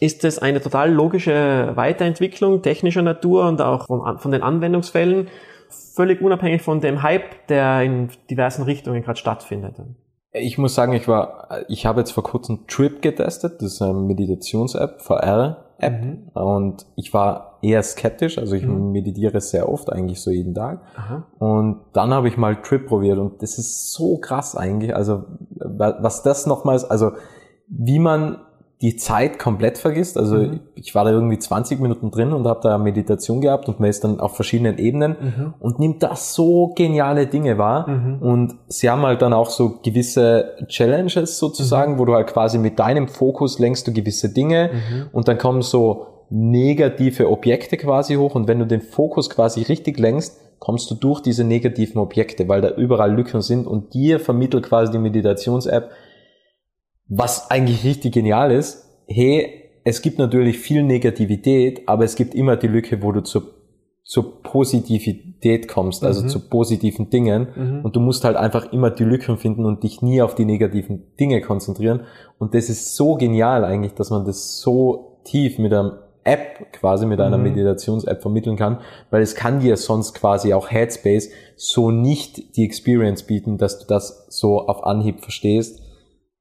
ist 0.00 0.24
es 0.24 0.38
eine 0.38 0.60
total 0.60 0.92
logische 0.92 1.72
Weiterentwicklung 1.74 2.62
technischer 2.62 3.02
Natur 3.02 3.46
und 3.46 3.62
auch 3.62 3.86
von, 3.86 4.18
von 4.18 4.30
den 4.30 4.42
Anwendungsfällen, 4.42 5.28
völlig 5.68 6.20
unabhängig 6.20 6.62
von 6.62 6.80
dem 6.80 7.02
Hype, 7.02 7.46
der 7.48 7.82
in 7.82 8.10
diversen 8.30 8.62
Richtungen 8.62 9.02
gerade 9.02 9.18
stattfindet. 9.18 9.74
Ich 10.32 10.58
muss 10.58 10.74
sagen, 10.74 10.92
ich 10.92 11.08
war, 11.08 11.48
ich 11.68 11.86
habe 11.86 12.00
jetzt 12.00 12.10
vor 12.10 12.22
kurzem 12.22 12.66
Trip 12.66 13.00
getestet, 13.00 13.62
das 13.62 13.74
ist 13.74 13.82
eine 13.82 13.94
Meditations-App, 13.94 15.00
VR-App, 15.00 16.04
mhm. 16.04 16.28
und 16.34 16.86
ich 16.96 17.14
war 17.14 17.58
eher 17.62 17.82
skeptisch, 17.82 18.36
also 18.36 18.54
ich 18.54 18.66
mhm. 18.66 18.92
meditiere 18.92 19.40
sehr 19.40 19.68
oft, 19.68 19.90
eigentlich 19.90 20.20
so 20.20 20.30
jeden 20.30 20.54
Tag. 20.54 20.82
Aha. 20.94 21.26
Und 21.38 21.80
dann 21.94 22.12
habe 22.12 22.28
ich 22.28 22.36
mal 22.36 22.60
Trip 22.60 22.86
probiert 22.86 23.18
und 23.18 23.42
das 23.42 23.58
ist 23.58 23.92
so 23.92 24.18
krass 24.18 24.56
eigentlich, 24.56 24.94
also 24.94 25.24
was 25.50 26.22
das 26.22 26.46
nochmals, 26.46 26.84
also 26.84 27.12
wie 27.68 27.98
man 27.98 28.38
die 28.82 28.96
Zeit 28.96 29.38
komplett 29.38 29.78
vergisst. 29.78 30.18
Also 30.18 30.36
mhm. 30.36 30.60
ich 30.74 30.94
war 30.94 31.04
da 31.04 31.10
irgendwie 31.10 31.38
20 31.38 31.80
Minuten 31.80 32.10
drin 32.10 32.32
und 32.34 32.46
habe 32.46 32.60
da 32.62 32.76
Meditation 32.76 33.40
gehabt 33.40 33.68
und 33.68 33.80
man 33.80 33.88
ist 33.88 34.04
dann 34.04 34.20
auf 34.20 34.36
verschiedenen 34.36 34.76
Ebenen 34.76 35.16
mhm. 35.18 35.54
und 35.60 35.78
nimmt 35.78 36.02
da 36.02 36.14
so 36.14 36.74
geniale 36.76 37.26
Dinge 37.26 37.56
wahr. 37.56 37.88
Mhm. 37.88 38.18
Und 38.20 38.54
sie 38.68 38.90
haben 38.90 39.02
halt 39.02 39.22
dann 39.22 39.32
auch 39.32 39.48
so 39.48 39.78
gewisse 39.82 40.56
Challenges 40.68 41.38
sozusagen, 41.38 41.94
mhm. 41.94 41.98
wo 41.98 42.04
du 42.04 42.14
halt 42.14 42.26
quasi 42.26 42.58
mit 42.58 42.78
deinem 42.78 43.08
Fokus 43.08 43.58
lenkst 43.58 43.86
du 43.86 43.94
gewisse 43.94 44.32
Dinge 44.32 44.70
mhm. 44.72 45.06
und 45.12 45.26
dann 45.26 45.38
kommen 45.38 45.62
so 45.62 46.08
negative 46.28 47.30
Objekte 47.30 47.78
quasi 47.78 48.16
hoch 48.16 48.34
und 48.34 48.46
wenn 48.46 48.58
du 48.58 48.66
den 48.66 48.82
Fokus 48.82 49.30
quasi 49.30 49.62
richtig 49.62 49.98
lenkst, 49.98 50.38
kommst 50.58 50.90
du 50.90 50.94
durch 50.94 51.20
diese 51.20 51.44
negativen 51.44 51.98
Objekte, 51.98 52.48
weil 52.48 52.60
da 52.60 52.70
überall 52.70 53.14
Lücken 53.14 53.40
sind 53.40 53.66
und 53.66 53.94
dir 53.94 54.18
vermittelt 54.20 54.64
quasi 54.64 54.92
die 54.92 54.98
Meditations-App, 54.98 55.90
was 57.08 57.50
eigentlich 57.50 57.84
richtig 57.84 58.12
genial 58.12 58.50
ist, 58.50 58.84
hey, 59.06 59.62
es 59.84 60.02
gibt 60.02 60.18
natürlich 60.18 60.58
viel 60.58 60.82
Negativität, 60.82 61.82
aber 61.86 62.04
es 62.04 62.16
gibt 62.16 62.34
immer 62.34 62.56
die 62.56 62.66
Lücke, 62.66 63.02
wo 63.02 63.12
du 63.12 63.22
zur, 63.22 63.54
zur 64.02 64.42
Positivität 64.42 65.68
kommst, 65.68 66.02
also 66.04 66.24
mhm. 66.24 66.28
zu 66.28 66.48
positiven 66.48 67.08
Dingen. 67.08 67.48
Mhm. 67.54 67.80
Und 67.84 67.94
du 67.94 68.00
musst 68.00 68.24
halt 68.24 68.36
einfach 68.36 68.72
immer 68.72 68.90
die 68.90 69.04
Lücken 69.04 69.36
finden 69.36 69.64
und 69.64 69.84
dich 69.84 70.02
nie 70.02 70.22
auf 70.22 70.34
die 70.34 70.44
negativen 70.44 71.14
Dinge 71.20 71.40
konzentrieren. 71.40 72.00
Und 72.38 72.54
das 72.54 72.68
ist 72.68 72.96
so 72.96 73.14
genial 73.14 73.64
eigentlich, 73.64 73.94
dass 73.94 74.10
man 74.10 74.24
das 74.24 74.60
so 74.60 75.20
tief 75.24 75.58
mit 75.58 75.72
einem 75.72 75.92
App 76.26 76.72
quasi 76.72 77.06
mit 77.06 77.20
einer 77.20 77.38
mhm. 77.38 77.44
Meditations-App 77.44 78.20
vermitteln 78.20 78.56
kann, 78.56 78.80
weil 79.10 79.22
es 79.22 79.36
kann 79.36 79.60
dir 79.60 79.76
sonst 79.76 80.14
quasi 80.14 80.52
auch 80.52 80.70
Headspace 80.70 81.30
so 81.54 81.92
nicht 81.92 82.56
die 82.56 82.64
Experience 82.64 83.22
bieten, 83.22 83.56
dass 83.56 83.78
du 83.78 83.86
das 83.86 84.26
so 84.28 84.66
auf 84.66 84.84
Anhieb 84.84 85.20
verstehst. 85.20 85.85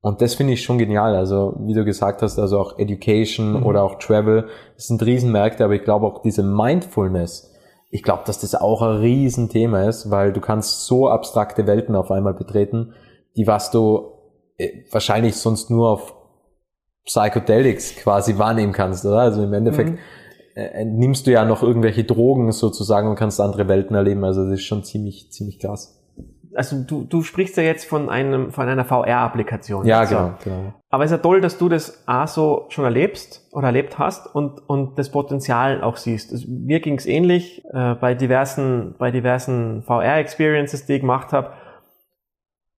Und 0.05 0.21
das 0.21 0.35
finde 0.35 0.53
ich 0.53 0.61
schon 0.61 0.77
genial. 0.77 1.15
Also, 1.15 1.55
wie 1.61 1.73
du 1.73 1.83
gesagt 1.83 2.21
hast, 2.21 2.37
also 2.37 2.59
auch 2.59 2.77
Education 2.77 3.61
mhm. 3.61 3.65
oder 3.65 3.81
auch 3.81 3.95
Travel, 3.95 4.45
das 4.75 4.85
sind 4.85 5.03
Riesenmärkte, 5.03 5.63
aber 5.63 5.73
ich 5.73 5.83
glaube 5.83 6.05
auch 6.05 6.21
diese 6.21 6.43
Mindfulness, 6.43 7.51
ich 7.89 8.03
glaube, 8.03 8.21
dass 8.27 8.37
das 8.37 8.53
auch 8.53 8.83
ein 8.83 8.97
Riesenthema 8.97 9.89
ist, 9.89 10.11
weil 10.11 10.31
du 10.31 10.41
kannst 10.41 10.85
so 10.85 11.09
abstrakte 11.09 11.65
Welten 11.65 11.95
auf 11.95 12.11
einmal 12.11 12.35
betreten, 12.35 12.93
die 13.35 13.47
was 13.47 13.71
du 13.71 14.11
äh, 14.57 14.83
wahrscheinlich 14.91 15.37
sonst 15.37 15.71
nur 15.71 15.89
auf 15.89 16.13
Psychedelics 17.05 17.95
quasi 17.95 18.37
wahrnehmen 18.37 18.73
kannst, 18.73 19.07
oder? 19.07 19.21
Also 19.21 19.41
im 19.41 19.53
Endeffekt 19.53 19.93
mhm. 19.93 19.97
äh, 20.53 20.85
nimmst 20.85 21.25
du 21.25 21.31
ja 21.31 21.45
noch 21.45 21.63
irgendwelche 21.63 22.03
Drogen 22.03 22.51
sozusagen 22.51 23.09
und 23.09 23.15
kannst 23.15 23.41
andere 23.41 23.67
Welten 23.67 23.95
erleben. 23.95 24.23
Also 24.23 24.43
das 24.43 24.59
ist 24.59 24.65
schon 24.65 24.83
ziemlich, 24.83 25.31
ziemlich 25.31 25.57
krass 25.57 26.04
also 26.55 26.83
du, 26.83 27.03
du 27.03 27.21
sprichst 27.21 27.57
ja 27.57 27.63
jetzt 27.63 27.85
von 27.85 28.09
einem, 28.09 28.51
von 28.51 28.67
einer 28.67 28.85
VR-Applikation. 28.85 29.85
Ja, 29.85 29.99
also, 29.99 30.15
genau, 30.15 30.33
genau. 30.43 30.73
Aber 30.89 31.03
es 31.03 31.11
ist 31.11 31.17
ja 31.17 31.21
toll, 31.21 31.41
dass 31.41 31.57
du 31.57 31.69
das 31.69 32.03
auch 32.07 32.27
so 32.27 32.65
schon 32.69 32.85
erlebst 32.85 33.47
oder 33.51 33.67
erlebt 33.67 33.99
hast 33.99 34.33
und, 34.33 34.59
und 34.67 34.97
das 34.97 35.11
Potenzial 35.11 35.81
auch 35.81 35.97
siehst. 35.97 36.31
Also, 36.31 36.47
mir 36.49 36.79
ging 36.79 36.97
es 36.97 37.05
ähnlich 37.05 37.63
äh, 37.73 37.95
bei 37.95 38.13
diversen, 38.15 38.95
bei 38.97 39.11
diversen 39.11 39.83
VR-Experiences, 39.83 40.85
die 40.85 40.93
ich 40.93 41.01
gemacht 41.01 41.33
habe. 41.33 41.51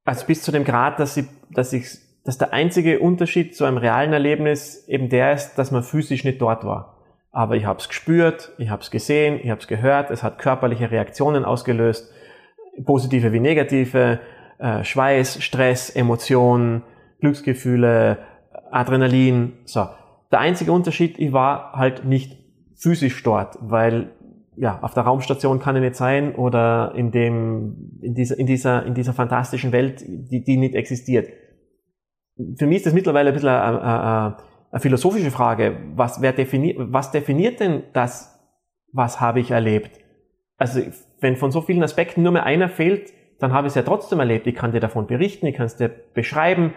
Also 0.05 0.25
bis 0.25 0.41
zu 0.41 0.51
dem 0.51 0.63
Grad, 0.63 0.99
dass 0.99 1.17
ich, 1.17 1.25
dass 1.51 1.73
ich, 1.73 1.85
dass 2.23 2.37
der 2.37 2.53
einzige 2.53 2.99
Unterschied 2.99 3.55
zu 3.55 3.65
einem 3.65 3.77
realen 3.77 4.13
Erlebnis 4.13 4.87
eben 4.87 5.09
der 5.09 5.33
ist, 5.33 5.55
dass 5.55 5.71
man 5.71 5.83
physisch 5.83 6.23
nicht 6.23 6.41
dort 6.41 6.63
war. 6.63 6.95
Aber 7.31 7.55
ich 7.55 7.65
habe 7.65 7.79
es 7.79 7.89
gespürt, 7.89 8.53
ich 8.57 8.69
habe 8.69 8.81
es 8.81 8.89
gesehen, 8.89 9.39
ich 9.43 9.49
habe 9.49 9.59
es 9.59 9.67
gehört, 9.67 10.09
es 10.09 10.23
hat 10.23 10.39
körperliche 10.39 10.89
Reaktionen 10.89 11.45
ausgelöst 11.45 12.11
positive 12.85 13.31
wie 13.33 13.39
negative, 13.39 14.19
äh, 14.59 14.83
Schweiß, 14.83 15.43
Stress, 15.43 15.89
Emotionen, 15.89 16.83
Glücksgefühle, 17.19 18.19
Adrenalin. 18.71 19.53
So. 19.65 19.87
Der 20.31 20.39
einzige 20.39 20.71
Unterschied, 20.71 21.19
ich 21.19 21.31
war 21.31 21.73
halt 21.73 22.05
nicht 22.05 22.37
physisch 22.75 23.23
dort, 23.23 23.57
weil 23.61 24.11
ja, 24.55 24.79
auf 24.81 24.93
der 24.93 25.03
Raumstation 25.03 25.59
kann 25.59 25.75
ich 25.75 25.83
nicht 25.83 25.95
sein 25.95 26.33
oder 26.33 26.93
in 26.95 27.11
dem, 27.11 27.99
in 28.01 28.15
dieser, 28.15 28.37
in 28.39 28.47
dieser, 28.47 28.85
in 28.85 28.95
dieser 28.95 29.13
fantastischen 29.13 29.71
Welt, 29.71 30.03
die, 30.07 30.43
die 30.43 30.57
nicht 30.57 30.73
existiert. 30.73 31.29
Für 32.57 32.65
mich 32.65 32.77
ist 32.77 32.87
das 32.87 32.93
mittlerweile 32.93 33.29
ein 33.29 33.33
bisschen 33.33 33.49
eine, 33.49 33.81
eine, 33.81 34.37
eine 34.71 34.79
philosophische 34.79 35.31
Frage. 35.31 35.77
Was, 35.95 36.21
wer 36.21 36.33
definiert, 36.33 36.77
was 36.79 37.11
definiert 37.11 37.59
denn 37.59 37.83
das, 37.93 38.39
was 38.91 39.21
habe 39.21 39.39
ich 39.39 39.51
erlebt? 39.51 39.99
Also 40.57 40.81
wenn 41.19 41.35
von 41.35 41.51
so 41.51 41.61
vielen 41.61 41.83
Aspekten 41.83 42.23
nur 42.23 42.31
mehr 42.31 42.43
einer 42.43 42.69
fehlt, 42.69 43.11
dann 43.39 43.53
habe 43.53 43.67
ich 43.67 43.71
es 43.71 43.75
ja 43.75 43.83
trotzdem 43.83 44.19
erlebt. 44.19 44.47
Ich 44.47 44.55
kann 44.55 44.71
dir 44.71 44.79
davon 44.79 45.07
berichten, 45.07 45.45
ich 45.45 45.55
kann 45.55 45.67
es 45.67 45.77
dir 45.77 45.89
beschreiben, 45.89 46.73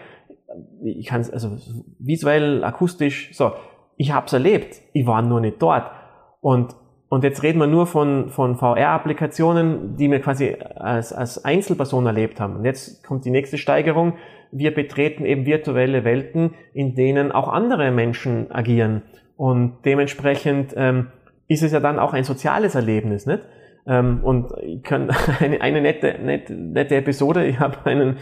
ich 0.83 1.07
kann 1.07 1.21
es 1.21 1.31
also 1.31 1.57
visuell, 1.99 2.63
akustisch, 2.63 3.31
so. 3.33 3.53
Ich 3.97 4.11
habe 4.11 4.25
es 4.25 4.33
erlebt, 4.33 4.81
ich 4.93 5.05
war 5.05 5.21
nur 5.21 5.41
nicht 5.41 5.61
dort. 5.61 5.91
Und, 6.39 6.75
und 7.09 7.23
jetzt 7.23 7.43
reden 7.43 7.59
wir 7.59 7.67
nur 7.67 7.85
von, 7.85 8.29
von 8.29 8.55
VR-Applikationen, 8.55 9.95
die 9.95 10.09
wir 10.09 10.21
quasi 10.21 10.55
als, 10.75 11.13
als 11.13 11.45
Einzelperson 11.45 12.05
erlebt 12.05 12.39
haben. 12.39 12.55
Und 12.55 12.65
jetzt 12.65 13.03
kommt 13.05 13.25
die 13.25 13.29
nächste 13.29 13.57
Steigerung. 13.57 14.13
Wir 14.51 14.73
betreten 14.73 15.25
eben 15.25 15.45
virtuelle 15.45 16.03
Welten, 16.03 16.55
in 16.73 16.95
denen 16.95 17.31
auch 17.31 17.47
andere 17.47 17.91
Menschen 17.91 18.51
agieren. 18.51 19.03
Und 19.37 19.77
dementsprechend 19.85 20.73
ähm, 20.75 21.07
ist 21.47 21.63
es 21.63 21.71
ja 21.71 21.79
dann 21.79 21.99
auch 21.99 22.13
ein 22.13 22.23
soziales 22.23 22.75
Erlebnis, 22.75 23.25
nicht? 23.25 23.41
Ähm, 23.85 24.19
und 24.23 24.53
ich 24.61 24.83
kann 24.83 25.09
eine, 25.39 25.61
eine 25.61 25.81
nette, 25.81 26.15
nette, 26.21 26.53
nette 26.53 26.95
Episode. 26.95 27.45
Ich 27.45 27.59
habe 27.59 27.77
einen, 27.85 28.17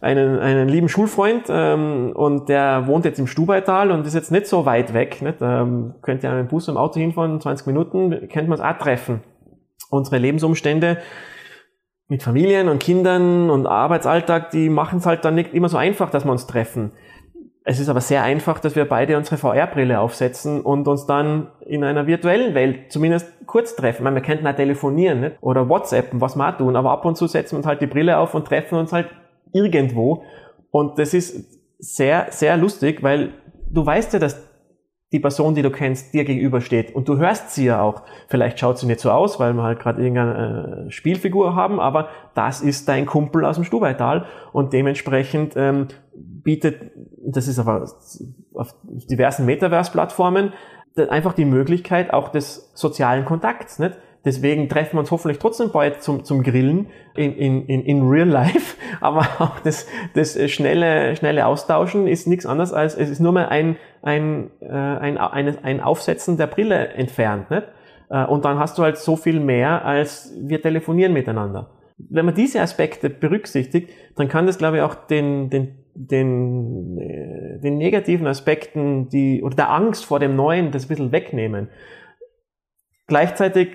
einen, 0.00 0.38
einen 0.38 0.68
lieben 0.68 0.88
Schulfreund 0.88 1.44
ähm, 1.48 2.12
und 2.14 2.48
der 2.48 2.86
wohnt 2.86 3.04
jetzt 3.04 3.18
im 3.18 3.26
Stubaital 3.26 3.90
und 3.90 4.06
ist 4.06 4.14
jetzt 4.14 4.32
nicht 4.32 4.46
so 4.46 4.66
weit 4.66 4.94
weg. 4.94 5.22
Nicht? 5.22 5.38
Ähm, 5.40 5.94
könnt 6.02 6.22
ihr 6.22 6.30
mit 6.30 6.38
dem 6.40 6.48
Bus 6.48 6.68
im 6.68 6.76
Auto 6.76 7.00
hinfahren, 7.00 7.40
20 7.40 7.66
Minuten, 7.66 8.28
kennt 8.28 8.48
man 8.48 8.58
es 8.58 8.64
auch 8.64 8.78
treffen. 8.78 9.22
Unsere 9.90 10.18
Lebensumstände 10.18 10.98
mit 12.08 12.22
Familien 12.22 12.68
und 12.68 12.78
Kindern 12.78 13.50
und 13.50 13.66
Arbeitsalltag, 13.66 14.50
die 14.50 14.68
machen 14.68 14.98
es 14.98 15.06
halt 15.06 15.24
dann 15.24 15.34
nicht 15.34 15.52
immer 15.54 15.68
so 15.68 15.76
einfach, 15.76 16.10
dass 16.10 16.24
wir 16.24 16.30
uns 16.30 16.46
treffen. 16.46 16.92
Es 17.68 17.80
ist 17.80 17.88
aber 17.88 18.00
sehr 18.00 18.22
einfach, 18.22 18.60
dass 18.60 18.76
wir 18.76 18.84
beide 18.84 19.16
unsere 19.16 19.38
VR-Brille 19.38 19.98
aufsetzen 19.98 20.60
und 20.60 20.86
uns 20.86 21.04
dann 21.06 21.48
in 21.66 21.82
einer 21.82 22.06
virtuellen 22.06 22.54
Welt 22.54 22.92
zumindest 22.92 23.26
kurz 23.46 23.74
treffen. 23.74 24.04
Meine, 24.04 24.14
wir 24.14 24.22
könnten 24.22 24.46
auch 24.46 24.54
telefonieren 24.54 25.20
nicht? 25.20 25.36
oder 25.40 25.68
WhatsAppen, 25.68 26.20
was 26.20 26.36
wir 26.36 26.56
tun, 26.56 26.76
aber 26.76 26.92
ab 26.92 27.04
und 27.04 27.16
zu 27.16 27.26
setzen 27.26 27.54
wir 27.54 27.56
uns 27.58 27.66
halt 27.66 27.80
die 27.80 27.88
Brille 27.88 28.18
auf 28.18 28.36
und 28.36 28.46
treffen 28.46 28.78
uns 28.78 28.92
halt 28.92 29.08
irgendwo. 29.52 30.22
Und 30.70 31.00
das 31.00 31.12
ist 31.12 31.44
sehr, 31.80 32.28
sehr 32.30 32.56
lustig, 32.56 33.02
weil 33.02 33.32
du 33.68 33.84
weißt 33.84 34.12
ja, 34.12 34.20
dass 34.20 34.46
die 35.10 35.18
Person, 35.18 35.56
die 35.56 35.62
du 35.62 35.70
kennst, 35.70 36.14
dir 36.14 36.24
gegenübersteht. 36.24 36.94
Und 36.94 37.08
du 37.08 37.16
hörst 37.16 37.50
sie 37.50 37.64
ja 37.64 37.80
auch. 37.80 38.02
Vielleicht 38.28 38.60
schaut 38.60 38.78
sie 38.78 38.86
nicht 38.86 39.00
so 39.00 39.10
aus, 39.10 39.40
weil 39.40 39.54
wir 39.54 39.64
halt 39.64 39.80
gerade 39.80 40.00
irgendeine 40.00 40.86
äh, 40.86 40.90
Spielfigur 40.92 41.56
haben, 41.56 41.80
aber 41.80 42.10
das 42.34 42.60
ist 42.60 42.88
dein 42.88 43.06
Kumpel 43.06 43.44
aus 43.44 43.56
dem 43.56 43.64
Stubaital 43.64 44.26
und 44.52 44.72
dementsprechend 44.72 45.54
ähm, 45.56 45.88
bietet, 46.46 46.92
das 47.26 47.48
ist 47.48 47.58
aber 47.58 47.84
auf 48.54 48.74
diversen 48.84 49.44
Metaverse-Plattformen, 49.46 50.52
einfach 51.08 51.34
die 51.34 51.44
Möglichkeit 51.44 52.14
auch 52.14 52.28
des 52.28 52.70
sozialen 52.72 53.24
Kontakts. 53.24 53.80
Nicht? 53.80 53.98
Deswegen 54.24 54.68
treffen 54.68 54.94
wir 54.94 55.00
uns 55.00 55.10
hoffentlich 55.10 55.40
trotzdem 55.40 55.72
bald 55.72 56.02
zum, 56.02 56.22
zum 56.24 56.44
Grillen 56.44 56.86
in, 57.16 57.34
in, 57.34 57.66
in, 57.66 57.82
in 57.82 58.08
real 58.08 58.28
life. 58.28 58.76
Aber 59.00 59.26
auch 59.40 59.58
das, 59.60 59.88
das 60.14 60.38
schnelle, 60.50 61.16
schnelle 61.16 61.46
Austauschen 61.46 62.06
ist 62.06 62.28
nichts 62.28 62.46
anderes 62.46 62.72
als, 62.72 62.94
es 62.94 63.10
ist 63.10 63.20
nur 63.20 63.32
mal 63.32 63.46
ein, 63.48 63.76
ein, 64.02 64.52
äh, 64.60 64.68
ein, 64.68 65.18
ein, 65.18 65.64
ein 65.64 65.80
Aufsetzen 65.80 66.36
der 66.36 66.46
Brille 66.46 66.88
entfernt. 66.90 67.50
Nicht? 67.50 67.64
Äh, 68.08 68.24
und 68.24 68.44
dann 68.44 68.60
hast 68.60 68.78
du 68.78 68.84
halt 68.84 68.98
so 68.98 69.16
viel 69.16 69.40
mehr, 69.40 69.84
als 69.84 70.32
wir 70.40 70.62
telefonieren 70.62 71.12
miteinander. 71.12 71.70
Wenn 71.98 72.24
man 72.24 72.36
diese 72.36 72.60
Aspekte 72.60 73.10
berücksichtigt, 73.10 73.90
dann 74.14 74.28
kann 74.28 74.46
das, 74.46 74.58
glaube 74.58 74.76
ich, 74.76 74.82
auch 74.84 74.94
den, 74.94 75.50
den, 75.50 75.85
den, 75.96 76.98
äh, 76.98 77.58
den 77.60 77.78
negativen 77.78 78.26
Aspekten, 78.26 79.08
die, 79.08 79.42
oder 79.42 79.56
der 79.56 79.70
Angst 79.70 80.04
vor 80.04 80.20
dem 80.20 80.36
Neuen, 80.36 80.70
das 80.70 80.84
ein 80.84 80.88
bisschen 80.88 81.12
wegnehmen. 81.12 81.68
Gleichzeitig, 83.08 83.68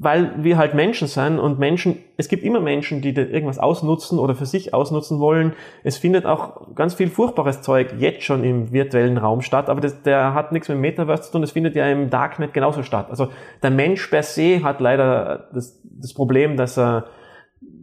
weil 0.00 0.42
wir 0.42 0.58
halt 0.58 0.74
Menschen 0.74 1.06
sind 1.06 1.38
und 1.38 1.58
Menschen, 1.58 1.96
es 2.16 2.28
gibt 2.28 2.42
immer 2.42 2.60
Menschen, 2.60 3.00
die 3.00 3.14
irgendwas 3.14 3.58
ausnutzen 3.58 4.18
oder 4.18 4.34
für 4.34 4.46
sich 4.46 4.74
ausnutzen 4.74 5.20
wollen. 5.20 5.54
Es 5.84 5.96
findet 5.96 6.26
auch 6.26 6.74
ganz 6.74 6.94
viel 6.94 7.08
furchtbares 7.08 7.62
Zeug 7.62 7.94
jetzt 7.98 8.24
schon 8.24 8.44
im 8.44 8.72
virtuellen 8.72 9.16
Raum 9.16 9.40
statt, 9.40 9.70
aber 9.70 9.80
das, 9.80 10.02
der 10.02 10.34
hat 10.34 10.52
nichts 10.52 10.68
mit 10.68 10.78
Metaverse 10.78 11.22
zu 11.22 11.32
tun, 11.32 11.40
das 11.40 11.52
findet 11.52 11.76
ja 11.76 11.86
im 11.86 12.10
Darknet 12.10 12.52
genauso 12.52 12.82
statt. 12.82 13.06
Also 13.10 13.28
der 13.62 13.70
Mensch 13.70 14.06
per 14.08 14.24
se 14.24 14.62
hat 14.62 14.80
leider 14.80 15.48
das, 15.54 15.80
das 15.84 16.12
Problem, 16.12 16.56
dass 16.56 16.76
er 16.76 17.06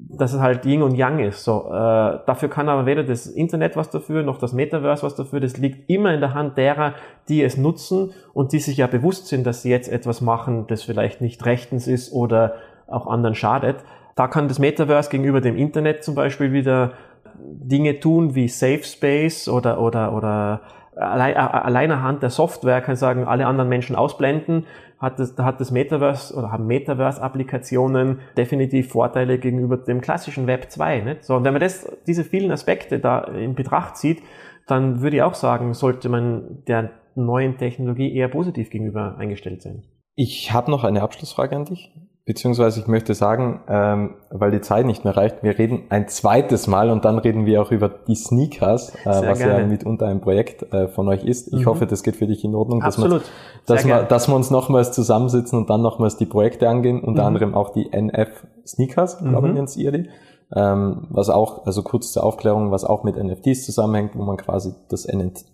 dass 0.08 0.34
es 0.34 0.40
halt 0.40 0.66
Yin 0.66 0.82
und 0.82 0.96
Yang 0.96 1.20
ist. 1.20 1.44
So, 1.44 1.66
äh, 1.68 2.20
dafür 2.26 2.50
kann 2.50 2.70
aber 2.70 2.86
weder 2.86 3.04
das 3.04 3.28
Internet 3.28 3.76
was 3.76 3.90
dafür, 3.90 4.24
noch 4.24 4.38
das 4.38 4.54
Metaverse 4.54 5.04
was 5.04 5.16
dafür. 5.16 5.40
Das 5.40 5.58
liegt 5.58 5.90
immer 5.90 6.14
in 6.14 6.20
der 6.20 6.34
Hand 6.34 6.58
derer, 6.58 6.94
die 7.28 7.44
es 7.44 7.58
nutzen 7.58 8.12
und 8.34 8.52
die 8.52 8.60
sich 8.60 8.78
ja 8.78 8.88
bewusst 8.88 9.28
sind, 9.28 9.46
dass 9.46 9.62
sie 9.62 9.70
jetzt 9.70 9.90
etwas 9.90 10.22
machen, 10.22 10.66
das 10.68 10.84
vielleicht 10.84 11.22
nicht 11.22 11.46
rechtens 11.46 11.88
ist 11.88 12.14
oder 12.14 12.56
auch 12.88 13.08
anderen 13.08 13.36
schadet. 13.36 13.78
Da 14.16 14.28
kann 14.28 14.48
das 14.48 14.60
Metaverse 14.60 15.10
gegenüber 15.10 15.42
dem 15.42 15.58
Internet 15.58 16.04
zum 16.04 16.16
Beispiel 16.16 16.54
wieder 16.54 16.94
Dinge 17.38 18.00
tun 18.00 18.36
wie 18.36 18.48
Safe 18.48 18.84
Space 18.84 19.50
oder 19.50 19.82
oder 19.82 20.14
oder 20.14 20.62
allein, 20.96 21.36
allein 21.36 21.92
anhand 21.92 22.24
der 22.24 22.30
Software 22.30 22.82
kann 22.82 22.96
sagen, 22.96 23.26
alle 23.26 23.46
anderen 23.46 23.70
Menschen 23.70 23.96
ausblenden 23.96 24.66
hat 25.00 25.20
das, 25.20 25.36
hat 25.38 25.60
das 25.60 25.72
Metaverse 25.72 26.34
oder 26.36 26.52
haben 26.52 26.68
Metaverse-Applikationen 26.68 28.20
definitiv 28.38 28.90
Vorteile 28.90 29.38
gegenüber 29.38 29.78
dem 29.78 30.02
klassischen 30.02 30.48
Web 30.48 30.72
2. 30.72 31.02
Nicht? 31.02 31.24
So, 31.24 31.36
und 31.36 31.44
wenn 31.44 31.54
man 31.54 31.62
das, 31.62 31.88
diese 32.08 32.24
vielen 32.24 32.52
Aspekte 32.52 33.00
da 33.00 33.24
in 33.24 33.56
Betracht 33.56 33.98
zieht, 33.98 34.22
dann 34.68 35.02
würde 35.02 35.18
ich 35.18 35.22
auch 35.22 35.36
sagen, 35.36 35.74
sollte 35.74 36.10
man 36.10 36.64
der 36.68 36.92
neuen 37.16 37.58
Technologie 37.58 38.14
eher 38.14 38.28
positiv 38.28 38.70
gegenüber 38.70 39.18
eingestellt 39.18 39.62
sein. 39.62 39.84
Ich 40.16 40.54
habe 40.54 40.72
noch 40.72 40.84
eine 40.84 41.02
Abschlussfrage 41.02 41.56
an 41.56 41.66
dich. 41.66 41.92
Beziehungsweise 42.28 42.80
ich 42.80 42.88
möchte 42.88 43.14
sagen, 43.14 43.62
ähm, 43.68 44.16
weil 44.32 44.50
die 44.50 44.62
Zeit 44.62 44.88
nicht 44.88 45.04
mehr 45.04 45.16
reicht, 45.16 45.44
wir 45.44 45.60
reden 45.60 45.84
ein 45.90 46.08
zweites 46.08 46.66
Mal 46.66 46.90
und 46.90 47.06
dann 47.06 47.20
reden 47.20 47.46
wir 47.46 47.62
auch 47.62 47.70
über 47.70 47.88
die 47.88 48.16
Sneakers, 48.16 48.96
äh, 48.96 49.06
was 49.06 49.38
gerne. 49.38 49.62
ja 49.62 49.68
mitunter 49.68 50.08
ein 50.08 50.22
Projekt 50.22 50.74
äh, 50.74 50.88
von 50.88 51.08
euch 51.08 51.24
ist. 51.24 51.54
Ich 51.54 51.62
mhm. 51.62 51.66
hoffe, 51.68 51.86
das 51.86 52.02
geht 52.02 52.16
für 52.16 52.26
dich 52.26 52.44
in 52.44 52.56
Ordnung, 52.56 52.80
dass, 52.80 52.96
Absolut. 52.96 53.22
Wir, 53.22 53.30
dass, 53.68 53.86
wir, 53.86 54.04
dass 54.04 54.28
wir 54.28 54.36
uns 54.36 54.50
nochmals 54.50 54.92
zusammensitzen 54.92 55.60
und 55.60 55.70
dann 55.70 55.84
nochmals 55.84 56.18
die 56.18 56.26
Projekte 56.26 56.68
angehen, 56.68 57.04
unter 57.04 57.22
mhm. 57.22 57.28
anderem 57.28 57.54
auch 57.54 57.70
die 57.70 57.94
NF 57.94 58.48
Sneakers, 58.66 59.20
glaube 59.20 59.48
ich, 59.48 59.54
mhm. 59.54 59.60
nennt 59.60 59.78
ihr 59.78 59.92
die. 59.92 60.10
Ähm, 60.56 61.06
was 61.10 61.30
auch, 61.30 61.68
also 61.68 61.84
kurz 61.84 62.12
zur 62.12 62.24
Aufklärung, 62.24 62.72
was 62.72 62.86
auch 62.86 63.04
mit 63.04 63.18
NFTs 63.18 63.66
zusammenhängt, 63.66 64.16
wo 64.16 64.24
man 64.24 64.38
quasi 64.38 64.74
das 64.90 65.08
NFT 65.08 65.46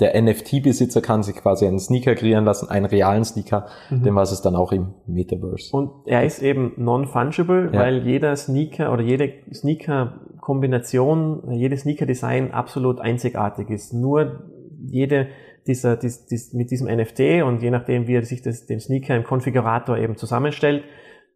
der 0.00 0.20
NFT-Besitzer 0.20 1.00
kann 1.00 1.22
sich 1.22 1.36
quasi 1.36 1.66
einen 1.66 1.80
Sneaker 1.80 2.14
kreieren 2.14 2.44
lassen, 2.44 2.68
einen 2.70 2.86
realen 2.86 3.24
Sneaker, 3.24 3.66
mhm. 3.90 4.04
den 4.04 4.14
was 4.14 4.30
es 4.30 4.42
dann 4.42 4.54
auch 4.54 4.70
im 4.72 4.94
Metaverse. 5.06 5.76
Und 5.76 5.90
er 6.06 6.24
ist 6.24 6.40
eben 6.40 6.72
non-fungible, 6.76 7.70
ja. 7.72 7.80
weil 7.80 8.06
jeder 8.06 8.36
Sneaker 8.36 8.92
oder 8.92 9.02
jede 9.02 9.32
Sneaker-Kombination, 9.52 11.50
jede 11.52 11.76
Sneaker-Design 11.76 12.52
absolut 12.52 13.00
einzigartig 13.00 13.70
ist. 13.70 13.92
Nur 13.92 14.44
jede 14.86 15.28
dieser, 15.66 15.96
dies, 15.96 16.26
dies, 16.26 16.52
mit 16.54 16.70
diesem 16.70 16.86
NFT 16.88 17.42
und 17.44 17.62
je 17.62 17.70
nachdem, 17.70 18.06
wie 18.06 18.14
er 18.14 18.24
sich 18.24 18.40
das, 18.42 18.66
den 18.66 18.80
Sneaker 18.80 19.14
im 19.14 19.24
Konfigurator 19.24 19.98
eben 19.98 20.16
zusammenstellt, 20.16 20.84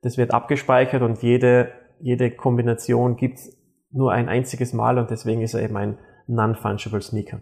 das 0.00 0.16
wird 0.16 0.32
abgespeichert 0.32 1.02
und 1.02 1.22
jede, 1.22 1.68
jede 2.00 2.30
Kombination 2.30 3.16
gibt's 3.16 3.56
nur 3.90 4.12
ein 4.12 4.28
einziges 4.28 4.72
Mal 4.72 4.98
und 4.98 5.10
deswegen 5.10 5.42
ist 5.42 5.54
er 5.54 5.62
eben 5.62 5.76
ein 5.76 5.98
non-fungible 6.26 7.02
Sneaker. 7.02 7.40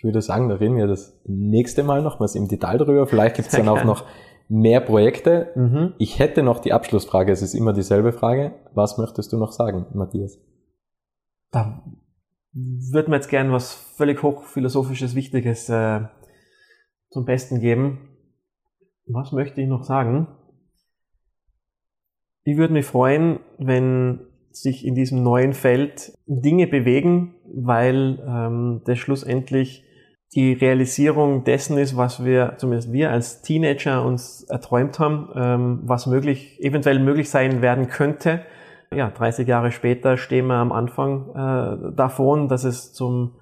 Ich 0.00 0.04
würde 0.04 0.22
sagen, 0.22 0.48
da 0.48 0.54
reden 0.54 0.78
wir 0.78 0.86
das 0.86 1.20
nächste 1.26 1.82
Mal 1.82 2.00
nochmals 2.00 2.34
im 2.34 2.48
Detail 2.48 2.78
drüber. 2.78 3.06
Vielleicht 3.06 3.36
gibt 3.36 3.48
es 3.48 3.54
dann 3.54 3.68
auch 3.68 3.84
noch 3.84 4.06
mehr 4.48 4.80
Projekte. 4.80 5.52
Mhm. 5.54 5.92
Ich 5.98 6.18
hätte 6.18 6.42
noch 6.42 6.60
die 6.60 6.72
Abschlussfrage, 6.72 7.30
es 7.30 7.42
ist 7.42 7.52
immer 7.52 7.74
dieselbe 7.74 8.14
Frage. 8.14 8.54
Was 8.72 8.96
möchtest 8.96 9.30
du 9.30 9.36
noch 9.36 9.52
sagen, 9.52 9.84
Matthias? 9.92 10.38
Da 11.50 11.84
würde 12.54 13.10
mir 13.10 13.16
jetzt 13.16 13.28
gern 13.28 13.52
was 13.52 13.74
völlig 13.74 14.22
hochphilosophisches, 14.22 15.14
Wichtiges 15.14 15.68
äh, 15.68 16.00
zum 17.10 17.26
Besten 17.26 17.60
geben. 17.60 18.08
Was 19.06 19.32
möchte 19.32 19.60
ich 19.60 19.68
noch 19.68 19.84
sagen? 19.84 20.28
Ich 22.44 22.56
würde 22.56 22.72
mich 22.72 22.86
freuen, 22.86 23.40
wenn 23.58 24.20
sich 24.50 24.86
in 24.86 24.94
diesem 24.94 25.22
neuen 25.22 25.52
Feld 25.52 26.14
Dinge 26.24 26.66
bewegen, 26.66 27.34
weil 27.54 28.18
ähm, 28.26 28.80
das 28.86 28.98
schlussendlich 28.98 29.84
die 30.34 30.52
Realisierung 30.52 31.44
dessen 31.44 31.76
ist, 31.76 31.96
was 31.96 32.24
wir, 32.24 32.54
zumindest 32.56 32.92
wir 32.92 33.10
als 33.10 33.42
Teenager 33.42 34.04
uns 34.04 34.44
erträumt 34.44 34.98
haben, 34.98 35.28
ähm, 35.34 35.80
was 35.84 36.06
möglich, 36.06 36.58
eventuell 36.60 37.00
möglich 37.00 37.30
sein 37.30 37.62
werden 37.62 37.88
könnte. 37.88 38.42
Ja, 38.94 39.10
30 39.10 39.46
Jahre 39.46 39.72
später 39.72 40.16
stehen 40.16 40.46
wir 40.46 40.54
am 40.54 40.72
Anfang 40.72 41.30
äh, 41.30 41.96
davon, 41.96 42.48
dass 42.48 42.64
es 42.64 42.92
zum 42.92 43.36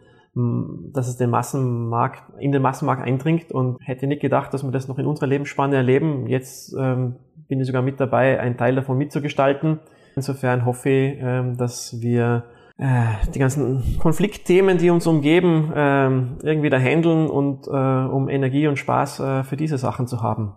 dass 0.92 1.08
es 1.08 1.16
den 1.16 1.30
Massenmarkt, 1.30 2.22
in 2.38 2.52
den 2.52 2.62
Massenmarkt 2.62 3.02
eindringt 3.02 3.50
und 3.50 3.78
hätte 3.80 4.06
nicht 4.06 4.22
gedacht, 4.22 4.54
dass 4.54 4.62
wir 4.62 4.70
das 4.70 4.86
noch 4.86 4.98
in 4.98 5.06
unserer 5.06 5.26
Lebensspanne 5.26 5.74
erleben. 5.74 6.28
Jetzt 6.28 6.76
ähm, 6.78 7.16
bin 7.48 7.60
ich 7.60 7.66
sogar 7.66 7.82
mit 7.82 7.98
dabei, 7.98 8.38
einen 8.38 8.56
Teil 8.56 8.76
davon 8.76 8.98
mitzugestalten. 8.98 9.80
Insofern 10.14 10.64
hoffe 10.64 10.90
ich, 10.90 11.18
ähm, 11.20 11.56
dass 11.56 12.00
wir 12.00 12.44
die 12.80 13.38
ganzen 13.40 13.98
Konfliktthemen, 13.98 14.78
die 14.78 14.90
uns 14.90 15.06
umgeben, 15.06 15.72
ähm, 15.74 16.38
irgendwie 16.42 16.70
da 16.70 16.78
handeln 16.78 17.28
und 17.28 17.66
äh, 17.66 17.70
um 17.70 18.28
Energie 18.28 18.68
und 18.68 18.76
Spaß 18.76 19.20
äh, 19.20 19.42
für 19.42 19.56
diese 19.56 19.78
Sachen 19.78 20.06
zu 20.06 20.22
haben. 20.22 20.54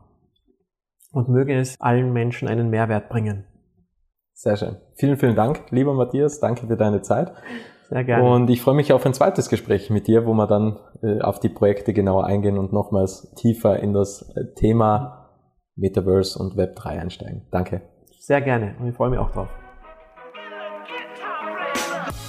Und 1.11 1.29
möge 1.29 1.55
es 1.55 1.81
allen 1.81 2.13
Menschen 2.13 2.47
einen 2.47 2.69
Mehrwert 2.69 3.09
bringen. 3.09 3.45
Sehr 4.33 4.55
schön. 4.55 4.77
Vielen, 4.95 5.17
vielen 5.17 5.35
Dank, 5.35 5.71
lieber 5.71 5.93
Matthias. 5.93 6.39
Danke 6.39 6.67
für 6.67 6.77
deine 6.77 7.01
Zeit. 7.01 7.33
Sehr 7.89 8.03
gerne. 8.03 8.23
Und 8.23 8.49
ich 8.49 8.61
freue 8.61 8.75
mich 8.75 8.93
auf 8.93 9.05
ein 9.05 9.13
zweites 9.13 9.49
Gespräch 9.49 9.89
mit 9.89 10.07
dir, 10.07 10.25
wo 10.25 10.33
wir 10.33 10.47
dann 10.47 10.79
äh, 11.03 11.19
auf 11.21 11.39
die 11.39 11.49
Projekte 11.49 11.91
genauer 11.93 12.25
eingehen 12.25 12.57
und 12.57 12.71
nochmals 12.71 13.33
tiefer 13.35 13.79
in 13.79 13.93
das 13.93 14.33
äh, 14.35 14.53
Thema 14.55 15.29
Metaverse 15.75 16.39
und 16.39 16.55
Web 16.55 16.75
3 16.75 17.01
einsteigen. 17.01 17.47
Danke. 17.51 17.81
Sehr 18.19 18.41
gerne 18.41 18.75
und 18.79 18.87
ich 18.87 18.95
freue 18.95 19.09
mich 19.09 19.19
auch 19.19 19.31
drauf. 19.31 19.49